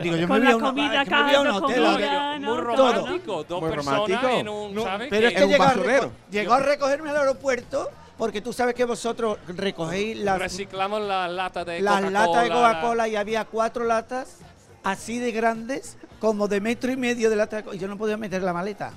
Digo, 0.02 0.16
yo 0.16 0.28
Con 0.28 0.38
me 0.40 0.44
voy 0.44 0.48
la 0.48 0.56
una, 0.56 0.66
comida, 0.68 1.04
que 1.04 1.10
me 1.10 1.22
voy 1.22 1.34
a 1.34 1.40
un 1.40 1.46
casa, 1.46 1.56
hotel 1.58 1.84
comida. 1.84 2.38
no, 2.38 2.54
Muy 2.64 2.76
todo. 2.76 2.92
romántico, 2.94 3.44
dos 3.44 3.60
Muy 3.60 3.70
personas 3.70 4.00
romántico. 4.00 4.28
en 4.38 4.48
un, 4.48 4.74
No, 4.74 4.82
¿sabes? 4.84 5.06
Pero 5.10 5.28
es 5.28 5.34
que 5.34 5.44
un 5.44 5.50
llegó 5.50 5.62
a, 5.62 5.66
basurero. 5.66 6.02
reco- 6.08 6.30
llegó 6.30 6.52
a 6.54 6.58
recogerme 6.60 7.10
al 7.10 7.16
aeropuerto 7.16 7.90
porque 8.16 8.40
tú 8.40 8.52
sabes 8.52 8.74
que 8.74 8.84
vosotros 8.84 9.38
recogéis 9.46 10.16
las, 10.18 10.38
reciclamos 10.38 11.00
las 11.02 11.30
latas 11.30 11.64
de 11.66 11.80
las 11.80 11.94
Coca-Cola. 12.00 12.26
latas 12.26 12.42
de 12.44 12.50
Coca-Cola 12.50 13.08
y 13.08 13.16
había 13.16 13.44
cuatro 13.44 13.84
latas 13.84 14.38
así 14.90 15.18
de 15.18 15.32
grandes 15.32 15.96
como 16.20 16.48
de 16.48 16.60
metro 16.60 16.90
y 16.90 16.96
medio 16.96 17.30
de 17.30 17.36
Coca- 17.36 17.74
y 17.76 17.78
yo 17.78 17.86
no 17.86 17.96
podía 17.96 18.16
meter 18.16 18.42
la 18.42 18.52
maleta. 18.52 18.92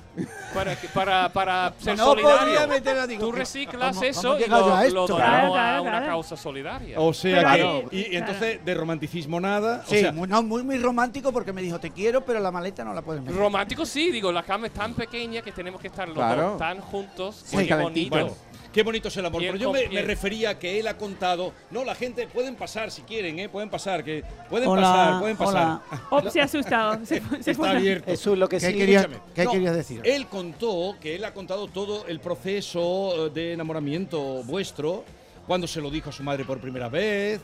Para, 0.52 0.74
que- 0.74 0.88
para, 0.88 1.32
para 1.32 1.72
ser 1.78 1.96
No 1.96 2.06
solidario. 2.06 2.38
podía 2.40 2.66
meterla, 2.66 3.06
digo, 3.06 3.20
Tú 3.20 3.26
¿cómo- 3.26 3.38
reciclas 3.38 3.94
cómo- 3.94 4.06
eso 4.08 4.22
cómo 4.32 4.40
y 4.44 4.48
lo, 4.48 4.74
a 4.74 4.84
lo 4.88 5.06
Claro, 5.06 5.46
a 5.46 5.52
claro, 5.52 5.82
una 5.82 5.90
claro. 5.92 6.06
causa 6.06 6.36
solidaria. 6.36 6.98
O 6.98 7.14
sea 7.14 7.52
Pero- 7.52 7.88
que. 7.90 7.96
Y, 7.96 8.12
y 8.12 8.16
entonces, 8.16 8.64
de 8.64 8.74
romanticismo 8.74 9.40
nada. 9.40 9.84
Sí, 9.86 9.98
o 9.98 10.00
sea, 10.00 10.12
muy, 10.12 10.26
no, 10.26 10.42
muy, 10.42 10.64
muy 10.64 10.78
romántico 10.78 11.32
porque 11.32 11.52
me 11.52 11.62
dijo, 11.62 11.78
te 11.78 11.90
quiero, 11.92 12.24
pero 12.24 12.40
la 12.40 12.50
maleta 12.50 12.82
no 12.84 12.92
la 12.92 13.02
puedes 13.02 13.22
meter. 13.22 13.38
Romántico 13.38 13.86
sí, 13.86 14.10
digo, 14.10 14.32
la 14.32 14.42
cama 14.42 14.66
es 14.66 14.72
tan 14.72 14.94
pequeña 14.94 15.42
que 15.42 15.52
tenemos 15.52 15.80
que 15.80 15.86
estar 15.86 16.08
los 16.08 16.16
Claro. 16.16 16.42
dos 16.50 16.58
tan 16.58 16.80
juntos. 16.80 17.40
Sí, 17.46 17.66
Qué 17.66 17.74
bonito. 17.74 18.10
Bueno, 18.16 18.34
qué 18.72 18.82
bonito 18.82 19.08
es 19.08 19.16
el 19.16 19.26
amor. 19.26 19.42
Pero 19.42 19.56
yo 19.56 19.72
me, 19.72 19.88
me 19.88 20.02
refería 20.02 20.50
a 20.50 20.58
que 20.58 20.80
él 20.80 20.86
ha 20.88 20.96
contado. 20.96 21.52
No, 21.70 21.84
la 21.84 21.94
gente 21.94 22.26
pueden 22.26 22.56
pasar 22.56 22.90
si 22.90 23.02
quieren, 23.02 23.38
¿eh? 23.38 23.48
Pueden 23.48 23.68
pasar, 23.70 24.02
que 24.02 24.24
pueden 24.48 24.68
Hola, 24.68 24.82
pasar, 24.82 25.20
pueden 25.20 25.36
pasar. 25.36 25.80
hola. 26.10 26.26
Op, 26.26 26.28
se 26.30 26.40
ha 26.40 26.44
asustado. 26.44 26.98
Se, 27.06 27.20
se 27.20 27.50
Está 27.52 27.54
fue. 27.54 27.68
abierto. 27.70 28.10
Jesús, 28.10 28.36
lo 28.38 28.48
que 28.48 28.58
¿Qué 28.58 28.66
sí... 28.70 28.74
querías. 28.74 29.06
¿qué 29.34 29.44
No, 29.44 29.52
querías 29.52 29.76
decir? 29.76 30.00
Él 30.04 30.26
contó 30.26 30.96
que 31.00 31.14
él 31.16 31.24
ha 31.24 31.32
contado 31.34 31.68
todo 31.68 32.06
el 32.06 32.20
proceso 32.20 33.26
eh, 33.26 33.30
de 33.30 33.52
enamoramiento 33.52 34.42
vuestro, 34.44 35.04
cuando 35.46 35.66
se 35.66 35.80
lo 35.80 35.90
dijo 35.90 36.10
a 36.10 36.12
su 36.12 36.22
madre 36.22 36.44
por 36.44 36.58
primera 36.60 36.88
vez. 36.88 37.40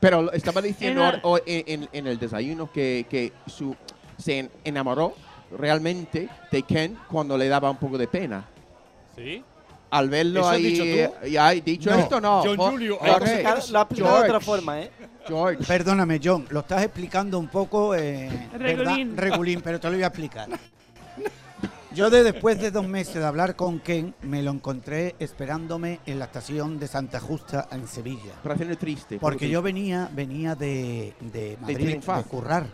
Pero 0.00 0.32
estaba 0.32 0.60
diciendo 0.60 1.02
En 1.46 1.64
en, 1.66 1.82
en- 1.82 1.88
en 1.92 2.06
el 2.06 2.18
desayuno 2.18 2.70
que, 2.70 3.06
que 3.08 3.32
su, 3.46 3.74
se 4.18 4.38
en- 4.40 4.50
enamoró 4.64 5.14
realmente 5.56 6.28
de 6.50 6.62
Ken 6.62 6.98
cuando 7.10 7.38
le 7.38 7.48
daba 7.48 7.70
un 7.70 7.76
poco 7.76 7.96
de 7.96 8.06
pena. 8.08 8.44
¿Sí? 9.16 9.42
Al 9.96 10.08
verlo 10.08 10.40
¿Eso 10.40 10.48
has 10.48 10.54
ahí. 10.56 10.62
dicho 10.64 10.82
tú? 11.22 11.26
Ya 11.28 11.52
he 11.52 11.60
dicho 11.60 11.90
No. 11.90 11.98
esto, 11.98 12.20
no. 12.20 12.42
John 12.44 12.56
Jo- 12.56 12.70
Julio, 12.70 12.96
Jorge, 12.98 13.42
lo 13.42 13.48
has 13.50 13.70
explicado 13.70 14.16
de 14.16 14.24
otra 14.24 14.40
forma, 14.40 14.80
¿eh? 14.80 14.90
George. 15.28 15.64
Perdóname, 15.64 16.20
John, 16.22 16.46
lo 16.50 16.60
estás 16.60 16.82
explicando 16.82 17.38
un 17.38 17.48
poco, 17.48 17.94
eh, 17.94 18.48
Regulín. 18.58 19.16
Regulín, 19.16 19.60
pero 19.62 19.78
te 19.78 19.86
lo 19.88 19.94
voy 19.94 20.02
a 20.02 20.08
explicar. 20.08 20.48
Yo 21.94 22.10
de 22.10 22.24
después 22.24 22.60
de 22.60 22.72
dos 22.72 22.88
meses 22.88 23.14
de 23.14 23.24
hablar 23.24 23.54
con 23.54 23.78
Ken, 23.78 24.16
me 24.22 24.42
lo 24.42 24.50
encontré 24.50 25.14
esperándome 25.20 26.00
en 26.06 26.18
la 26.18 26.24
estación 26.24 26.80
de 26.80 26.88
Santa 26.88 27.20
Justa 27.20 27.68
en 27.70 27.86
Sevilla. 27.86 28.32
Parece 28.42 28.74
triste. 28.74 29.18
Porque 29.20 29.48
yo 29.48 29.62
venía, 29.62 30.10
venía 30.12 30.56
de, 30.56 31.14
de 31.20 31.56
Madrid, 31.60 31.76
de, 31.76 31.84
triunfar. 31.84 32.24
currar. 32.24 32.66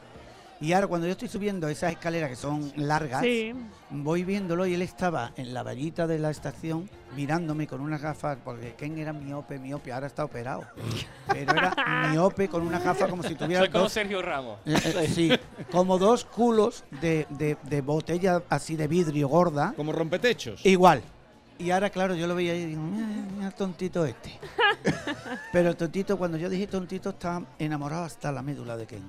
Y 0.60 0.74
ahora 0.74 0.86
cuando 0.88 1.06
yo 1.06 1.12
estoy 1.12 1.28
subiendo 1.28 1.68
esas 1.68 1.92
escaleras 1.92 2.28
que 2.28 2.36
son 2.36 2.70
largas, 2.76 3.22
Sí. 3.22 3.54
voy 3.88 4.24
viéndolo 4.24 4.66
y 4.66 4.74
él 4.74 4.82
estaba 4.82 5.32
en 5.36 5.54
la 5.54 5.62
vallita 5.62 6.06
de 6.06 6.18
la 6.18 6.30
estación 6.30 6.88
mirándome 7.16 7.66
con 7.66 7.80
unas 7.80 8.02
gafas, 8.02 8.36
porque 8.44 8.74
Ken 8.74 8.98
era 8.98 9.12
miope, 9.14 9.58
miope, 9.58 9.90
ahora 9.90 10.06
está 10.06 10.22
operado. 10.24 10.64
Pero 11.28 11.52
era 11.52 12.08
miope 12.12 12.48
con 12.48 12.60
una 12.62 12.78
gafa 12.78 13.08
como 13.08 13.22
si 13.22 13.34
tuviera 13.34 13.62
Soy 13.62 13.70
como 13.70 13.84
dos- 13.84 13.92
Sergio 13.92 14.20
Ramos. 14.20 14.58
eh, 14.66 14.74
eh, 14.84 15.08
sí, 15.08 15.30
como 15.72 15.96
dos 15.98 16.26
culos 16.26 16.84
de, 17.00 17.26
de- 17.30 17.56
de 17.62 17.80
botella 17.80 18.42
así 18.50 18.76
de 18.76 18.86
vidrio 18.86 19.28
gorda. 19.28 19.72
Como 19.76 19.92
rompetechos. 19.92 20.64
Igual. 20.66 21.00
Y 21.58 21.70
ahora, 21.70 21.88
claro, 21.90 22.14
yo 22.14 22.26
lo 22.26 22.34
veía 22.34 22.54
y 22.54 22.66
digo, 22.66 22.82
mira, 22.82 23.06
mira 23.34 23.46
el 23.48 23.54
tontito 23.54 24.04
este. 24.04 24.38
Pero 25.52 25.70
el 25.70 25.76
tontito, 25.76 26.16
cuando 26.18 26.36
yo 26.36 26.48
dije 26.48 26.66
tontito, 26.66 27.10
estaba 27.10 27.44
enamorado 27.58 28.04
hasta 28.04 28.30
la 28.32 28.42
médula 28.42 28.76
de 28.76 28.86
Ken. 28.86 29.02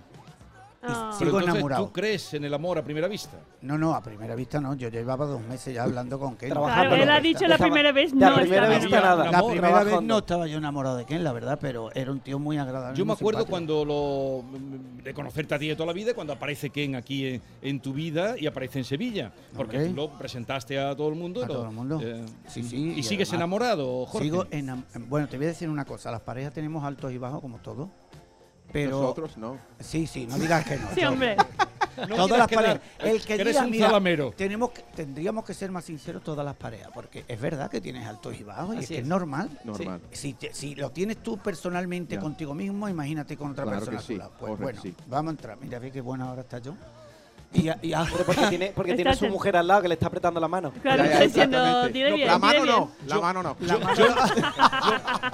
Ah. 0.83 1.11
Pero 1.19 1.29
sigo 1.29 1.39
entonces, 1.39 1.53
enamorado. 1.53 1.85
¿Tú 1.85 1.91
crees 1.91 2.33
en 2.33 2.43
el 2.45 2.53
amor 2.53 2.79
a 2.79 2.83
primera 2.83 3.07
vista? 3.07 3.37
No, 3.61 3.77
no, 3.77 3.93
a 3.93 4.01
primera 4.01 4.33
vista 4.35 4.59
no. 4.59 4.73
Yo 4.73 4.89
llevaba 4.89 5.25
dos 5.27 5.39
meses 5.41 5.75
ya 5.75 5.83
hablando 5.83 6.17
con 6.19 6.35
Ken. 6.35 6.49
Claro, 6.49 6.95
él 6.95 7.09
ha 7.09 7.19
dicho 7.19 7.45
la 7.47 7.57
primera 7.57 7.91
vez 7.91 8.13
no 8.13 8.29
La 8.31 8.35
primera 8.35 8.67
vez 8.67 8.83
enamorado. 8.85 9.23
La 9.31 9.43
primera 9.43 9.83
vez 9.83 10.01
no 10.01 10.17
estaba 10.17 10.47
yo 10.47 10.57
enamorado 10.57 10.97
de 10.97 11.05
Ken, 11.05 11.23
la 11.23 11.33
verdad, 11.33 11.59
pero 11.61 11.91
era 11.93 12.11
un 12.11 12.19
tío 12.19 12.39
muy 12.39 12.57
agradable. 12.57 12.97
Yo 12.97 13.05
me 13.05 13.13
acuerdo 13.13 13.41
simpático. 13.41 13.51
cuando 13.51 13.85
lo 13.85 14.43
mm, 14.59 15.03
de 15.03 15.13
conocerte 15.13 15.53
a 15.55 15.59
ti 15.59 15.67
de 15.67 15.75
toda 15.75 15.87
la 15.87 15.93
vida, 15.93 16.13
cuando 16.15 16.33
aparece 16.33 16.71
Ken 16.71 16.95
aquí 16.95 17.27
en, 17.27 17.41
en 17.61 17.79
tu 17.79 17.93
vida 17.93 18.35
y 18.39 18.47
aparece 18.47 18.79
en 18.79 18.85
Sevilla, 18.85 19.31
porque 19.55 19.85
tú 19.85 19.93
lo 19.93 20.09
presentaste 20.17 20.79
a 20.79 20.95
todo 20.95 21.09
el 21.09 21.15
mundo. 21.15 21.43
A 21.43 21.47
lo- 21.47 21.53
todo 21.53 21.65
el 21.65 21.71
mundo. 21.75 21.99
eh, 22.03 22.25
Sí, 22.47 22.63
sí. 22.63 22.93
¿Y, 22.97 23.03
sigues 23.03 23.29
además 23.29 23.33
enamorado, 23.41 24.05
Jorge? 24.07 24.25
Sigo 24.25 24.45
enam- 24.47 24.83
bueno, 25.07 25.27
te 25.27 25.37
voy 25.37 25.45
a 25.45 25.49
decir 25.49 25.69
una 25.69 25.85
cosa. 25.85 26.09
Las 26.09 26.21
parejas 26.21 26.53
tenemos 26.53 26.83
altos 26.83 27.11
y 27.11 27.17
bajos 27.19 27.39
como 27.41 27.59
todos. 27.59 27.87
Pero 28.71 29.01
Nosotros 29.01 29.37
no. 29.37 29.57
Sí, 29.79 30.07
sí, 30.07 30.25
no 30.27 30.37
digas 30.37 30.65
que 30.65 30.77
no. 30.77 30.87
Sí, 30.95 31.03
hombre. 31.03 31.35
todas 32.07 32.37
las 32.39 32.47
quedar- 32.47 32.79
parejas. 32.79 32.81
El 32.99 33.21
que 33.25 33.43
diga, 33.43 33.63
un 33.63 33.69
mira, 33.71 34.31
tenemos 34.35 34.71
que- 34.71 34.81
tendríamos 34.95 35.43
que 35.45 35.53
ser 35.53 35.71
más 35.71 35.83
sinceros 35.85 36.23
todas 36.23 36.45
las 36.45 36.55
parejas, 36.55 36.89
porque 36.93 37.25
es 37.27 37.39
verdad 37.39 37.69
que 37.69 37.81
tienes 37.81 38.07
altos 38.07 38.39
y 38.39 38.43
bajos 38.43 38.75
y 38.75 38.79
es 38.79 38.87
que 38.87 38.97
es 38.99 39.05
normal. 39.05 39.49
Normal. 39.63 40.01
Si, 40.11 40.33
te- 40.33 40.53
si 40.53 40.75
lo 40.75 40.89
tienes 40.91 41.17
tú 41.17 41.37
personalmente 41.37 42.15
Ya. 42.15 42.21
contigo 42.21 42.53
mismo, 42.53 42.87
imagínate 42.87 43.35
con 43.37 43.51
otra 43.51 43.63
Claro 43.65 43.79
persona 43.79 43.97
que 43.97 44.03
a 44.03 44.07
tu 44.07 44.13
sí, 44.13 44.17
lado. 44.17 44.31
Pues 44.39 44.57
bueno, 44.59 44.81
sí. 44.81 44.95
vamos 45.07 45.29
a 45.29 45.31
entrar. 45.31 45.57
Mira, 45.59 45.79
ve 45.79 45.91
qué 45.91 46.01
buena 46.01 46.31
hora 46.31 46.41
está 46.41 46.59
yo. 46.59 46.75
Y, 47.53 47.67
a- 47.67 47.77
y 47.81 47.91
porque 48.25 48.47
tiene, 48.47 48.71
porque 48.73 48.95
tiene 48.95 49.09
a 49.09 49.15
su 49.15 49.27
mujer 49.27 49.57
al 49.57 49.67
lado 49.67 49.81
que 49.81 49.89
le 49.89 49.95
está 49.95 50.07
apretando 50.07 50.39
la 50.39 50.47
mano. 50.47 50.71
Claro, 50.81 51.03
está 51.03 51.19
diciendo, 51.21 51.87
dile 51.89 52.13
bien, 52.13 52.27
la 52.27 52.39
mano 52.39 52.65
no, 52.65 52.91
la 53.05 53.19
mano 53.19 53.43
no. 53.43 53.57
La 53.59 53.77
mano- 53.77 53.95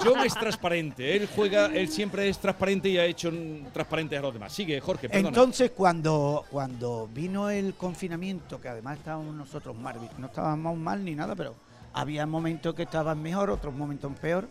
John 0.04 0.18
es 0.26 0.34
transparente, 0.34 1.16
él 1.16 1.28
juega, 1.34 1.66
él 1.66 1.88
siempre 1.88 2.28
es 2.28 2.38
transparente 2.38 2.88
y 2.88 2.98
ha 2.98 3.04
hecho 3.04 3.30
transparentes 3.72 4.18
a 4.18 4.22
los 4.22 4.32
demás. 4.34 4.52
Sigue, 4.52 4.80
Jorge, 4.80 5.08
perdona. 5.08 5.28
Entonces, 5.28 5.70
cuando, 5.70 6.44
cuando 6.50 7.08
vino 7.12 7.50
el 7.50 7.74
confinamiento, 7.74 8.60
que 8.60 8.68
además 8.68 8.98
estábamos 8.98 9.34
nosotros 9.34 9.76
mal, 9.76 9.96
no 10.18 10.26
estábamos 10.26 10.76
mal 10.76 11.04
ni 11.04 11.14
nada, 11.14 11.36
pero 11.36 11.54
había 11.92 12.26
momentos 12.26 12.74
que 12.74 12.82
estaban 12.82 13.22
mejor, 13.22 13.50
otros 13.50 13.72
momentos 13.74 14.10
peor. 14.20 14.48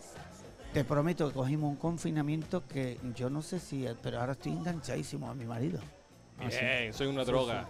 Te 0.72 0.84
prometo 0.84 1.28
que 1.28 1.34
cogimos 1.34 1.70
un 1.70 1.76
confinamiento 1.76 2.62
que 2.66 2.98
yo 3.14 3.28
no 3.30 3.42
sé 3.42 3.58
si, 3.58 3.86
pero 4.02 4.20
ahora 4.20 4.32
estoy 4.32 4.52
enganchadísimo 4.52 5.30
a 5.30 5.34
mi 5.34 5.44
marido. 5.44 5.80
Bien, 6.38 6.92
soy 6.92 7.06
una 7.08 7.24
droga. 7.24 7.66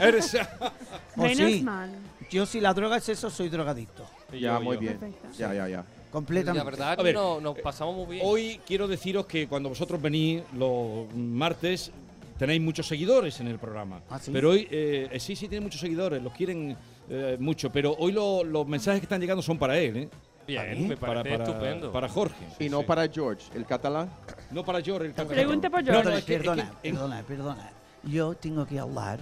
Eres- 0.00 0.36
Menos 1.16 1.36
sí, 1.36 1.62
mal. 1.62 1.90
yo 2.30 2.46
si 2.46 2.60
la 2.60 2.72
droga 2.72 2.96
es 2.96 3.08
eso, 3.08 3.28
soy 3.30 3.48
drogadicto. 3.48 4.04
Ya, 4.32 4.38
Yo, 4.54 4.60
muy 4.60 4.76
yo. 4.76 4.80
bien. 4.80 4.98
Perfecto. 4.98 5.28
Ya, 5.36 5.52
ya, 5.54 5.68
ya. 5.68 5.84
Completamente. 6.10 6.58
La 6.58 6.64
verdad, 6.70 7.00
A 7.00 7.02
ver, 7.02 7.14
no- 7.14 7.40
nos 7.40 7.58
pasamos 7.58 7.94
muy 7.96 8.16
bien. 8.16 8.22
Hoy 8.26 8.60
quiero 8.66 8.88
deciros 8.88 9.26
que 9.26 9.46
cuando 9.48 9.68
vosotros 9.68 10.00
venís 10.00 10.42
los 10.54 11.12
martes 11.14 11.90
tenéis 12.38 12.60
muchos 12.62 12.86
seguidores 12.86 13.40
en 13.40 13.48
el 13.48 13.58
programa. 13.58 14.00
¿Ah, 14.08 14.18
sí? 14.18 14.30
Pero 14.32 14.50
hoy, 14.50 14.66
eh, 14.70 15.08
eh, 15.10 15.20
sí, 15.20 15.34
sí, 15.36 15.48
tiene 15.48 15.64
muchos 15.64 15.80
seguidores, 15.80 16.22
los 16.22 16.32
quieren 16.32 16.76
eh, 17.10 17.36
mucho. 17.40 17.70
Pero 17.70 17.94
hoy 17.98 18.12
lo- 18.12 18.44
los 18.44 18.66
mensajes 18.66 19.00
que 19.00 19.04
están 19.06 19.20
llegando 19.20 19.42
son 19.42 19.58
para 19.58 19.76
él, 19.78 19.96
¿eh? 19.96 20.08
Bien, 20.46 20.88
me 20.88 20.96
Para, 20.96 21.22
para- 21.22 21.44
estupendo. 21.44 21.92
para 21.92 22.08
Jorge. 22.08 22.46
Y 22.58 22.70
no 22.70 22.82
para 22.82 23.06
George, 23.08 23.44
el 23.54 23.66
catalán. 23.66 24.08
No 24.50 24.64
para 24.64 24.80
George, 24.80 25.06
el 25.08 25.12
catalán. 25.12 25.34
Pregunta 25.34 25.68
por 25.68 25.84
George. 25.84 26.04
no, 26.10 26.16
es 26.16 26.24
que- 26.24 26.34
es 26.36 26.40
que 26.40 26.48
perdona, 26.48 26.72
perdona, 26.82 27.22
perdona. 27.22 27.70
Yo 28.04 28.34
tengo 28.34 28.66
que 28.66 28.78
hablar. 28.78 29.18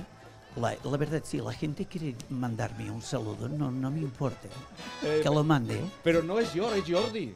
La, 0.61 0.75
la 0.83 0.97
verdad, 0.97 1.21
si 1.25 1.37
la 1.39 1.53
gente 1.53 1.85
quiere 1.85 2.15
mandarme 2.31 2.91
un 2.91 3.03
saludo, 3.03 3.47
no, 3.49 3.71
no 3.71 3.91
me 3.91 4.01
importa. 4.01 4.49
Eh, 5.03 5.21
que 5.23 5.29
lo 5.29 5.45
mande. 5.45 5.79
Pero 6.03 6.23
no 6.23 6.39
es 6.39 6.51
George, 6.53 6.79
es 6.79 6.85
Jordi. 6.91 7.35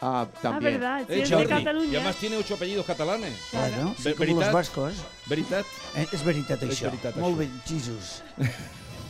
Ah, 0.00 0.22
Ah, 0.22 0.28
también. 0.42 0.74
verdad, 0.74 1.04
sí, 1.08 1.12
Es 1.14 1.22
es 1.22 1.30
de 1.30 1.36
Jordi. 1.36 1.46
Y 1.52 1.56
Cataluña. 1.58 1.98
además 1.98 2.16
tiene 2.16 2.36
ocho 2.36 2.54
apellidos 2.54 2.86
catalanes. 2.86 3.34
Claro, 3.50 3.94
sí, 3.96 4.12
como 4.14 4.18
los 4.18 4.18
veritat. 4.18 4.52
vascos. 4.52 4.94
Veritat. 5.26 5.64
Eh, 5.96 6.06
És 6.12 6.24
veritat, 6.24 6.62
És 6.62 6.70
això. 6.70 6.84
veritat, 6.90 7.16
Molt 7.16 7.38
bé, 7.38 7.48
Jesus. 7.66 8.22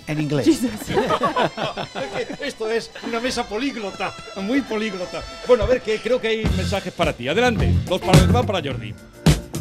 En 0.07 0.21
inglés. 0.21 0.47
Esto 2.41 2.69
es 2.71 2.91
una 3.07 3.21
mesa 3.21 3.45
políglota, 3.47 4.13
muy 4.43 4.61
políglota. 4.63 5.23
Bueno, 5.47 5.65
a 5.65 5.67
ver, 5.67 5.81
que 5.83 5.99
creo 6.01 6.21
que 6.21 6.29
hay 6.29 6.45
mensajes 6.57 6.93
para 6.93 7.13
ti. 7.13 7.29
Adelante, 7.29 7.73
los 7.89 8.01
para 8.01 8.19
los 8.19 8.27
que 8.27 8.33
van 8.33 8.47
para 8.47 8.61
Jordi. 8.63 8.95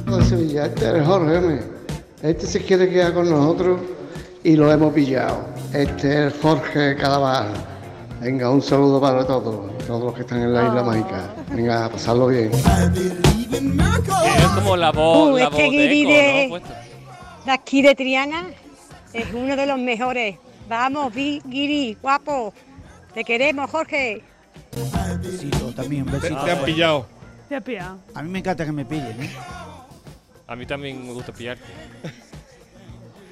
de 0.05 0.25
Sevilla, 0.25 0.65
es 0.65 1.05
Jorge. 1.07 1.80
Este 2.21 2.45
se 2.47 2.61
quiere 2.63 2.89
quedar 2.89 3.13
con 3.13 3.29
nosotros 3.29 3.79
y 4.43 4.55
lo 4.55 4.71
hemos 4.71 4.93
pillado. 4.93 5.45
Este 5.73 6.09
es 6.27 6.33
el 6.33 6.41
Jorge 6.41 6.95
Cadaval. 6.95 7.53
Venga, 8.21 8.49
un 8.51 8.61
saludo 8.61 9.01
para 9.01 9.25
todos, 9.25 9.75
todos 9.87 10.03
los 10.03 10.13
que 10.13 10.21
están 10.21 10.41
en 10.41 10.53
la 10.53 10.67
isla 10.67 10.83
mágica. 10.83 11.33
Venga, 11.51 11.85
a 11.85 11.89
pasarlo 11.89 12.27
bien. 12.27 12.51
Es 12.53 14.47
como 14.55 14.77
la 14.77 14.91
voz, 14.91 15.29
Uh, 15.31 15.37
la 15.37 15.43
este 15.45 15.55
voz 15.55 15.57
de 15.63 15.69
guiri 15.69 16.01
eco, 16.11 16.55
de- 16.55 16.61
¿no? 16.61 16.67
De 17.45 17.51
aquí 17.51 17.81
de 17.81 17.95
Triana 17.95 18.45
es 19.13 19.25
uno 19.33 19.55
de 19.55 19.65
los 19.65 19.79
mejores. 19.79 20.37
Vamos, 20.69 21.11
Vi- 21.13 21.41
Guiri, 21.45 21.97
guapo. 22.01 22.53
Te 23.15 23.23
queremos, 23.23 23.69
Jorge. 23.71 24.21
Besito 25.21 25.73
también, 25.73 26.03
un 26.03 26.09
Te, 26.11 26.17
besito. 26.19 26.43
te 26.45 26.51
han 26.51 26.63
pillado. 26.63 27.05
Te 27.49 27.55
ha 27.55 27.61
pillado. 27.61 27.97
A 28.13 28.21
mí 28.21 28.29
me 28.29 28.39
encanta 28.39 28.63
que 28.65 28.71
me 28.71 28.85
pillen. 28.85 29.19
¿eh? 29.21 29.29
A 30.51 30.55
mí 30.57 30.65
también 30.65 31.01
me 31.07 31.13
gusta 31.13 31.31
pillarte. 31.31 31.63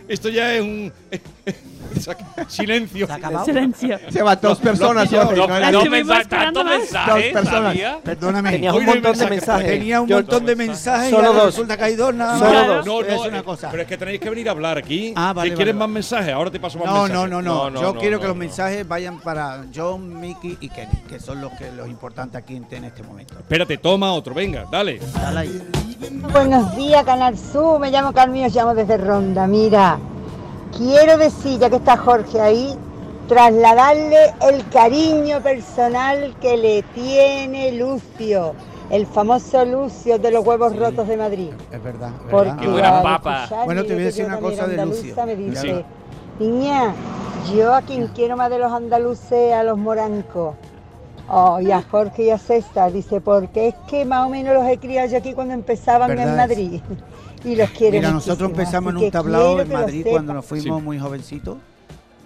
Esto 0.10 0.28
ya 0.30 0.56
es 0.56 0.62
un 0.62 0.92
silencio. 2.48 3.06
¿Se 3.08 3.12
ha 3.14 3.16
acabado? 3.16 3.46
Silencio. 3.46 3.98
Se 4.10 4.22
van 4.22 4.40
dos 4.42 4.58
personas 4.60 5.12
hoy. 5.14 5.36
Lo- 5.36 5.48
no 5.72 5.86
mensajes, 5.86 6.28
tantos 6.28 6.64
más. 6.66 6.74
Dos 6.74 6.82
mensajes, 6.92 7.34
personas. 7.34 7.78
Perdóname. 8.04 8.52
Tenías 8.52 8.74
un 8.76 8.86
montón 8.86 9.02
de 9.04 9.10
mensajes, 9.10 9.30
mensajes. 9.30 9.68
Tenía 9.68 10.02
un 10.02 10.10
montón 10.10 10.46
de 10.46 10.56
mensajes 10.56 11.10
Solo 11.12 11.34
dos. 11.34 11.46
resulta 11.46 11.78
que 11.78 11.84
hay 11.84 11.96
dos 11.96 12.14
nada 12.14 12.38
Solo 12.40 12.52
más. 12.54 12.68
dos. 12.68 12.86
No, 12.86 13.02
no, 13.02 13.08
decir 13.08 13.28
una 13.32 13.44
cosa. 13.44 13.70
pero 13.70 13.84
es 13.84 13.88
que 13.88 13.98
tenéis 13.98 14.20
que 14.20 14.30
venir 14.30 14.48
a 14.50 14.52
hablar 14.52 14.78
aquí. 14.78 15.14
Ah, 15.16 15.32
vale, 15.34 15.52
¿Que 15.52 15.56
quieren 15.56 15.78
vale, 15.78 15.88
más 15.88 15.94
mensajes? 15.94 16.34
Ahora 16.34 16.50
te 16.52 16.60
paso 16.60 16.80
más 16.80 16.88
mensajes. 16.88 17.14
no, 17.14 17.28
no, 17.28 17.42
no. 17.42 17.70
No, 17.70 17.82
Yo 17.82 17.96
quiero 17.96 18.20
que 18.20 18.28
los 18.28 18.36
mensajes 18.36 18.88
vayan 18.88 19.20
para 19.20 19.64
John, 19.76 20.20
Mickey 20.20 20.58
y 20.60 20.70
Kenny, 20.70 21.04
que 21.08 21.20
son 21.20 21.40
los 21.42 21.52
que 21.54 21.72
los 21.72 21.88
importantes 21.88 22.42
aquí 22.42 22.56
en, 22.56 22.66
en 22.72 22.86
este 22.86 23.04
momento. 23.04 23.36
Espérate, 23.38 23.78
toma 23.78 24.12
otro, 24.14 24.34
venga, 24.34 24.66
dale. 24.72 25.00
Dale 25.14 25.40
ahí. 25.42 25.62
Buenos 26.34 26.76
días, 26.76 27.04
Canal 27.04 27.38
Sur. 27.38 27.80
Me 27.80 27.92
llamo 27.92 28.12
Carmen 28.14 28.42
y 28.42 28.46
os 28.46 28.56
llamo 28.56 28.74
desde 28.74 28.98
Ronda. 28.98 29.46
Mira, 29.48 29.99
quiero 30.76 31.18
decir, 31.18 31.60
ya 31.60 31.70
que 31.70 31.78
está 31.78 31.98
Jorge 31.98 32.40
ahí, 32.40 32.78
trasladarle 33.28 34.34
el 34.42 34.68
cariño 34.70 35.42
personal 35.42 36.36
que 36.42 36.58
le 36.58 36.84
tiene 36.96 37.72
Lucio, 37.74 38.54
el 38.90 39.06
famoso 39.06 39.64
Lucio 39.66 40.18
de 40.18 40.32
los 40.32 40.46
huevos 40.46 40.76
rotos 40.76 41.08
de 41.08 41.18
Madrid. 41.18 41.50
Es 41.72 41.84
verdad. 41.84 42.10
es 42.10 42.32
Porque. 42.32 42.62
Qué 42.62 42.68
buena 42.68 43.04
papa. 43.04 43.50
Bueno, 43.66 43.84
te 43.84 43.94
voy 43.94 44.04
a 44.04 44.06
decir 44.08 44.26
una 44.26 44.40
cosa 44.40 44.68
de 44.68 44.74
andaluza, 44.74 45.02
Lucio. 45.02 45.26
Me 45.26 45.36
dice, 45.36 45.86
Sí. 46.40 46.46
niña, 46.46 46.94
yo 47.56 47.74
a 47.74 47.82
quien 47.82 48.08
quiero 48.08 48.36
más 48.36 48.50
de 48.50 48.60
los 48.60 48.72
andaluces, 48.72 49.54
a 49.54 49.64
los 49.64 49.78
morancos. 49.78 50.56
Oh, 51.32 51.60
y 51.60 51.72
a 51.72 51.84
Jorge 51.84 52.24
y 52.24 52.30
a 52.32 52.40
César, 52.40 52.92
dice, 52.92 53.22
porque 53.22 53.68
es 53.68 53.76
que 53.88 54.04
más 54.04 54.26
o 54.26 54.30
menos 54.30 54.56
los 54.56 54.66
he 54.66 54.80
criado 54.80 55.08
yo 55.10 55.18
aquí 55.20 55.34
cuando 55.34 55.54
empezaban 55.54 56.18
en 56.18 56.40
es. 56.40 56.82
Y 57.44 57.56
los 57.56 57.70
quiero 57.72 57.94
Mira, 57.98 58.12
nosotros 58.12 58.50
empezamos 58.50 58.94
en 58.94 58.98
un 58.98 59.12
tablado 59.12 59.62
en 59.62 59.72
Madrid 59.72 60.06
cuando 60.10 60.34
nos 60.34 60.46
fuimos 60.46 60.80
Sí. 60.80 60.86
muy 60.86 61.00
jovencitos. 61.00 61.58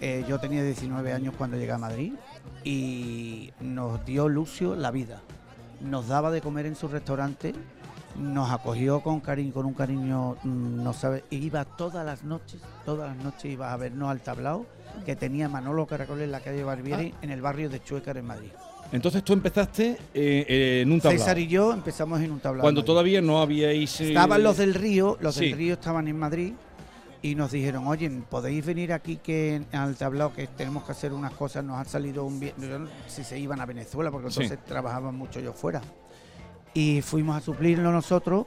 Eh, 0.01 0.25
yo 0.27 0.39
tenía 0.39 0.63
19 0.63 1.13
años 1.13 1.33
cuando 1.37 1.55
llegué 1.57 1.71
a 1.71 1.77
Madrid 1.77 2.13
y 2.63 3.51
nos 3.61 4.03
dio 4.05 4.27
Lucio 4.27 4.75
la 4.75 4.91
vida. 4.91 5.21
Nos 5.81 6.07
daba 6.07 6.31
de 6.31 6.41
comer 6.41 6.65
en 6.65 6.75
su 6.75 6.87
restaurante 6.87 7.53
nos 8.15 8.51
acogió 8.51 9.01
con 9.01 9.19
cariño, 9.21 9.53
con 9.53 9.65
un 9.65 9.73
cariño, 9.73 10.35
mm, 10.43 10.83
no 10.83 10.93
sabe, 10.93 11.23
iba 11.31 11.65
todas 11.65 12.05
las 12.05 12.23
noches, 12.23 12.61
todas 12.85 13.15
las 13.15 13.23
noches 13.23 13.45
iba 13.51 13.73
a 13.73 13.77
vernos 13.77 14.09
al 14.09 14.21
tablao 14.21 14.65
que 15.05 15.15
tenía 15.15 15.49
Manolo 15.49 15.87
Caracol 15.87 16.21
en 16.21 16.31
la 16.31 16.39
calle 16.39 16.63
Barbieri, 16.63 17.13
en 17.21 17.31
el 17.31 17.41
barrio 17.41 17.69
de 17.69 17.81
Chuecar 17.83 18.17
en 18.17 18.27
Madrid. 18.27 18.51
Entonces 18.93 19.23
tú 19.23 19.33
empezaste 19.33 19.97
eh, 20.13 20.45
eh, 20.47 20.81
en 20.83 20.91
un 20.91 21.01
tablao. 21.01 21.19
César 21.19 21.39
y 21.39 21.47
yo 21.47 21.73
empezamos 21.73 22.21
en 22.21 22.31
un 22.31 22.39
tablao. 22.39 22.61
Cuando 22.61 22.83
todavía 22.85 23.21
no 23.21 23.41
habíais... 23.41 23.99
eh, 24.01 24.09
Estaban 24.09 24.41
los 24.43 24.57
del 24.57 24.73
Río, 24.75 25.17
los 25.19 25.35
sí. 25.35 25.47
del 25.49 25.57
Río 25.57 25.73
estaban 25.73 26.07
en 26.07 26.17
Madrid 26.17 26.53
y 27.23 27.35
nos 27.35 27.51
dijeron, 27.51 27.87
oye, 27.87 28.09
¿podéis 28.29 28.63
venir 28.65 28.93
aquí 28.93 29.17
que 29.17 29.63
al 29.71 29.95
tablao 29.95 30.31
que 30.33 30.45
tenemos 30.47 30.83
que 30.83 30.91
hacer 30.91 31.11
unas 31.11 31.33
cosas? 31.33 31.63
Nos 31.63 31.77
ha 31.79 31.85
salido 31.85 32.23
un 32.23 32.39
bien, 32.39 32.53
si 33.07 33.23
se 33.23 33.39
iban 33.39 33.59
a 33.61 33.65
Venezuela 33.65 34.11
porque 34.11 34.29
Sí. 34.29 34.43
entonces 34.43 34.63
trabajaban 34.65 35.15
mucho 35.15 35.39
yo 35.39 35.53
fuera. 35.53 35.81
Y 36.75 37.01
fuimos 37.01 37.35
a 37.37 37.41
suplirlo 37.41 37.91
nosotros 37.91 38.45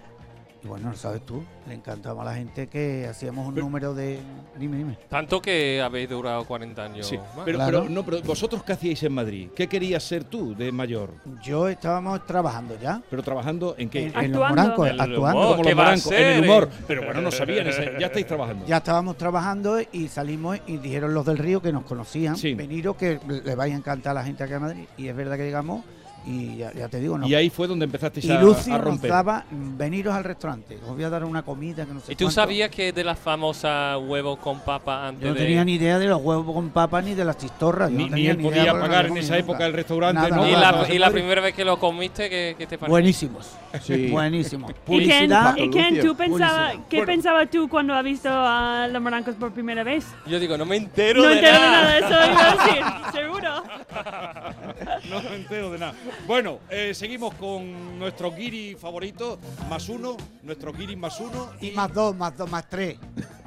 bueno, 0.66 0.90
lo 0.90 0.96
sabes 0.96 1.24
tú, 1.24 1.42
le 1.66 1.74
encantaba 1.74 2.22
a 2.22 2.24
la 2.26 2.34
gente 2.34 2.66
que 2.68 3.06
hacíamos 3.08 3.46
un 3.48 3.54
número 3.54 3.94
de... 3.94 4.18
Dime, 4.58 4.76
dime. 4.78 4.98
Tanto 5.08 5.40
que 5.40 5.80
habéis 5.82 6.08
durado 6.08 6.44
40 6.44 6.84
años. 6.84 7.06
Sí, 7.06 7.16
más. 7.18 7.26
pero, 7.44 7.58
Claro. 7.58 7.80
pero, 7.82 7.90
no, 7.92 8.04
pero 8.04 8.22
vosotros 8.22 8.62
qué 8.62 8.72
hacíais 8.72 9.02
en 9.02 9.12
Madrid? 9.12 9.48
¿Qué 9.54 9.66
querías 9.68 10.02
ser 10.02 10.24
tú 10.24 10.54
de 10.54 10.70
mayor? 10.72 11.10
Yo 11.42 11.68
estábamos 11.68 12.24
trabajando 12.26 12.78
ya. 12.80 13.02
¿Pero 13.10 13.22
trabajando 13.22 13.74
en 13.78 13.88
qué? 13.88 14.06
En- 14.06 14.06
en 14.06 14.32
los 14.32 14.42
Actuando. 14.42 14.48
morancos, 14.48 14.86
En 14.88 14.94
el 14.94 15.00
actuando. 15.00 15.18
humor, 15.40 15.56
¿Qué 15.56 15.56
Como 15.56 15.68
los 15.68 15.76
morancos, 15.76 16.12
en 16.12 16.26
el 16.26 16.44
humor. 16.44 16.68
Pero 16.86 17.04
bueno, 17.04 17.20
no 17.22 17.30
sabían, 17.30 17.66
ese- 17.66 17.92
ya 17.98 18.06
estáis 18.06 18.26
trabajando. 18.26 18.66
Ya 18.66 18.76
estábamos 18.78 19.16
trabajando 19.16 19.78
y 19.92 20.08
salimos 20.08 20.58
y 20.66 20.76
dijeron 20.78 21.14
los 21.14 21.24
del 21.26 21.38
Río 21.38 21.60
que 21.62 21.72
nos 21.72 21.84
conocían, 21.84 22.36
veniros 22.56 22.96
que 22.96 23.18
le 23.44 23.54
vaya 23.54 23.74
a 23.74 23.78
encantar 23.78 24.10
a 24.12 24.14
la 24.14 24.24
gente 24.24 24.44
aquí 24.44 24.52
a 24.54 24.60
Madrid. 24.60 24.84
Y 24.96 25.08
es 25.08 25.16
verdad 25.16 25.36
que 25.36 25.44
llegamos 25.44 25.84
y 26.26 26.56
ya, 26.56 26.72
ya 26.72 26.88
te 26.88 26.98
digo, 27.00 27.16
no. 27.16 27.26
Y 27.26 27.34
ahí 27.34 27.50
fue 27.50 27.68
donde 27.68 27.84
empezasteis 27.84 28.26
Y 28.26 28.32
a, 28.32 28.40
Lucio 28.40 28.74
a 28.74 28.78
nos 28.78 28.84
romper. 28.86 29.10
daba, 29.10 29.44
mm, 29.50 29.76
veniros 29.78 30.12
al 30.14 30.24
restaurante, 30.24 30.76
os 30.86 30.94
voy 30.94 31.04
a 31.04 31.08
dar 31.10 31.24
una 31.24 31.42
comida 31.42 31.86
que 31.86 31.94
no 31.94 32.00
sé 32.00 32.12
¿Y 32.12 32.16
tú 32.16 32.24
cuánto". 32.24 32.34
sabías 32.40 32.68
que 32.70 32.92
de 32.92 33.04
la 33.04 33.14
famosa 33.14 33.96
huevo 33.98 34.36
con 34.36 34.60
papa 34.60 35.06
antes 35.08 35.22
Yo 35.22 35.28
no 35.28 35.34
de...? 35.34 35.40
tenía 35.40 35.64
ni 35.64 35.74
idea 35.74 35.98
de 36.00 36.06
los 36.06 36.20
huevos 36.20 36.52
con 36.52 36.70
papa 36.70 37.00
ni 37.00 37.14
de 37.14 37.24
las 37.24 37.38
chistorras. 37.38 37.90
yo 37.90 37.96
Ni- 37.96 38.04
no 38.10 38.16
ni 38.16 38.22
tenía 38.22 38.30
él 38.32 38.40
idea 38.40 38.50
podía 38.50 38.72
no 38.72 38.80
pagar 38.80 39.06
en 39.06 39.16
esa 39.18 39.28
comido 39.28 39.34
época 39.36 39.52
nunca. 39.58 39.66
el 39.66 39.72
restaurante, 39.72 40.20
Nada, 40.22 40.36
¿no? 40.36 40.48
¿Y 40.48 40.52
la, 40.52 40.60
nada. 40.72 40.92
y 40.94 40.98
la 40.98 41.10
primera 41.10 41.40
vez 41.40 41.54
que 41.54 41.64
lo 41.64 41.78
comiste, 41.78 42.28
¿qué, 42.28 42.54
qué 42.58 42.66
te 42.66 42.76
pareció? 42.78 42.90
Buenísimos. 42.90 43.50
Sí. 43.82 44.08
Buenísimos. 44.08 44.70
¿Y 44.70 44.74
quién, 44.74 44.84
Publicidad. 44.86 45.56
y 45.56 45.70
quién 45.70 46.00
tú 46.00 46.16
pensaba, 46.16 46.72
qué 46.90 47.02
pensabas 47.04 47.48
tú 47.50 47.68
cuando 47.68 47.94
has 47.94 48.02
visto 48.02 48.28
a 48.30 48.88
los 48.90 49.00
morancos 49.00 49.34
por 49.36 49.52
primera 49.52 49.84
vez? 49.84 50.06
Yo 50.26 50.40
digo, 50.40 50.56
no 50.58 50.66
me 50.66 50.76
entero 50.76 51.22
No 51.22 51.28
de 51.28 51.34
entero 51.36 51.52
de 51.54 51.60
nada. 51.60 51.82
nada, 51.82 51.98
eso 51.98 52.32
iba 52.32 52.48
a 52.48 52.56
decir, 52.56 52.82
seguro. 53.12 53.62
no 55.10 55.22
me 55.30 55.36
entero 55.36 55.70
de 55.70 55.78
nada. 55.78 55.94
Bueno, 56.26 56.58
eh, 56.70 56.92
seguimos 56.94 57.34
con 57.34 57.98
nuestro 57.98 58.32
guiri 58.32 58.74
favorito, 58.74 59.38
más 59.68 59.88
uno, 59.88 60.16
nuestro 60.42 60.72
guiri 60.72 60.96
más 60.96 61.20
uno 61.20 61.50
Y 61.60 61.70
más 61.72 61.92
dos, 61.92 62.16
más 62.16 62.36
dos, 62.36 62.50
más 62.50 62.68
tres. 62.68 62.96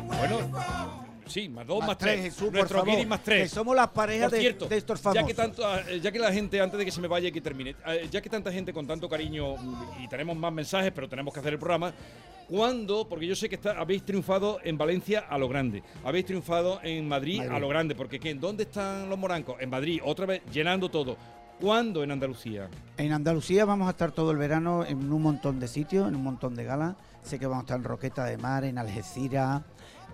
Bueno, 0.06 0.40
sí, 1.28 1.50
más 1.50 1.68
dos, 1.68 1.86
más, 1.86 1.98
tres, 1.98 2.14
tres. 2.22 2.34
Jesús, 2.34 2.52
nuestro 2.54 2.80
favor, 2.86 3.06
más 3.06 3.22
tres. 3.24 3.44
que 3.44 3.50
somos 3.56 3.76
las 3.76 3.90
parejas 3.90 4.30
Por 4.30 4.32
de- 4.32 4.40
cierto, 4.40 4.66
de 4.68 4.78
estos 4.78 5.02
Ya 5.04 5.12
que, 5.26 5.34
famosos. 5.34 5.36
tanto, 5.36 5.90
eh, 5.90 6.00
ya 6.02 6.12
que 6.12 6.20
la 6.20 6.32
gente, 6.32 6.62
antes 6.62 6.78
de 6.80 6.86
que 6.86 6.92
se 6.92 7.02
me 7.02 7.08
vaya 7.10 7.28
y 7.28 7.32
que 7.34 7.42
termine, 7.42 7.76
eh, 7.86 8.08
ya 8.10 8.22
que 8.22 8.30
tanta 8.30 8.52
gente 8.52 8.72
con 8.72 8.88
tanto 8.88 9.10
cariño, 9.10 9.56
mm, 9.58 10.04
y 10.04 10.08
tenemos 10.08 10.38
más 10.38 10.54
mensajes, 10.54 10.92
pero 10.96 11.10
tenemos 11.10 11.34
que 11.34 11.42
hacer 11.42 11.54
el 11.54 11.60
programa, 11.60 11.94
¿cuándo? 12.48 13.08
Porque 13.10 13.28
yo 13.28 13.36
sé 13.36 13.50
que 13.50 13.56
está- 13.56 13.78
habéis 13.78 14.04
triunfado 14.06 14.60
en 14.64 14.78
Valencia 14.78 15.26
a 15.30 15.38
lo 15.38 15.50
grande, 15.50 15.84
habéis 16.06 16.26
triunfado 16.26 16.80
en 16.82 17.08
Madrid, 17.10 17.40
Madrid. 17.40 17.52
a 17.56 17.60
lo 17.60 17.68
grande, 17.68 17.94
porque 17.96 18.20
¿qué? 18.22 18.34
¿dónde 18.36 18.64
están 18.64 19.10
los 19.10 19.20
morancos? 19.20 19.58
En 19.60 19.70
Madrid, 19.70 20.00
otra 20.06 20.26
vez 20.26 20.42
llenando 20.52 20.90
todo. 20.90 21.18
¿Cuándo 21.60 22.04
en 22.04 22.12
Andalucía? 22.12 22.70
En 22.98 23.12
Andalucía 23.12 23.66
vamos 23.66 23.88
a 23.88 23.92
estar 23.92 24.12
todo 24.12 24.32
el 24.32 24.38
verano 24.38 24.86
en 24.86 25.12
un 25.12 25.22
montón 25.22 25.60
de 25.60 25.68
sitios, 25.68 26.08
en 26.08 26.16
un 26.16 26.24
montón 26.24 26.56
de 26.56 26.64
galas. 26.64 26.96
Sé 27.22 27.38
que 27.38 27.48
vamos 27.48 27.64
a 27.64 27.66
estar 27.66 27.78
en 27.78 27.84
Roqueta 27.84 28.24
de 28.26 28.38
Mar, 28.38 28.64
en 28.64 28.78
Algeciras, 28.78 29.62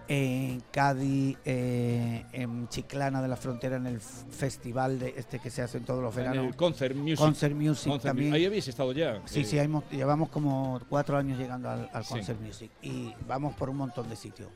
en 0.07 0.61
Cádiz, 0.71 1.37
eh, 1.45 2.25
en 2.31 2.67
Chiclana 2.69 3.21
de 3.21 3.27
la 3.27 3.35
Frontera, 3.35 3.75
en 3.77 3.85
el 3.85 3.99
festival 4.01 4.97
de 4.99 5.13
este 5.17 5.37
que 5.39 5.51
se 5.51 5.61
hace 5.61 5.77
en 5.77 5.83
todos 5.85 6.01
los 6.01 6.11
En 6.17 6.23
veranos. 6.23 6.45
el 6.47 6.55
Concert 6.55 6.95
Music. 6.95 7.17
Concert 7.19 7.55
Music 7.55 7.91
Concert 7.91 8.03
también. 8.15 8.33
Ahí 8.33 8.45
habéis 8.45 8.67
estado 8.67 8.91
ya. 8.91 9.21
Sí, 9.25 9.41
Eh, 9.41 9.45
sí, 9.45 9.59
hemos- 9.59 9.83
llevamos 9.91 10.29
como 10.29 10.79
cuatro 10.89 11.15
años 11.17 11.37
llegando 11.37 11.69
al, 11.69 11.89
al 11.93 12.03
Sí. 12.05 12.13
Concert 12.15 12.41
Music 12.41 12.71
y 12.81 13.13
vamos 13.27 13.53
por 13.55 13.69
un 13.69 13.77
montón 13.77 14.09
de 14.09 14.15
sitios. 14.15 14.49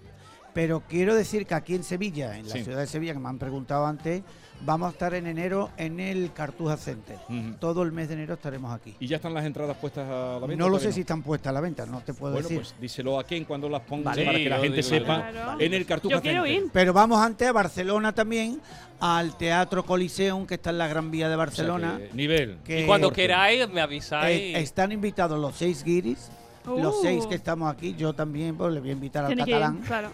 Pero 0.54 0.82
quiero 0.90 1.14
decir 1.14 1.46
que 1.46 1.54
aquí 1.54 1.76
en 1.76 1.84
Sevilla, 1.84 2.36
en 2.36 2.48
la 2.50 2.56
Sí. 2.56 2.64
ciudad 2.64 2.80
de 2.80 2.88
Sevilla, 2.88 3.14
que 3.14 3.20
me 3.20 3.30
han 3.30 3.38
preguntado 3.38 3.86
antes, 3.86 4.24
vamos 4.66 4.88
a 4.88 4.92
estar 4.92 5.14
en 5.14 5.28
enero 5.28 5.70
en 5.78 6.00
el 6.00 6.32
Cartuja 6.34 6.78
Center. 6.78 7.18
Todo 7.60 7.84
el 7.84 7.92
mes 7.92 8.08
de 8.10 8.16
enero 8.16 8.34
estaremos 8.36 8.72
aquí. 8.74 8.96
¿Y 9.00 9.08
ya 9.08 9.18
están 9.18 9.34
las 9.34 9.46
entradas 9.46 9.78
puestas 9.78 10.08
a 10.10 10.40
la 10.40 10.48
venta? 10.48 10.56
No 10.64 10.70
lo 10.70 10.80
sé 10.80 10.92
si 10.92 11.02
están 11.02 11.22
puestas 11.24 11.50
a 11.52 11.54
la 11.54 11.62
venta, 11.62 11.86
no 11.86 12.02
te 12.02 12.14
puedo 12.14 12.34
Bueno, 12.34 12.48
decir. 12.50 12.62
pues 12.62 12.76
díselo 12.80 13.20
a 13.20 13.24
Ken 13.26 13.46
cuando 13.46 13.70
las 13.70 13.82
pongan 13.82 14.06
Vale. 14.06 14.26
para 14.26 14.38
que 14.38 14.50
la 14.50 14.56
Sí, 14.58 14.62
gente 14.64 14.76
digo, 14.82 14.90
sepa. 14.90 15.30
claro. 15.32 15.62
En 15.62 15.74
el 15.74 15.86
Cartuja 15.86 16.22
Center. 16.22 16.64
Pero 16.74 16.94
vamos 16.94 17.20
antes 17.22 17.48
a 17.48 17.52
Barcelona 17.52 18.14
también, 18.14 18.60
al 19.00 19.38
Teatro 19.38 19.84
Coliseum, 19.86 20.46
que 20.46 20.56
está 20.56 20.72
en 20.72 20.78
la 20.78 20.88
Gran 20.88 21.10
Vía 21.12 21.30
de 21.30 21.36
Barcelona. 21.36 21.98
que 21.98 22.10
nivel. 22.14 22.58
que- 22.66 22.82
Y 22.84 22.86
cuando 22.86 23.12
queráis, 23.12 23.70
me 23.70 23.82
avisáis. 23.82 24.38
Eh, 24.40 24.60
están 24.60 24.92
invitados 24.92 25.40
los 25.40 25.56
seis 25.56 25.84
guiris, 25.84 26.30
los 26.66 26.96
Uh. 26.96 27.02
seis 27.02 27.26
que 27.26 27.36
estamos 27.36 27.72
aquí, 27.72 27.96
yo 27.98 28.14
también, 28.14 28.56
pues 28.58 28.74
le 28.74 28.80
voy 28.82 28.90
a 28.90 28.94
invitar 28.94 29.24
al 29.24 29.30
Tiene 29.30 29.46
que 29.46 29.52
ir, 29.52 29.58
catalán, 29.58 29.82
claro. 29.88 30.12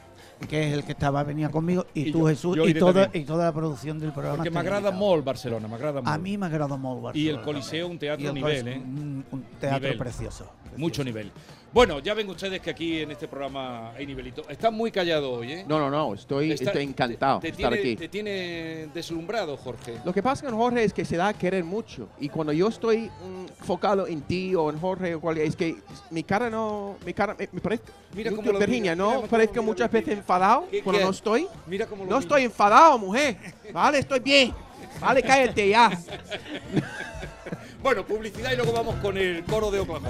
Que 0.49 0.67
es 0.67 0.73
el 0.73 0.83
que 0.83 0.91
estaba 0.91 1.23
venía 1.23 1.49
conmigo, 1.49 1.85
y, 1.93 2.09
Y 2.09 2.11
tú 2.11 2.19
yo- 2.19 2.27
Jesús, 2.27 2.55
yo 2.57 2.67
y 2.67 2.73
también. 2.73 3.09
y 3.13 3.25
toda 3.25 3.45
la 3.45 3.53
producción 3.53 3.99
del 3.99 4.11
programa. 4.11 4.37
Porque 4.37 4.51
me 4.51 4.59
agrada 4.59 4.91
molt 4.91 5.23
Barcelona, 5.25 5.67
me 5.67 5.75
agrada 5.75 6.01
A 6.05 6.17
mí 6.17 6.37
me 6.37 6.45
agrada 6.45 6.75
molt 6.77 7.01
Barcelona. 7.01 7.31
Y 7.31 7.35
el 7.35 7.41
Coliseo, 7.41 7.87
un 7.87 7.97
teatro 7.99 8.33
nivel, 8.33 8.67
¿eh? 8.67 8.77
Un, 8.77 9.25
un 9.31 9.43
teatro 9.59 9.79
Nivel. 9.79 9.97
precioso. 9.97 10.51
Mucho 10.77 11.03
nivel. 11.03 11.31
Bueno, 11.75 11.99
ya 11.99 12.13
ven 12.13 12.29
ustedes 12.29 12.61
que 12.61 12.69
aquí 12.69 13.01
en 13.01 13.11
este 13.11 13.27
programa 13.27 13.91
hay 13.91 14.05
nivelito. 14.07 14.47
Estás 14.47 14.71
muy 14.71 14.91
callado 14.93 15.29
hoy, 15.33 15.51
¿eh? 15.51 15.65
No, 15.67 15.77
no, 15.77 15.89
no, 15.89 16.13
estoy, 16.13 16.53
Está- 16.53 16.67
estoy 16.71 16.83
encantado 16.83 17.41
Te 17.41 17.47
de 17.47 17.51
estar 17.51 17.73
tiene, 17.73 17.81
aquí. 17.89 17.95
te 17.97 18.07
tiene 18.07 18.87
deslumbrado, 18.93 19.57
Jorge. 19.57 19.97
Lo 20.05 20.13
que 20.13 20.23
pasa 20.23 20.45
con 20.45 20.55
Jorge 20.55 20.85
es 20.85 20.93
que 20.93 21.03
se 21.03 21.17
da 21.17 21.27
a 21.27 21.33
querer 21.33 21.65
mucho. 21.65 22.07
Y 22.17 22.29
cuando 22.29 22.53
yo 22.53 22.69
estoy 22.69 23.09
mm, 23.09 23.45
enfocado 23.59 24.07
en 24.07 24.21
ti 24.21 24.55
o 24.55 24.69
en 24.69 24.79
Jorge 24.79 25.15
o 25.15 25.19
cualquier, 25.19 25.47
es 25.47 25.57
que 25.57 25.75
mi 26.11 26.23
cara 26.23 26.49
no, 26.49 26.95
mi 27.05 27.13
cara 27.13 27.35
me, 27.37 27.49
me 27.51 27.59
parece, 27.59 27.83
Mira 28.13 28.31
cómo 28.31 28.53
lo 28.53 28.57
Virginia, 28.59 28.95
mira, 28.95 28.95
no 28.95 29.15
cómo 29.15 29.27
parezco 29.27 29.53
mira 29.55 29.63
muchas 29.65 29.91
veces 29.91 30.13
enfadado 30.17 30.67
¿Qué- 30.71 30.81
cuando 30.81 30.99
qué? 30.99 31.05
no 31.05 31.11
estoy. 31.11 31.47
Mira 31.67 31.87
cómo 31.87 32.05
lo 32.05 32.09
No 32.09 32.15
mira. 32.15 32.25
estoy 32.25 32.43
enfadado, 32.43 32.97
mujer. 32.97 33.35
Vale, 33.73 33.99
estoy 33.99 34.21
bien. 34.21 34.53
Vale, 35.01 35.21
cállate 35.21 35.67
ya. 35.67 35.91
Bueno, 37.83 38.03
publicidad 38.03 38.51
y 38.51 38.55
luego 38.55 38.71
vamos 38.71 38.95
con 38.95 39.15
el 39.15 39.43
coro 39.43 39.69
de 39.69 39.79
Oklahoma. 39.79 40.09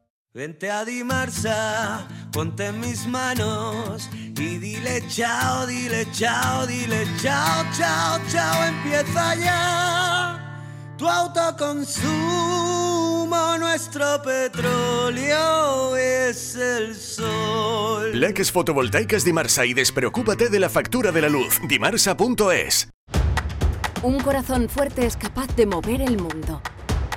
Vente 0.33 0.71
a 0.71 0.85
Dimarsa, 0.85 2.07
ponte 2.31 2.67
en 2.67 2.79
mis 2.79 3.05
manos 3.05 4.09
y 4.13 4.59
dile 4.59 5.03
chao, 5.09 5.67
dile 5.67 6.07
chao, 6.13 6.65
dile 6.65 7.05
chao, 7.21 7.65
chao, 7.77 8.17
chao, 8.31 8.63
empieza 8.63 9.35
ya. 9.35 10.95
tu 10.97 11.05
autoconsumo, 11.05 13.57
nuestro 13.59 14.21
petróleo 14.21 15.97
es 15.97 16.55
el 16.55 16.95
sol. 16.95 18.11
Plaques 18.13 18.53
fotovoltaicas 18.53 19.25
Dimarsa 19.25 19.65
y 19.65 19.73
despreocúpate 19.73 20.47
de 20.47 20.59
la 20.61 20.69
factura 20.69 21.11
de 21.11 21.23
la 21.23 21.27
luz. 21.27 21.59
Dimarsa.es. 21.67 22.87
Un 24.01 24.17
corazón 24.21 24.69
fuerte 24.69 25.05
es 25.05 25.17
capaz 25.17 25.53
de 25.57 25.65
mover 25.65 26.01
el 26.01 26.17
mundo. 26.17 26.61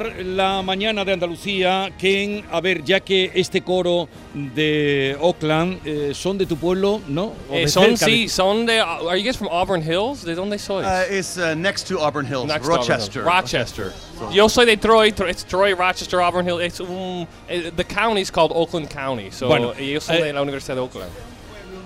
La 0.00 0.62
mañana 0.62 1.04
de 1.04 1.12
Andalucía. 1.12 1.90
Ken, 1.98 2.44
a 2.50 2.60
ver, 2.60 2.82
ya 2.84 3.00
que 3.00 3.30
este 3.34 3.62
coro 3.62 4.08
de 4.34 5.16
Oakland 5.20 5.80
eh, 5.86 6.12
son 6.14 6.38
de 6.38 6.46
tu 6.46 6.56
pueblo, 6.56 7.00
¿no? 7.08 7.32
Eh, 7.50 7.68
son, 7.68 7.96
sí, 7.96 8.28
son 8.28 8.66
de... 8.66 8.80
Are 8.80 9.16
you 9.18 9.24
guys 9.24 9.36
from 9.36 9.48
Auburn 9.50 9.82
Hills? 9.82 10.24
¿De 10.24 10.34
dónde 10.34 10.58
sois? 10.58 10.86
Uh, 10.86 11.12
it's 11.12 11.36
uh, 11.38 11.54
next 11.54 11.86
to 11.88 11.98
Auburn 11.98 12.26
Hills, 12.26 12.46
Next 12.46 12.66
to 12.66 12.72
Auburn 12.72 12.86
Hills. 12.86 13.16
Rochester. 13.16 13.24
Rochester. 13.24 13.92
Yo 14.32 14.48
soy 14.48 14.66
de 14.66 14.76
Troy, 14.76 15.10
Tro- 15.10 15.28
it's 15.28 15.44
Troy, 15.44 15.74
Rochester, 15.74 16.20
Auburn 16.20 16.46
Hills. 16.46 16.60
It's 16.62 16.80
eh, 17.48 17.70
the 17.74 17.84
county 17.84 18.20
is 18.20 18.30
called 18.30 18.52
Oakland 18.54 18.88
County. 18.90 19.30
So 19.30 19.48
Bueno, 19.48 19.72
yo 19.74 19.98
soy 20.00 20.16
eh, 20.16 20.24
de 20.24 20.32
la 20.32 20.42
Universidad 20.42 20.76
de 20.76 20.82
Oakland. 20.82 21.10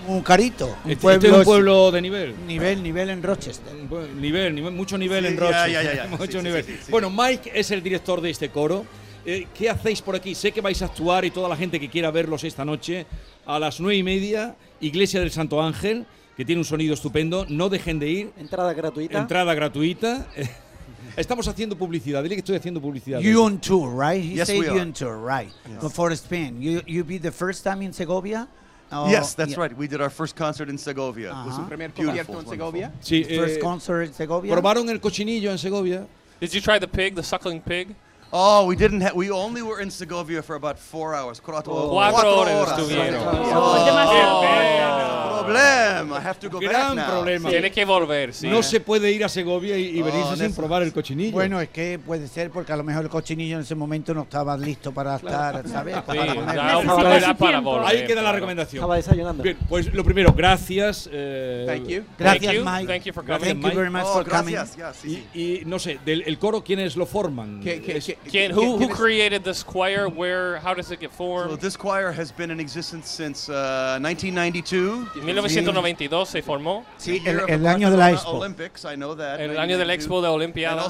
Un 0.09 0.21
carito. 0.23 0.77
Un 0.85 0.91
Este- 0.93 1.13
este 1.15 1.27
es 1.29 1.33
un 1.33 1.45
pueblo 1.45 1.91
de 1.91 2.01
nivel. 2.01 2.35
Nivel, 2.47 2.83
nivel 2.83 3.11
en 3.11 3.23
Rochester. 3.23 3.73
Nivel, 4.21 4.55
nivel, 4.55 4.73
mucho 4.73 4.97
nivel 4.99 5.25
Sí, 5.25 5.33
en 5.33 5.37
Rochester. 5.39 5.71
ya, 5.73 5.83
ya, 5.83 5.95
ya. 5.95 6.07
mucho 6.19 6.39
Sí, 6.39 6.45
nivel. 6.45 6.65
sí, 6.65 6.73
sí, 6.73 6.79
sí. 6.87 6.91
Bueno, 6.93 7.11
Mike 7.11 7.53
es 7.55 7.71
el 7.71 7.83
director 7.83 8.21
de 8.21 8.31
este 8.31 8.51
coro. 8.51 8.85
Eh, 9.25 9.47
¿Qué 9.57 9.69
hacéis 9.69 10.03
por 10.03 10.15
aquí? 10.15 10.35
Sé 10.35 10.53
que 10.53 10.61
vais 10.61 10.81
a 10.83 10.85
actuar 10.87 11.25
y 11.25 11.31
toda 11.31 11.49
la 11.49 11.57
gente 11.57 11.81
que 11.81 11.89
quiera 11.89 12.11
verlos 12.13 12.45
esta 12.45 12.65
noche 12.65 13.07
a 13.45 13.59
las 13.59 13.81
nueve 13.81 13.97
y 13.97 14.03
media, 14.05 14.55
Iglesia 14.81 15.19
del 15.21 15.33
Santo 15.33 15.61
Ángel, 15.61 16.07
que 16.37 16.45
tiene 16.45 16.61
un 16.61 16.65
sonido 16.65 16.95
estupendo. 16.95 17.45
No 17.49 17.69
dejen 17.69 17.99
de 17.99 18.09
ir. 18.09 18.31
Entrada 18.39 18.73
gratuita. 18.73 19.19
Entrada 19.19 19.53
gratuita. 19.55 20.27
Estamos 21.17 21.49
haciendo 21.49 21.77
publicidad. 21.77 22.23
Dile 22.23 22.35
que 22.37 22.41
estoy 22.41 22.57
haciendo 22.57 22.81
publicidad. 22.81 23.21
You 23.21 23.43
on 23.43 23.59
tour, 23.61 23.91
right? 23.99 24.23
He 24.23 24.37
Yes, 24.37 24.47
said 24.49 24.59
we 24.61 24.67
you 24.67 24.73
are. 24.73 24.81
on 24.83 24.93
tour, 24.93 25.17
right? 25.17 25.51
But 25.81 25.91
for 25.93 26.13
Spain, 26.15 26.61
you 26.61 26.83
you 26.87 27.05
be 27.05 27.19
the 27.19 27.33
first 27.33 27.65
time 27.65 27.83
in 27.83 27.93
Segovia. 27.93 28.47
Oh, 28.93 29.11
yes, 29.11 29.35
that's 29.35 29.53
yeah. 29.53 29.61
right. 29.61 29.77
We 29.77 29.89
did 29.89 30.01
our 30.01 30.11
first 30.11 30.37
concert 30.37 30.69
in 30.69 30.79
Segovia. 30.79 31.31
It 31.31 31.47
was 31.47 31.59
Ajá. 31.59 31.65
a 31.65 31.69
Primer 31.69 31.89
beautiful, 31.89 32.35
concierto 32.37 32.53
en 32.53 32.61
wonderful. 32.61 32.93
Sí, 33.03 33.25
First 33.25 33.57
eh, 33.57 33.61
concert 33.61 34.03
in 34.07 34.13
Segovia. 34.13 34.53
¿Probaron 34.53 34.89
el 34.89 35.01
cochinillo 35.01 35.51
en 35.51 35.59
Segovia? 35.59 36.07
Did 36.41 36.55
you 36.55 36.61
try 36.61 36.79
the 36.79 36.87
pig, 36.87 37.15
the 37.15 37.23
suckling 37.23 37.61
pig? 37.61 37.95
Oh, 38.33 38.67
we 38.67 38.77
didn't. 38.77 39.01
Ha- 39.01 39.13
we 39.15 39.31
only 39.31 39.63
were 39.63 39.81
in 39.81 39.91
Segovia 39.91 40.43
for 40.43 40.57
about 40.57 40.79
four 40.79 41.15
hours. 41.15 41.41
Cuatro, 41.41 41.89
Cuatro 41.91 42.37
horas 42.37 42.69
estuvieron. 42.71 43.23
Oh, 43.27 43.85
Demasiado. 43.87 45.36
Problem. 45.47 46.13
I 46.13 46.27
have 46.27 46.39
to 46.41 46.49
go 46.51 46.61
back 46.61 46.71
Gran 46.71 46.97
now. 46.97 47.07
problema. 47.07 47.49
Tiene 47.51 47.71
que 47.71 47.85
volver, 47.85 48.35
sí. 48.35 48.49
No 48.49 48.63
se 48.63 48.81
puede 48.81 49.11
ir 49.13 49.25
a 49.25 49.29
Segovia 49.29 49.77
y, 49.79 49.99
y 49.99 50.03
Oh, 50.03 50.05
venirse 50.05 50.31
sin 50.35 50.39
Néstor. 50.45 50.65
probar 50.65 50.83
el 50.83 50.93
cochinillo. 50.93 51.33
Bueno, 51.33 51.61
es 51.61 51.69
que 51.71 51.99
puede 51.99 52.29
ser 52.29 52.51
porque 52.51 52.73
a 52.73 52.77
lo 52.77 52.85
mejor 52.85 53.05
el 53.05 53.11
cochinillo 53.11 53.57
en 53.57 53.63
ese 53.63 53.75
momento 53.75 54.15
no 54.15 54.23
estaba 54.23 54.57
listo 54.57 54.93
para 54.93 55.17
estar, 55.17 55.67
¿sabes? 55.69 55.97
Para 56.03 56.79
un 56.79 56.87
poco 56.87 57.05
de 57.05 57.35
para 57.39 57.61
volver. 57.61 57.87
Ahí 57.89 58.07
queda 58.07 58.23
la 58.23 58.33
recomendación. 58.33 58.81
Estaba 58.81 58.97
desayunando. 58.97 59.43
Bien, 59.43 59.57
pues 59.69 59.93
lo 59.93 60.05
primero, 60.05 60.33
gracias. 60.33 61.09
eh, 61.13 61.65
Thank 61.67 61.89
you. 61.89 62.03
Gracias, 62.19 62.45
Thank 62.45 62.59
you. 62.59 62.65
Mike. 62.65 62.87
Thank 62.87 63.05
you 63.05 63.13
for 63.13 63.25
Gracias, 63.25 63.49
Thank 63.53 63.65
you 63.65 63.71
very 63.79 63.91
much 63.91 64.05
Oh, 64.07 64.15
for 64.23 64.25
coming. 64.29 64.55
gracias. 64.55 64.77
Yeah, 64.77 64.93
sí, 64.95 65.25
sí. 65.33 65.39
Y, 65.39 65.63
y 65.63 65.65
no 65.65 65.79
sé, 65.79 65.99
del 66.05 66.23
el 66.27 66.39
coro, 66.39 66.63
¿quiénes 66.63 66.97
lo 66.97 67.07
forman? 67.07 67.61
¿Qué- 67.63 67.81
qué- 67.81 67.97
Es- 67.99 68.07
qué- 68.07 68.19
¿Quién, 68.31 68.53
who, 68.53 68.77
who 68.77 68.89
created 68.89 69.43
this 69.43 69.65
choir? 69.65 70.07
Where? 70.07 70.59
How 70.65 70.75
does 70.75 70.91
it 70.91 71.01
get 71.01 71.11
So 71.13 71.17
formed? 71.17 71.59
this 71.61 71.77
choir 71.77 72.13
has 72.19 72.33
been 72.37 72.51
in 72.51 72.61
existence 72.61 73.09
since 73.09 73.49
uh, 73.51 73.99
1992. 74.01 75.09
En 75.37 75.45
1992 75.45 76.29
se 76.29 76.43
formó. 76.43 76.85
Sí, 76.97 77.23
el, 77.25 77.67
año 77.67 77.91
de 77.91 77.97
la 77.97 78.11
Expo. 78.11 78.45
El 78.45 79.59
año 79.59 79.79
del 79.79 79.89
1992. 79.89 79.91
Expo 79.91 80.23
de 80.23 80.29
Olimpiada. 80.29 80.89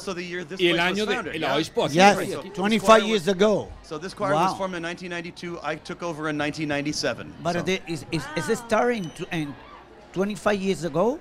Y 0.58 0.68
el 0.68 0.80
año 0.80 1.06
was 1.06 1.22
de 1.22 1.38
yeah? 1.38 1.58
Expo 1.58 1.84
aquí. 1.84 1.94
Yes, 1.94 2.16
right, 2.16 2.34
aquí. 2.38 2.50
25 2.50 3.06
years 3.06 3.28
ago. 3.28 3.68
So 3.82 3.98
this 3.98 4.14
choir 4.14 4.34
was 4.34 4.52
Wow. 4.52 4.58
formed 4.58 4.76
in 4.76 4.82
1992. 4.82 5.58
I 5.62 5.76
took 5.76 6.02
over 6.02 6.28
in 6.28 6.38
1997. 6.38 7.32
But 7.42 7.54
so. 7.54 7.64
is, 7.86 8.04
is, 8.12 8.24
is 8.36 8.48
it 8.48 8.58
starting 8.58 9.10
to, 9.16 9.26
in 9.32 9.54
25 10.12 10.60
years 10.60 10.84
ago? 10.84 11.18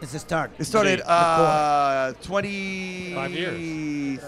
It's 0.00 0.14
a 0.14 0.18
start. 0.18 0.50
It 0.58 0.64
started 0.64 1.00
uh, 1.06 2.12
20... 2.22 3.14
Five 3.14 3.32
years. 3.32 4.20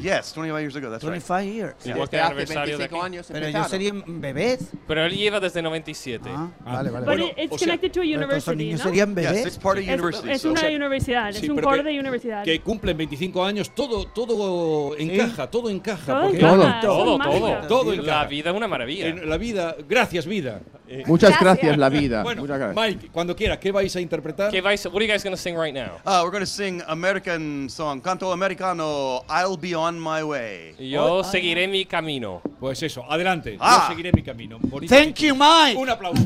Yes, 0.00 0.32
25 0.32 0.60
years 0.60 0.76
ago, 0.76 0.90
that's 0.90 1.04
right. 1.04 1.20
25 1.22 1.44
years. 1.54 1.74
Sí, 1.78 1.90
Desde 1.90 2.02
hace 2.02 2.20
aniversario 2.20 2.78
de 2.78 2.88
25 2.88 2.96
aquí. 2.96 3.06
años 3.06 3.26
Pero 3.30 3.46
ellos 3.46 3.68
serían 3.68 4.04
bebés. 4.20 4.60
Pero 4.88 5.04
él 5.04 5.16
lleva 5.16 5.38
desde 5.40 5.60
97. 5.62 6.30
Ah, 6.32 6.48
Ah, 6.64 6.74
vale, 6.76 6.90
vale. 6.90 7.04
But 7.04 7.14
Bueno, 7.18 7.24
it- 7.26 7.34
it's 7.38 7.52
o 7.52 7.58
sea, 7.58 7.66
connected 7.66 7.92
to 7.92 8.00
a 8.00 8.02
Pero 8.04 8.16
university, 8.18 8.56
niños 8.56 8.78
¿no? 8.80 8.84
serían 8.86 9.08
Yes, 9.14 9.16
bebés. 9.16 9.46
it's 9.46 9.58
part 9.58 9.78
of 9.78 9.84
Es, 9.84 9.88
university. 9.90 10.30
es 10.30 10.40
so- 10.42 10.50
una 10.50 10.60
so- 10.62 10.66
universidad, 10.68 11.32
Sí, 11.32 11.44
es 11.44 11.48
un 11.50 11.56
pero 11.56 11.68
coro 11.68 11.82
que- 11.82 11.90
de 11.90 12.00
universidad. 12.00 12.44
Que 12.44 12.60
cumplen 12.60 12.96
25 12.96 13.44
años, 13.44 13.74
todo 13.74 14.06
todo 14.06 14.96
encaja, 14.96 15.50
todo 15.50 15.68
encaja. 15.68 16.06
Todo 16.06 16.30
encaja, 16.30 16.80
Todo, 16.80 17.18
todo. 17.18 17.66
Todo 17.68 17.90
La 17.94 18.02
encaja. 18.02 18.24
vida 18.26 18.50
es 18.50 18.56
una 18.56 18.68
maravilla. 18.68 19.06
En 19.08 19.28
la 19.28 19.36
vida, 19.36 19.76
gracias 19.88 20.26
vida. 20.26 20.60
Eh, 20.88 21.04
Muchas 21.06 21.30
Gracias. 21.30 21.40
gracias, 21.58 21.78
la 21.78 21.88
vida. 21.88 22.22
bueno, 22.22 22.42
Muchas 22.42 22.58
gracias. 22.58 22.86
Mike, 22.94 23.08
cuando 23.12 23.34
quieras, 23.34 23.56
¿qué 23.58 23.72
vais 23.72 23.96
a 23.96 24.00
interpretar? 24.00 24.50
¿Qué 24.50 24.60
vais, 24.60 24.84
what 24.86 24.96
are 24.96 25.06
you 25.06 25.10
guys 25.10 25.22
going 25.24 25.32
to 25.34 25.40
sing 25.40 25.56
right 25.58 25.74
now? 25.74 25.96
Uh, 26.04 26.22
we're 26.22 26.30
going 26.30 26.40
to 26.40 26.46
sing 26.46 26.82
American 26.86 27.68
song, 27.70 28.00
Canto 28.02 28.30
Americano, 28.30 29.24
I'll 29.30 29.56
Be 29.58 29.74
On 29.74 29.81
My 29.90 30.22
Way. 30.22 30.90
Yo 30.90 31.24
seguiré 31.24 31.66
mi 31.66 31.84
camino. 31.84 32.40
Pues 32.60 32.82
eso, 32.82 33.04
adelante. 33.10 33.56
Ah. 33.60 33.80
Yo 33.82 33.88
seguiré 33.88 34.12
mi 34.12 34.22
camino. 34.22 34.58
Bonito. 34.60 34.94
Thank 34.94 35.16
you, 35.16 35.34
Mike. 35.34 35.76
Un 35.76 35.90
aplauso. 35.90 36.22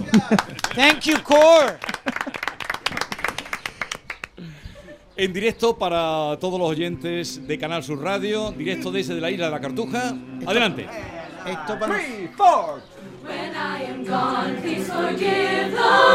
Thank 0.75 1.01
you, 1.05 1.23
Core. 1.23 1.79
En 5.17 5.33
directo 5.33 5.79
para 5.79 6.37
todos 6.39 6.61
los 6.61 6.69
oyentes 6.69 7.47
de 7.47 7.59
Canal 7.59 7.83
Sur 7.83 8.03
Radio, 8.03 8.53
directo 8.53 8.93
desde 8.93 9.19
la 9.19 9.31
isla 9.31 9.47
de 9.47 9.53
la 9.53 9.61
Cartuja. 9.61 10.15
Adelante. 10.47 10.87
Esto 11.47 11.79
para 11.79 11.95
When 13.27 13.57
I 13.57 13.83
am 13.83 14.05
gone, 14.05 14.61
please 14.61 14.87
forgive 14.87 15.73
the 15.73 16.06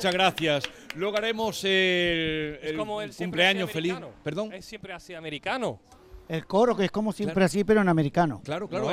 muchas 0.00 0.12
gracias. 0.14 0.64
Luego 0.96 1.16
haremos 1.18 1.62
el, 1.64 2.74
como 2.76 3.00
cumpleaños 3.16 3.70
feliz. 3.70 3.94
Perdón. 4.24 4.52
Es 4.52 4.64
siempre 4.64 4.92
así 4.92 5.14
americano. 5.14 5.80
El 6.28 6.46
coro, 6.46 6.76
que 6.76 6.84
es 6.84 6.92
como 6.92 7.12
siempre 7.12 7.34
Claro. 7.34 7.46
así, 7.46 7.64
pero 7.64 7.80
en 7.80 7.88
americano. 7.88 8.40
Claro, 8.44 8.68
claro. 8.68 8.88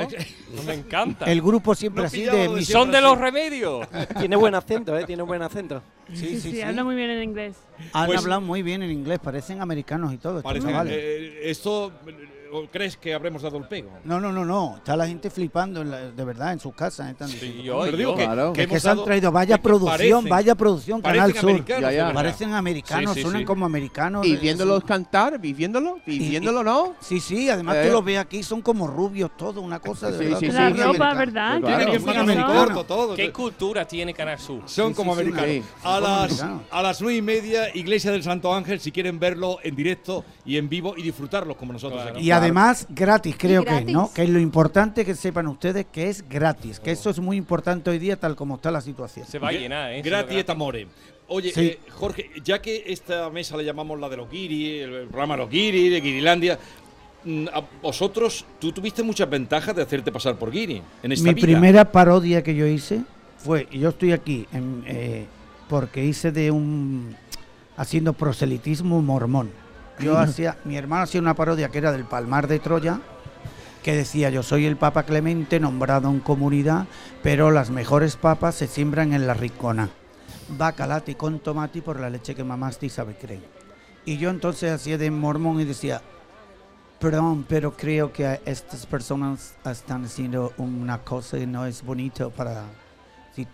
No 0.56 0.62
me 0.64 0.74
encanta. 0.74 1.24
El 1.26 1.40
grupo 1.40 1.72
siempre 1.72 2.04
así 2.04 2.22
de 2.24 2.48
mis- 2.48 2.66
Son 2.66 2.90
de 2.90 3.00
los 3.00 3.16
remedios. 3.16 3.86
Tiene 4.18 4.34
buen 4.34 4.56
acento, 4.56 4.98
¿eh? 4.98 5.04
Tiene 5.04 5.22
buen 5.22 5.40
acento. 5.42 5.80
Sí, 6.12 6.40
sí, 6.40 6.50
sí. 6.50 6.62
habla 6.62 6.82
muy 6.82 6.96
bien 6.96 7.10
en 7.10 7.22
inglés. 7.22 7.56
Han 7.92 8.06
Pues- 8.06 8.18
hablado 8.18 8.40
muy 8.40 8.62
bien 8.62 8.82
en 8.82 8.90
inglés, 8.90 9.20
parecen 9.20 9.60
americanos 9.60 10.12
y 10.12 10.16
todo. 10.18 10.38
estos 10.38 10.50
Parece, 10.50 10.66
chavales. 10.66 10.94
eh, 10.96 11.40
¿Esto 11.44 11.92
eh, 12.52 12.68
crees 12.72 12.96
que 12.96 13.14
habremos 13.14 13.42
dado 13.42 13.56
el 13.58 13.64
pego? 13.68 13.90
No, 14.04 14.20
no, 14.20 14.32
no, 14.32 14.44
no. 14.44 14.76
Está 14.78 14.96
la 14.96 15.06
gente 15.06 15.30
flipando, 15.30 15.82
en 15.82 15.90
la- 15.90 16.10
de 16.10 16.24
verdad, 16.24 16.52
en 16.52 16.60
sus 16.60 16.74
casas. 16.74 17.10
Están 17.10 17.30
diciendo, 17.30 17.62
yo, 17.62 17.78
"Coño, 17.78 17.96
digo 17.96 18.16
que- 18.16 18.24
claro. 18.24 18.52
que 18.52 18.62
es 18.62 18.66
que 18.68 18.72
hemos 18.74 18.82
se 18.82 18.90
han 18.90 19.04
traído, 19.04 19.32
vaya 19.32 19.56
que 19.56 19.62
producción, 19.62 20.24
parecen- 20.24 20.28
vaya 20.30 20.54
producción, 20.54 21.02
parecen 21.02 21.26
Canal 21.26 21.40
Sur. 21.40 21.50
americanos, 21.50 21.82
Ya, 21.82 21.92
ya. 22.08 22.12
Parecen 22.12 22.52
americanos, 22.54 23.12
Sí, 23.14 23.18
sí, 23.18 23.22
suenan 23.22 23.40
sí. 23.42 23.44
como 23.46 23.66
americanos. 23.66 24.26
Y 24.26 24.32
de- 24.32 24.38
viéndolos 24.38 24.84
cantar, 24.84 25.38
viviéndolo, 25.38 25.98
viviéndolo, 26.06 26.62
¿no? 26.64 26.94
Sí, 27.00 27.20
sí, 27.20 27.48
además 27.50 27.76
Eh. 27.76 27.84
tú 27.86 27.92
los 27.92 28.04
ves 28.04 28.18
aquí, 28.18 28.42
son 28.42 28.62
como 28.62 28.86
rubios 28.86 29.36
todos, 29.36 29.62
una 29.62 29.78
cosa 29.80 30.10
de 30.10 30.18
Sí, 30.18 30.24
verdad. 30.24 30.38
sí, 30.40 30.46
sí. 30.46 30.52
La 30.52 30.70
ropa, 30.70 31.14
¿verdad? 31.14 31.60
Claro. 31.60 31.92
Que 31.92 31.98
Sí, 31.98 32.84
todo. 32.86 33.14
¿Qué 33.14 33.32
cultura 33.32 33.86
tiene 33.86 34.14
Canal 34.14 34.38
Sur? 34.38 34.62
Son 34.66 34.90
Sí, 34.90 34.94
como 34.94 35.14
sí, 35.14 35.22
sí, 35.22 35.28
americanos. 35.30 35.64
sí. 35.66 35.72
A, 35.84 36.00
las, 36.00 36.46
a 36.70 36.82
las 36.82 37.00
nueve 37.00 37.16
y 37.18 37.22
media, 37.22 37.74
Iglesia 37.74 38.10
del 38.10 38.22
Santo 38.22 38.54
Ángel, 38.54 38.80
si 38.80 38.92
quieren 38.92 39.18
verlo 39.18 39.58
en 39.62 39.74
directo 39.76 40.24
y 40.44 40.56
en 40.56 40.68
vivo 40.68 40.94
y 40.96 41.02
disfrutarlos 41.02 41.56
como 41.56 41.72
nosotros 41.72 42.00
aquí. 42.06 42.20
Además 42.38 42.86
gratis, 42.88 43.36
creo 43.38 43.62
que, 43.64 43.70
gratis. 43.70 43.92
¿no? 43.94 44.12
Que 44.12 44.22
es 44.24 44.28
lo 44.30 44.38
importante 44.38 45.04
que 45.04 45.14
sepan 45.14 45.46
ustedes 45.48 45.86
que 45.92 46.08
es 46.08 46.28
gratis, 46.28 46.80
que 46.80 46.90
eso 46.90 47.10
es 47.10 47.18
muy 47.20 47.36
importante 47.36 47.90
hoy 47.90 47.98
día 47.98 48.16
tal 48.16 48.34
como 48.36 48.56
está 48.56 48.70
la 48.70 48.80
situación. 48.80 49.26
Se 49.26 49.38
va 49.38 49.48
a 49.48 49.52
llenar, 49.52 49.92
¿eh? 49.92 50.02
Gratis 50.02 50.36
et 50.38 50.50
amore. 50.50 50.86
Oye, 51.28 51.52
Sí. 51.52 51.60
eh, 51.66 51.78
Jorge, 51.90 52.30
ya 52.42 52.60
que 52.62 52.84
esta 52.86 53.28
mesa 53.30 53.56
la 53.56 53.62
llamamos 53.62 54.00
la 54.00 54.08
de 54.08 54.16
los 54.16 54.30
guiri, 54.30 54.78
el, 54.78 55.06
programa 55.08 55.36
Los 55.36 55.50
Guiri, 55.50 55.90
de 55.90 56.00
Guirilandia, 56.00 56.58
mm, 57.24 57.46
a 57.52 57.62
vosotros, 57.82 58.46
tú 58.58 58.72
tuviste 58.72 59.02
muchas 59.02 59.28
ventajas 59.28 59.76
de 59.76 59.82
hacerte 59.82 60.10
pasar 60.10 60.36
por 60.36 60.50
guiri 60.50 60.80
en 61.02 61.12
esta 61.12 61.24
Mi 61.24 61.34
vida. 61.34 61.44
primera 61.46 61.92
parodia 61.92 62.42
que 62.42 62.54
yo 62.54 62.66
hice 62.66 63.02
fue, 63.36 63.68
y 63.70 63.80
yo 63.80 63.90
estoy 63.90 64.12
aquí 64.12 64.46
en, 64.52 64.82
eh, 64.86 65.26
porque 65.68 66.02
hice 66.04 66.32
de 66.32 66.50
un 66.50 67.14
haciendo 67.76 68.14
proselitismo 68.14 69.02
mormón. 69.02 69.50
Yo 70.00 70.18
hacía, 70.18 70.58
mi 70.64 70.76
hermano 70.76 71.02
hacía 71.02 71.20
una 71.20 71.34
parodia 71.34 71.68
que 71.68 71.78
era 71.78 71.92
del 71.92 72.04
Palmar 72.04 72.46
de 72.46 72.58
Troya, 72.58 73.00
que 73.82 73.96
decía 73.96 74.30
yo 74.30 74.42
soy 74.42 74.66
el 74.66 74.76
Papa 74.76 75.04
Clemente 75.04 75.60
nombrado 75.60 76.08
en 76.10 76.20
comunidad, 76.20 76.86
pero 77.22 77.50
las 77.50 77.70
mejores 77.70 78.16
papas 78.16 78.54
se 78.54 78.66
siembran 78.66 79.12
en 79.12 79.26
la 79.26 79.34
ricona. 79.34 79.90
Bacalati 80.56 81.14
con 81.14 81.40
tomate 81.40 81.82
por 81.82 82.00
la 82.00 82.10
leche 82.10 82.34
que 82.34 82.44
mamaste 82.44 82.86
y 82.86 82.90
sabe 82.90 83.16
creen. 83.16 83.42
Y 84.04 84.16
yo 84.16 84.30
entonces 84.30 84.72
hacía 84.72 84.96
de 84.96 85.10
mormón 85.10 85.60
y 85.60 85.64
decía, 85.64 86.00
Perdón, 86.98 87.46
pero 87.48 87.76
creo 87.76 88.12
que 88.12 88.40
estas 88.44 88.84
personas 88.84 89.54
están 89.64 90.04
haciendo 90.04 90.52
una 90.58 90.98
cosa 90.98 91.38
que 91.38 91.46
no 91.46 91.64
es 91.64 91.84
bonito 91.84 92.30
para... 92.30 92.64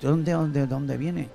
¿dónde, 0.01 0.33
dónde, 0.33 0.67
¿Dónde 0.67 0.97
viene? 0.97 1.29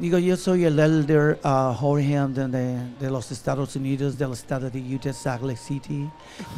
Digo, 0.00 0.16
yo 0.16 0.34
soy 0.34 0.64
el 0.64 0.78
elder 0.78 1.38
ah, 1.44 1.76
Jorge 1.78 2.18
de, 2.18 3.10
los 3.10 3.30
Estados 3.30 3.76
Unidos, 3.76 4.16
del 4.16 4.32
estado 4.32 4.70
de 4.70 4.80
Utah, 4.80 5.12
Salt 5.12 5.42
Lake 5.42 5.58
City. 5.58 6.10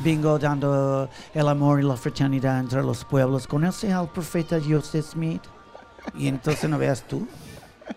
Vengo 0.04 0.38
dando 0.38 1.08
el 1.34 1.48
amor 1.48 1.80
y 1.80 1.82
la 1.82 1.96
fraternidad 1.96 2.60
entre 2.60 2.84
los 2.84 3.04
pueblos. 3.04 3.48
¿Conoce 3.48 3.92
al 3.92 4.08
profeta 4.12 4.60
Joseph 4.64 5.06
Smith? 5.06 5.42
Y 6.16 6.28
entonces 6.28 6.70
no 6.70 6.78
veas 6.78 7.02
tú. 7.02 7.26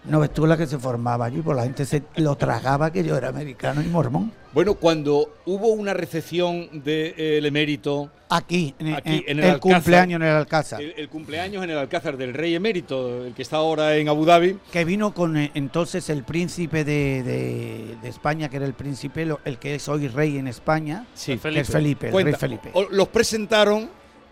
No 0.06 0.20
ves 0.20 0.34
tú 0.34 0.46
la 0.46 0.58
que 0.58 0.68
se 0.68 0.78
formaba 0.78 1.26
allí, 1.26 1.42
pues 1.42 1.56
la 1.58 1.64
gente 1.64 1.86
se 1.86 2.04
lo 2.18 2.36
tragaba 2.36 2.92
que 2.92 3.04
yo 3.04 3.18
era 3.18 3.30
americano 3.30 3.82
y 3.82 3.86
mormón. 3.88 4.32
Bueno, 4.54 4.76
cuando 4.76 5.36
hubo 5.46 5.68
una 5.70 5.94
recepción 5.94 6.84
del 6.84 7.46
emérito, 7.46 8.10
Aquí, 8.28 8.74
en, 8.80 8.96
Aquí, 8.96 9.10
en- 9.10 9.24
en 9.28 9.38
el 9.40 9.44
el 9.46 9.52
Alcázar. 9.52 9.60
cumpleaños 9.60 10.16
en 10.22 10.28
el 10.28 10.36
Alcázar. 10.36 10.82
el, 10.82 10.94
el 10.98 11.10
cumpleaños 11.10 11.64
en 11.64 11.70
el 11.70 11.78
Alcázar 11.78 12.18
del 12.18 12.34
rey 12.34 12.56
emérito, 12.56 13.24
el 13.26 13.34
que 13.36 13.44
está 13.44 13.58
ahora 13.58 13.96
en 13.98 14.10
Abu 14.10 14.26
Dhabi, 14.26 14.58
que 14.72 14.84
vino 14.84 15.14
con 15.14 15.38
eh, 15.38 15.52
entonces 15.54 16.10
el 16.10 16.24
príncipe 16.24 16.84
de, 16.84 17.22
de- 17.24 17.98
de 18.02 18.10
España, 18.10 18.50
que 18.50 18.58
era 18.58 18.66
el 18.66 18.74
príncipe, 18.74 19.28
el 19.46 19.58
que 19.60 19.76
es 19.76 19.88
hoy 19.90 20.08
rey 20.08 20.38
en 20.40 20.48
España, 20.48 21.06
Sí. 21.14 21.38
que 21.38 21.60
es 21.60 21.70
Felipe, 21.70 22.08
el 22.08 22.12
Cuenta, 22.14 22.32
rey 22.32 22.40
Felipe. 22.40 22.72
los 22.92 23.08
presentaron 23.10 23.90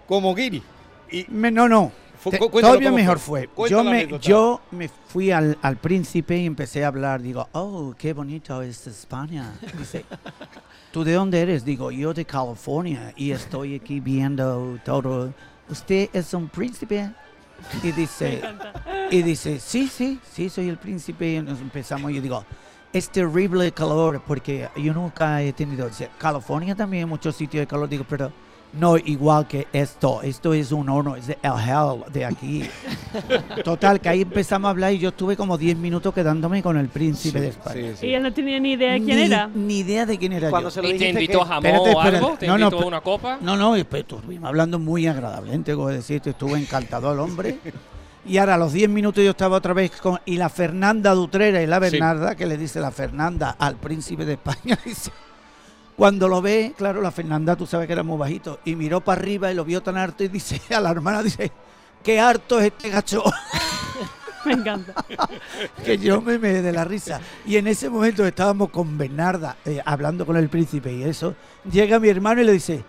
como 0.08 0.34
guiri. 0.34 0.64
Y 1.12 1.26
Me- 1.30 1.51
no, 1.51 1.70
no. 1.70 1.91
Fu- 2.24 2.30
te- 2.32 2.39
cu- 2.39 2.49
cuéntalo 2.49 2.76
todavía 2.76 2.91
mejor 2.91 3.19
fue. 3.19 3.49
fue. 3.53 3.69
Yo 3.69 3.84
me, 3.84 4.07
yo 4.19 4.61
me 4.71 4.88
fui 4.88 5.30
al, 5.32 5.57
al 5.61 5.76
príncipe 5.78 6.38
y 6.38 6.45
empecé 6.45 6.86
a 6.86 6.88
hablar. 6.88 7.21
Digo, 7.21 7.47
oh, 7.51 7.93
qué 7.97 8.13
bonito 8.13 8.61
es 8.61 8.88
España. 8.88 9.51
Dice, 9.78 10.05
¿tú 10.91 11.03
de 11.03 11.13
dónde 11.13 11.41
eres? 11.41 11.65
Digo, 11.65 11.91
yo 11.91 12.13
de 12.13 12.24
California 12.26 13.13
y 13.17 13.32
estoy 13.32 13.76
aquí 13.76 13.99
viendo 13.99 14.80
todo. 14.86 15.34
¿Usted 15.69 16.09
es 16.13 16.34
un 16.34 16.47
príncipe? 16.47 17.11
Y 17.84 17.91
dice, 17.91 18.41
y 19.11 19.21
dice, 19.21 19.59
sí, 19.59 19.88
sí, 19.88 20.19
sí, 20.32 20.49
soy 20.49 20.69
el 20.69 20.78
príncipe. 20.78 21.34
Y 21.36 21.41
nos 21.41 21.59
empezamos 21.59 22.09
y 22.11 22.15
yo 22.15 22.21
digo, 22.21 22.45
es 22.93 23.09
terrible 23.09 23.65
el 23.65 23.74
calor 23.74 24.21
porque 24.26 24.69
yo 24.78 24.93
nunca 24.93 25.41
he 25.41 25.51
tenido, 25.51 25.88
dice, 25.88 26.09
California 26.17 26.74
también 26.76 27.07
muchos 27.09 27.36
sitios 27.36 27.61
de 27.61 27.67
calor. 27.67 27.89
Digo, 27.89 28.05
pero 28.07 28.32
no 28.74 28.97
igual 28.97 29.47
que 29.47 29.67
esto, 29.71 30.21
esto 30.24 30.53
es 30.53 30.71
un 30.71 30.89
horno, 30.89 31.15
es 31.15 31.28
de 31.28 31.38
el 31.43 31.51
hell 31.51 32.03
de 32.11 32.26
aquí. 32.26 32.63
Total, 33.63 33.99
que 34.01 34.09
ahí 34.09 34.21
empezamos 34.21 34.67
a 34.67 34.71
hablar 34.71 34.93
y 34.93 34.99
yo 34.99 35.09
estuve 35.09 35.38
como 35.38 35.57
10 35.57 35.78
minutos 35.78 36.13
quedándome 36.13 36.63
con 36.63 36.78
el 36.78 36.88
príncipe 36.89 37.39
de 37.39 37.49
España. 37.49 37.93
Y 38.01 38.13
él 38.13 38.24
no 38.24 38.34
tenía 38.34 38.59
ni 38.59 38.74
idea 38.74 38.93
de 38.93 39.03
quién 39.03 39.17
Ni- 39.17 39.24
era. 39.26 39.47
Ni 39.53 39.80
idea 39.80 40.05
de 40.05 40.17
quién 40.17 40.34
era 40.34 40.49
Cuando 40.49 40.69
yo. 40.69 40.71
se 40.71 40.82
lo 40.82 40.88
¿Y 40.89 40.91
te 40.93 40.97
dijiste 40.97 41.21
invitó 41.24 41.39
que- 41.39 41.45
jamón 41.45 41.65
Espérate, 41.65 41.95
o 41.95 41.99
algo? 42.01 42.13
espérate. 42.15 42.38
¿Te 42.39 42.47
No, 42.47 42.57
no, 42.57 42.65
invitó 42.65 42.82
pe- 42.82 42.88
una 42.88 43.01
copa? 43.01 43.38
No, 43.41 43.57
no, 43.57 43.78
y 43.78 43.82
estuvimos 43.91 44.47
hablando 44.47 44.80
muy 44.80 45.07
agradablemente, 45.07 45.76
como 45.76 45.89
decirte, 45.89 46.32
estuvo 46.32 46.55
encantado 46.57 47.11
el 47.13 47.19
hombre. 47.19 47.59
Y 48.26 48.38
ahora 48.38 48.55
a 48.55 48.57
los 48.57 48.71
10 48.71 48.88
minutos 48.89 49.21
yo 49.21 49.32
estaba 49.32 49.57
otra 49.57 49.74
vez 49.74 49.91
con... 49.99 50.17
Y 50.24 50.38
la 50.38 50.47
Fernanda 50.47 51.11
Dutrera 51.13 51.61
y 51.61 51.67
la 51.67 51.76
Sí. 51.76 51.82
Bernarda, 51.91 52.36
que 52.36 52.45
le 52.45 52.55
dice 52.57 52.80
la 52.80 52.89
Fernanda 52.89 53.57
al 53.59 53.76
príncipe 53.76 54.24
de 54.24 54.34
España, 54.34 54.80
dice... 54.86 55.11
Cuando 55.96 56.28
lo 56.28 56.41
ve, 56.41 56.74
claro, 56.76 57.02
la 57.02 57.12
Fernanda, 57.12 57.56
tú 57.56 57.66
sabes 57.66 57.88
que 57.88 57.94
era 57.94 58.04
muy 58.04 58.18
bajito, 58.18 58.60
y 58.66 58.76
miró 58.76 59.02
para 59.02 59.22
arriba 59.22 59.52
y 59.52 59.56
lo 59.56 59.64
vio 59.64 59.82
tan 59.82 59.98
harto 59.98 60.24
y 60.24 60.28
dice 60.28 60.60
a 60.76 60.80
la 60.80 60.91
hermana, 60.91 61.22
dice, 61.22 61.52
qué 62.04 62.20
harto 62.20 62.60
es 62.60 62.68
este 62.68 62.89
gacho. 62.89 63.24
Me 64.46 64.54
encanta. 64.54 64.94
que 65.86 65.98
yo 65.98 66.22
me 66.22 66.38
me 66.38 66.62
de 66.62 66.72
la 66.74 66.84
risa. 66.84 67.22
Y 67.46 67.56
en 67.56 67.66
ese 67.68 67.89
momento 67.89 68.26
estábamos 68.26 68.72
con 68.72 68.98
Bernarda, 68.98 69.56
eh, 69.64 69.82
hablando 69.86 70.26
con 70.26 70.36
el 70.36 70.50
príncipe 70.50 70.91
y 70.91 71.04
eso, 71.04 71.34
llega 71.72 71.98
mi 71.98 72.10
hermano 72.10 72.41
y 72.41 72.44
le 72.44 72.52
dice, 72.52 72.84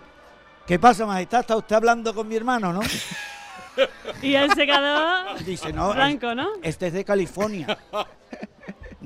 ¿qué 0.67 0.81
pasa, 0.81 1.07
majestad? 1.07 1.41
¿Está 1.41 1.57
usted 1.57 1.77
hablando 1.77 2.13
con 2.13 2.27
mi 2.27 2.35
hermano, 2.35 2.73
no? 2.73 2.81
Y 4.23 4.35
él 4.35 4.51
se 4.55 4.67
quedó 4.67 5.35
Dice, 5.45 5.73
no, 5.73 5.93
blanco, 5.93 6.35
¿no? 6.35 6.49
este 6.63 6.89
es 6.89 6.93
de 6.93 7.05
California. 7.05 7.79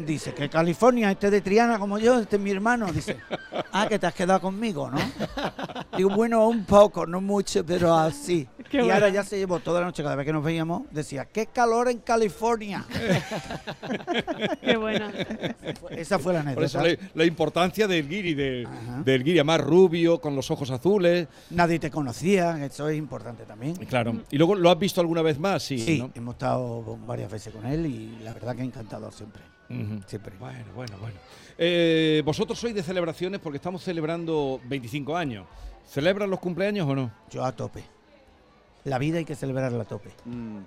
Dice, 0.06 0.32
que 0.32 0.48
California, 0.48 1.10
este 1.10 1.26
es 1.26 1.32
de 1.32 1.40
Triana 1.40 1.78
como 1.78 1.98
yo, 1.98 2.20
este 2.20 2.36
es 2.36 2.42
mi 2.42 2.50
hermano. 2.52 2.92
Dice, 2.92 3.16
ah, 3.72 3.86
que 3.88 3.98
te 3.98 4.06
has 4.06 4.14
quedado 4.14 4.40
conmigo, 4.40 4.88
¿no? 4.90 4.98
Digo, 5.96 6.10
bueno, 6.10 6.46
un 6.48 6.64
poco, 6.64 7.04
no 7.06 7.20
mucho, 7.20 7.64
pero 7.66 7.92
así. 7.94 8.46
Qué 8.70 8.84
y 8.84 8.90
ahora 8.90 9.08
ya 9.08 9.24
se 9.24 9.38
llevó 9.38 9.58
toda 9.60 9.80
la 9.80 9.86
noche, 9.86 10.02
cada 10.02 10.14
vez 10.14 10.24
que 10.26 10.32
nos 10.32 10.44
veíamos, 10.44 10.82
decía, 10.92 11.24
qué 11.24 11.46
calor 11.46 11.88
en 11.88 11.98
California. 11.98 12.84
Qué 14.60 14.76
buena. 14.76 15.10
Esa 15.90 16.18
fue 16.18 16.32
la 16.34 16.42
por 16.54 16.62
eso 16.62 16.78
anécdota. 16.78 17.02
la, 17.02 17.10
la 17.14 17.24
importancia 17.24 17.86
del 17.88 18.08
guiri, 18.08 18.34
de- 18.34 18.68
del 19.04 19.24
guiri 19.24 19.42
más 19.42 19.60
rubio, 19.60 20.20
con 20.20 20.36
los 20.36 20.50
ojos 20.50 20.70
azules. 20.70 21.26
Nadie 21.50 21.78
te 21.78 21.90
conocía, 21.90 22.64
eso 22.64 22.88
es 22.88 22.96
importante 22.98 23.44
también. 23.44 23.74
Y 23.80 23.86
Claro. 23.86 24.22
Y 24.30 24.36
luego 24.36 24.54
lo 24.54 24.70
has 24.70 24.78
visto 24.78 25.00
alguna 25.00 25.22
vez 25.22 25.38
más, 25.38 25.62
sí. 25.62 25.78
Sí, 25.78 25.98
¿no? 25.98 26.10
hemos 26.14 26.34
estado 26.34 26.96
varias 27.06 27.30
veces 27.30 27.52
con 27.54 27.64
él 27.66 27.86
y 27.86 28.18
la 28.22 28.32
verdad 28.34 28.54
que 28.54 28.62
encantador 28.62 29.12
siempre. 29.12 29.42
Siempre. 30.06 30.34
Bueno, 30.38 30.64
bueno, 30.74 30.96
bueno. 30.98 31.16
Eh, 31.58 32.22
Vosotros 32.24 32.58
sois 32.58 32.74
de 32.74 32.82
celebraciones 32.82 33.40
porque 33.40 33.56
estamos 33.56 33.82
celebrando 33.82 34.60
25 34.64 35.16
años. 35.16 35.46
¿Celebran 35.86 36.30
los 36.30 36.40
cumpleaños 36.40 36.86
o 36.88 36.94
no? 36.94 37.10
Yo 37.30 37.44
a 37.44 37.52
tope. 37.52 37.82
La 38.84 38.98
vida 38.98 39.18
hay 39.18 39.24
que 39.24 39.34
celebrarla 39.34 39.82
a 39.82 39.86
tope. 39.86 40.10
Mm, 40.24 40.58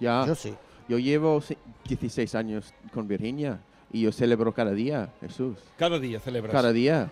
ya. 0.00 0.24
Yo 0.26 0.34
sí. 0.34 0.54
Yo 0.88 0.98
llevo 0.98 1.40
se- 1.40 1.58
16 1.84 2.34
años 2.34 2.74
con 2.92 3.06
Virginia 3.06 3.60
y 3.92 4.02
yo 4.02 4.12
celebro 4.12 4.52
cada 4.52 4.72
día, 4.72 5.10
Jesús. 5.20 5.58
Cada 5.78 5.98
día 5.98 6.18
celebras. 6.18 6.52
Cada 6.52 6.72
día. 6.72 7.10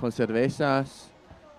Con 0.00 0.10
cervezas, 0.10 1.10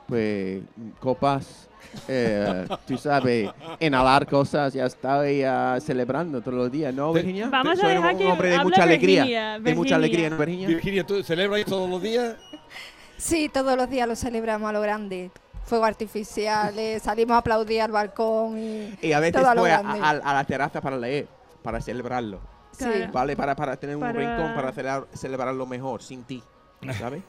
pues 0.08 0.62
copas. 1.00 1.70
Eh, 2.08 2.68
tú 2.86 2.98
sabes, 2.98 3.50
inhalar 3.80 4.28
cosas, 4.28 4.74
ya 4.74 4.86
estoy 4.86 5.44
ah, 5.44 5.78
celebrando 5.82 6.42
todos 6.42 6.54
los 6.58 6.72
días, 6.72 6.94
¿no, 6.94 7.12
Virginia? 7.14 7.50
Vamos 7.50 7.84
a 7.84 7.88
dejar 7.88 8.14
un 8.14 8.18
que 8.20 8.26
hombre 8.28 8.50
de 8.50 8.60
mucha 8.64 8.84
alegría. 8.84 9.22
Virginia, 9.24 9.60
De 9.60 9.76
mucha 9.76 9.96
alegría, 9.96 10.30
¿no, 10.30 10.38
Virginia? 10.38 10.68
Virginia, 10.68 11.04
¿tú 11.06 11.24
celebras 11.24 11.66
todos 11.66 11.90
los 11.90 12.02
días? 12.02 12.36
Sí, 13.18 13.50
todos 13.50 13.76
los 13.78 13.90
días 13.90 14.08
lo 14.08 14.16
celebramos 14.16 14.70
a 14.70 14.74
lo 14.74 14.82
grande. 14.82 15.32
Fuegos 15.64 15.88
artificiales, 15.88 17.02
salimos 17.02 17.34
a 17.36 17.38
aplaudir 17.40 17.82
al 17.82 17.92
balcón 17.92 18.58
y, 18.60 18.94
Y 19.02 19.14
a 19.14 19.20
veces 19.20 19.42
todo 19.42 19.50
a 19.50 19.56
lo 19.56 19.62
voy 19.62 19.72
a, 19.72 19.80
a- 19.80 20.10
a 20.12 20.34
la 20.34 20.44
terraza 20.44 20.80
para 20.82 20.98
leer, 20.98 21.28
para 21.64 21.82
celebrarlo. 21.82 22.40
Claro. 22.78 23.12
¿vale? 23.12 23.36
Para, 23.38 23.56
para 23.56 23.78
tener 23.78 23.96
un 23.96 24.02
Para- 24.02 24.14
rincón, 24.20 24.54
para 24.54 24.72
celebrar, 24.74 25.08
celebrarlo 25.14 25.66
mejor, 25.66 26.04
sin 26.04 26.24
ti, 26.24 26.44
¿sabes? 27.00 27.24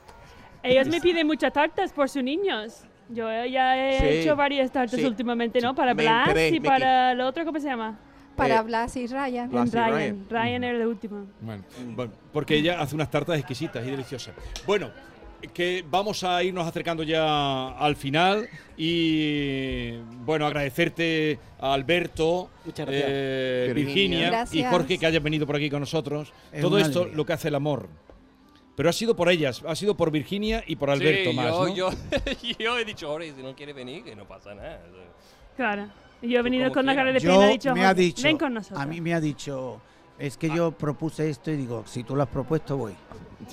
Ellos 0.63 0.89
me 0.89 1.01
piden 1.01 1.27
muchas 1.29 1.53
tartas 1.53 1.93
por 1.93 2.09
sus 2.09 2.23
niños. 2.25 2.83
Yo 3.09 3.29
ya 3.47 3.77
he 3.79 3.99
Sí, 4.01 4.07
hecho 4.21 4.35
varias 4.37 4.71
tartas 4.73 4.99
sí. 4.99 5.05
últimamente, 5.07 5.61
¿no? 5.61 5.75
Para 5.75 5.95
Blas 5.95 6.29
enteré, 6.29 6.49
y 6.57 6.61
para 6.61 7.13
el 7.13 7.21
otro, 7.21 7.45
¿cómo 7.45 7.61
se 7.61 7.69
llama? 7.69 7.99
Para 8.35 8.57
Eh, 8.59 8.63
Blas 8.63 8.97
y 8.97 9.07
Ryan. 9.07 9.49
Blas 9.51 9.69
y 9.69 9.77
Ryan. 9.77 9.91
Ryan. 9.93 10.27
Ryan 10.29 10.65
era 10.65 10.79
el 10.79 10.87
último. 10.87 11.27
Bueno, 11.41 11.63
bueno, 11.95 12.13
porque 12.33 12.57
ella 12.57 12.81
hace 12.81 12.95
unas 12.95 13.11
tartas 13.11 13.39
exquisitas 13.39 13.87
y 13.87 13.91
deliciosas. 13.91 14.35
Bueno, 14.67 14.91
que 15.55 15.85
vamos 15.89 16.25
a 16.25 16.43
irnos 16.43 16.67
acercando 16.67 17.03
ya 17.05 17.69
al 17.79 17.95
final 17.95 18.49
y 18.77 19.93
bueno, 20.25 20.47
agradecerte 20.47 21.39
a 21.61 21.73
Alberto, 21.75 22.51
Muchas 22.65 22.87
gracias. 22.87 23.09
eh, 23.09 23.73
Virginia. 23.75 23.95
Virginia 23.95 24.27
y 24.27 24.31
Gracias. 24.31 24.71
Jorge 24.73 24.99
que 24.99 25.07
hayas 25.07 25.23
venido 25.23 25.47
por 25.47 25.57
aquí 25.57 25.71
con 25.71 25.81
nosotros. 25.81 26.33
Es 26.53 26.61
Todo 26.61 26.79
esto 26.79 27.01
alegría. 27.01 27.17
lo 27.17 27.25
que 27.27 27.33
hace 27.35 27.49
el 27.49 27.55
amor. 27.55 27.89
Pero 28.77 28.91
ha 28.91 28.93
sido 28.93 29.17
por 29.17 29.29
ellas, 29.31 29.63
ha 29.67 29.75
sido 29.75 29.97
por 29.97 30.11
Virginia 30.11 30.63
y 30.67 30.77
por 30.77 30.91
Alberto 30.91 31.31
sí, 31.31 31.37
más, 31.37 31.47
yo, 31.47 31.67
¿no? 31.67 31.75
yo, 31.75 31.91
yo 32.59 32.79
he 32.79 32.85
dicho, 32.85 33.09
Jorge, 33.09 33.33
si 33.35 33.43
no 33.43 33.55
quiere 33.57 33.73
venir, 33.73 34.05
que 34.05 34.15
no 34.15 34.27
pasa 34.29 34.55
nada. 34.55 34.81
Claro. 35.57 35.89
Y 36.23 36.29
yo 36.31 36.41
he 36.41 36.43
venido 36.43 36.71
con 36.73 36.85
la 36.87 36.95
cara 36.95 37.13
de 37.13 37.21
pena, 37.21 37.49
he 37.49 37.53
dicho, 37.53 37.75
me 37.75 37.85
ha 37.85 37.89
"Jorge, 37.89 38.03
dicho, 38.03 38.23
ven 38.23 38.39
con 38.39 38.55
nosotros. 38.55 38.79
a 38.81 38.87
mí 38.87 39.01
me 39.01 39.15
ha 39.15 39.21
dicho, 39.21 39.81
es 40.19 40.37
que 40.37 40.49
yo 40.51 40.73
propuse 40.73 41.29
esto 41.31 41.51
y 41.51 41.57
digo, 41.57 41.85
si 41.87 42.05
tú 42.05 42.15
lo 42.17 42.23
has 42.23 42.29
propuesto 42.29 42.77
voy. 42.77 42.95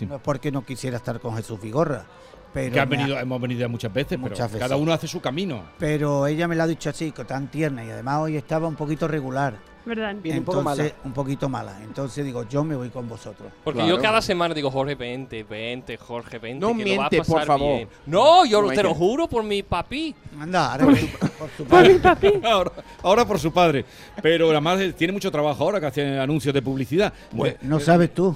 No 0.08 0.16
es 0.16 0.22
porque 0.22 0.52
no 0.52 0.66
quisiera 0.66 0.98
estar 0.98 1.20
con 1.20 1.36
Jesús 1.36 1.60
Vigorra, 1.62 2.06
pero 2.54 2.74
que 2.74 2.80
ha- 2.80 2.86
venido, 2.86 3.18
hemos 3.20 3.40
venido 3.42 3.62
ya 3.62 3.68
muchas 3.68 3.94
veces, 3.94 4.18
Muchas 4.20 4.38
pero 4.38 4.48
veces. 4.48 4.60
cada 4.62 4.76
uno 4.78 4.92
hace 4.94 5.08
su 5.08 5.22
camino. 5.22 5.64
pero 5.78 6.26
ella 6.28 6.48
me 6.48 6.56
lo 6.56 6.64
ha 6.64 6.68
dicho 6.68 6.90
así, 6.90 7.12
tan 7.12 7.50
tierna 7.52 7.86
y 7.86 7.90
además 7.92 8.20
hoy 8.20 8.38
estaba 8.38 8.68
un 8.68 8.76
poquito 8.76 9.08
regular. 9.08 9.58
¿Verdad? 9.86 10.16
Viene 10.22 10.40
un 10.40 10.46
poco 10.46 10.62
mala. 10.62 10.92
Un 11.04 11.12
poquito 11.14 11.50
mala. 11.50 11.78
Entonces 11.84 12.24
digo, 12.24 12.48
yo 12.48 12.64
me 12.64 12.76
voy 12.76 12.90
con 12.90 13.08
vosotros. 13.10 13.52
Porque 13.64 13.86
yo 13.86 14.00
cada 14.00 14.22
semana 14.22 14.54
digo, 14.54 14.72
Jorge, 14.72 14.96
vente, 14.96 15.44
vente, 15.44 15.98
Jorge, 15.98 16.40
vente. 16.40 16.60
No 16.66 16.76
que 16.78 16.86
lo 16.86 16.98
va 17.02 17.08
a 17.08 17.10
miente, 17.10 17.18
por 17.18 17.28
pasar 17.36 17.48
favor. 17.48 17.76
bien". 17.76 17.90
No, 18.06 18.46
yo 18.46 18.62
No 18.62 18.70
te 18.70 18.78
lo 18.78 18.90
miente. 18.90 19.00
juro 19.00 19.28
por 19.28 19.44
mi 19.44 19.62
papi. 19.64 20.16
Anda, 20.40 20.72
ahora 20.74 20.86
por 20.86 20.96
tu- 20.98 21.28
por 21.38 21.50
tu 21.50 21.66
padre. 21.66 22.42
ahora, 22.50 22.72
ahora 23.02 23.26
por 23.26 23.40
su 23.40 23.52
padre. 23.52 23.86
Pero 24.22 24.50
además 24.52 24.80
eh, 24.80 24.94
tiene 24.94 25.12
mucho 25.14 25.30
trabajo 25.32 25.64
ahora 25.64 25.80
que 25.80 25.88
hace 25.88 26.18
anuncios 26.20 26.54
de 26.54 26.62
publicidad. 26.62 27.12
Pues, 27.36 27.54
Eh, 27.54 27.58
no 27.64 27.80
sabes 27.80 28.14
tú. 28.14 28.36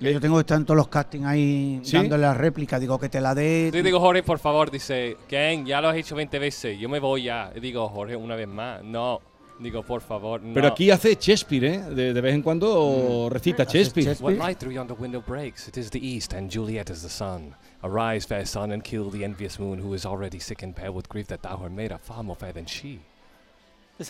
Yo 0.00 0.20
tengo 0.20 0.36
que 0.36 0.42
estar 0.42 0.56
en 0.56 0.64
todos 0.64 0.76
los 0.76 0.86
castings 0.86 1.26
ahí 1.26 1.80
¿Sí? 1.82 1.96
dándole 1.96 2.22
la 2.22 2.32
réplica. 2.32 2.78
Digo 2.78 3.00
que 3.00 3.08
te 3.08 3.20
la 3.20 3.34
dé. 3.34 3.70
Yo 3.74 3.82
digo, 3.82 3.98
Jorge, 3.98 4.22
por 4.22 4.38
favor, 4.38 4.70
dice, 4.70 5.16
Ken, 5.26 5.66
ya 5.66 5.80
lo 5.80 5.88
has 5.88 5.96
hecho 5.96 6.14
20 6.14 6.38
veces, 6.38 6.78
yo 6.78 6.88
me 6.88 7.00
voy 7.00 7.24
ya. 7.24 7.50
Y 7.56 7.58
digo, 7.58 7.88
Jorge, 7.88 8.14
una 8.14 8.36
vez 8.36 8.46
más. 8.46 8.80
No. 8.84 9.20
Digo, 9.60 9.82
por 9.82 10.00
favor, 10.00 10.40
no. 10.40 10.54
Pero 10.54 10.68
aquí 10.68 10.90
hace 10.90 11.16
Shakespeare, 11.20 11.64
¿eh? 11.64 11.80
De, 11.90 12.12
de 12.14 12.20
vez 12.20 12.32
en 12.34 12.42
cuando 12.42 13.28
recita 13.30 13.64
Shakespeare. 13.64 14.14
What 14.20 14.34
light 14.34 14.58
through 14.58 14.72
yonder 14.74 14.96
window 14.96 15.20
breaks? 15.26 15.66
It 15.66 15.76
is 15.76 15.90
the 15.90 15.98
east, 15.98 16.32
and 16.32 16.48
Juliet 16.48 16.90
is 16.90 17.02
the 17.02 17.08
sun. 17.08 17.54
Arise, 17.82 18.24
fair 18.26 18.46
sun, 18.46 18.70
and 18.72 18.82
kill 18.84 19.10
the 19.10 19.24
envious 19.24 19.58
moon, 19.58 19.80
who 19.80 19.94
is 19.94 20.06
already 20.06 20.38
sick 20.38 20.62
and 20.62 20.74
pale 20.76 20.92
with 20.92 21.08
grief 21.08 21.26
that 21.28 21.42
thou 21.42 21.58
art 21.60 21.72
made 21.72 21.90
are 21.92 21.98
far 22.00 22.22
more 22.22 22.36
fair 22.36 22.52
than 22.52 22.66
she. 22.66 23.00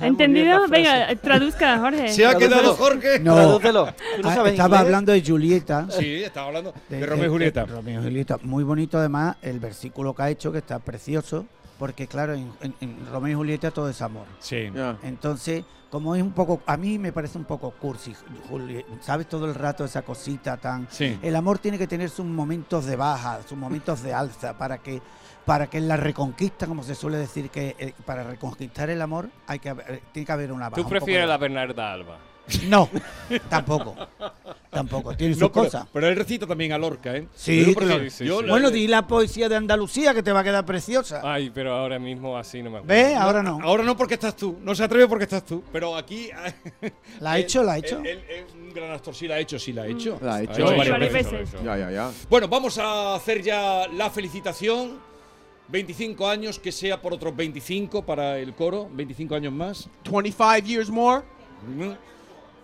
¿Entendido? 0.01 0.69
Venga, 0.69 1.15
traduzca, 1.17 1.79
Jorge. 1.79 2.09
Se 2.13 2.27
ha 2.27 2.35
quedado 2.37 2.75
Jorge. 2.75 3.19
No, 3.21 3.35
Tradúcelo. 3.35 3.87
¿Tú 3.87 4.23
no 4.23 4.29
Ah, 4.29 4.33
estaba 4.33 4.51
inglés? 4.51 4.71
hablando 4.71 5.13
de 5.13 5.23
Julieta. 5.23 5.87
Sí, 5.91 6.25
estaba 6.25 6.49
hablando 6.49 6.75
de 6.91 7.07
Romeo 7.07 7.25
y 7.25 7.29
Julieta. 7.31 7.65
Romeo 7.65 8.01
y 8.01 8.05
Julieta. 8.05 8.37
Muy 8.43 8.65
bonito 8.65 8.99
además 8.99 9.37
el 9.41 9.59
versículo 9.61 10.15
que 10.15 10.23
ha 10.23 10.29
hecho, 10.29 10.53
que 10.53 10.59
está 10.59 10.79
precioso, 10.79 11.47
porque 11.79 12.07
claro, 12.07 12.35
en, 12.35 12.53
en- 12.61 12.75
en 12.81 13.07
Romeo 13.11 13.33
y 13.33 13.35
Julieta 13.35 13.71
todo 13.71 13.89
es 13.89 14.03
amor. 14.03 14.27
Sí. 14.41 14.71
Entonces, 15.03 15.65
como 15.91 16.15
es 16.15 16.23
un 16.23 16.33
poco, 16.33 16.61
a 16.67 16.77
mí 16.77 16.99
me 16.99 17.13
parece 17.13 17.39
un 17.39 17.45
poco 17.45 17.71
cursi, 17.71 18.15
Juli- 18.51 18.85
¿sabes? 19.01 19.29
Todo 19.29 19.47
el 19.47 19.55
rato 19.55 19.85
esa 19.85 20.03
cosita 20.03 20.57
tan... 20.59 20.87
Sí. 20.91 21.19
El 21.23 21.35
amor 21.37 21.59
tiene 21.59 21.79
que 21.79 21.87
tener 21.87 22.11
sus 22.11 22.27
momentos 22.27 22.85
de 22.85 22.97
baja, 22.97 23.41
sus 23.49 23.57
momentos 23.57 24.03
de 24.03 24.13
alza, 24.13 24.57
para 24.59 24.79
que 24.79 25.01
para 25.47 25.67
que 25.69 25.81
la 25.81 25.97
reconquista, 25.97 26.67
como 26.67 26.83
se 26.83 26.95
suele 26.95 27.17
decir, 27.17 27.49
que 27.49 27.75
eh, 27.79 27.95
para 28.05 28.23
reconquistar 28.23 28.91
el 28.91 29.01
amor 29.01 29.31
hay 29.47 29.59
que 29.59 29.71
haber- 29.71 30.03
tiene 30.13 30.27
que 30.27 30.33
haber 30.33 30.53
una 30.53 30.69
baja. 30.69 30.75
¿Tú 30.75 30.83
un 30.83 30.85
poco 30.89 30.95
de 30.97 31.01
prefieres 31.01 31.27
la. 31.27 31.39
Bernarda 31.39 31.91
Alba? 31.95 32.19
No, 32.69 32.89
tampoco. 33.49 33.95
Tampoco, 34.71 35.17
tiene 35.17 35.35
sus 35.35 35.43
No, 35.43 35.53
pero, 35.53 35.65
cosas. 35.65 35.87
pero 35.93 36.09
él 36.09 36.17
recita 36.17 36.47
también 36.47 36.73
a 36.73 36.79
Lorca, 36.79 37.17
¿eh? 37.17 37.27
Sí, 37.35 37.75
claro. 37.75 38.05
yo 38.21 38.43
la- 38.43 38.51
bueno, 38.53 38.71
di 38.71 38.87
la 38.87 39.07
poesía 39.07 39.49
de 39.49 39.57
Andalucía 39.57 40.13
que 40.15 40.23
te 40.23 40.31
va 40.31 40.41
a 40.41 40.45
quedar 40.45 40.65
preciosa. 40.67 41.21
Ay, 41.25 41.51
pero 41.51 41.73
ahora 41.75 41.99
mismo 41.99 42.37
así 42.37 42.63
no 42.63 42.71
me 42.71 42.79
acuerdo. 42.79 42.95
¿Ves? 42.95 43.17
Ahora 43.17 43.43
no. 43.43 43.59
Ahora 43.63 43.83
no 43.83 43.97
porque 43.97 44.15
estás 44.15 44.37
tú. 44.37 44.59
No 44.63 44.75
se 44.75 44.85
atreve 44.85 45.09
porque 45.09 45.25
estás 45.25 45.45
tú. 45.45 45.63
Pero 45.73 45.97
aquí. 45.97 46.31
¿La 47.21 47.33
ha 47.33 47.39
hecho? 47.39 47.63
¿La 47.63 47.73
ha 47.73 47.79
hecho? 47.79 47.99
Él, 48.01 48.07
él 48.07 48.25
es 48.47 48.55
un 48.55 48.73
gran 48.75 48.91
actor. 48.93 49.15
Sí, 49.15 49.27
la 49.27 49.37
ha 49.37 49.39
hecho, 49.41 49.59
sí, 49.59 49.73
la 49.73 49.83
ha 49.83 49.87
hecho. 49.87 50.19
La 50.23 50.33
ha 50.35 50.37
Ha 50.37 50.43
hecho. 50.43 50.65
varias 50.77 51.13
veces. 51.13 51.51
Ya, 51.65 51.77
ya, 51.77 51.91
ya. 51.91 52.11
Bueno, 52.29 52.47
vamos 52.49 52.77
a 52.79 53.15
hacer 53.15 53.43
ya 53.43 53.87
la 53.89 54.11
felicitación. 54.11 55.07
25 55.69 56.27
años, 56.29 56.59
que 56.59 56.73
sea 56.73 57.01
por 57.01 57.13
otros 57.13 57.35
25 57.37 58.03
para 58.03 58.39
el 58.39 58.55
coro. 58.55 58.89
25 58.93 59.35
años 59.35 59.53
más. 59.53 59.89
25 60.11 60.59
years 60.67 60.89
more. 60.89 61.23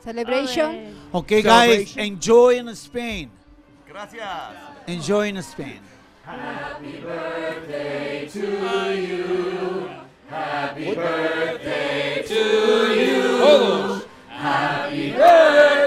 Celebration. 0.04 0.94
Ok, 1.12 1.40
guys, 1.42 1.88
Celebration. 1.88 2.00
enjoy 2.04 2.56
in 2.58 2.74
Spain. 2.76 3.30
Gracias. 3.88 4.52
Enjoy 4.86 5.28
in 5.28 5.42
Spain. 5.42 5.80
Happy 6.24 7.00
birthday 7.00 8.28
to 8.28 8.40
you. 8.92 9.88
Happy 10.28 10.94
birthday 10.94 12.22
to 12.26 12.34
you. 12.92 13.38
Todos. 13.38 14.04
Happy 14.28 15.12
birthday, 15.12 15.83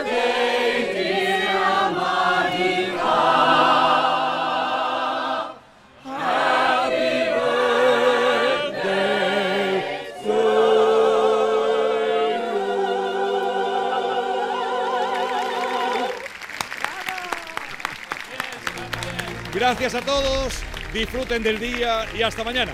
Gracias 19.80 20.02
a 20.02 20.06
todos. 20.08 20.54
Disfruten 20.92 21.44
del 21.44 21.60
día 21.60 22.08
y 22.18 22.24
hasta 22.24 22.44
mañana. 22.44 22.74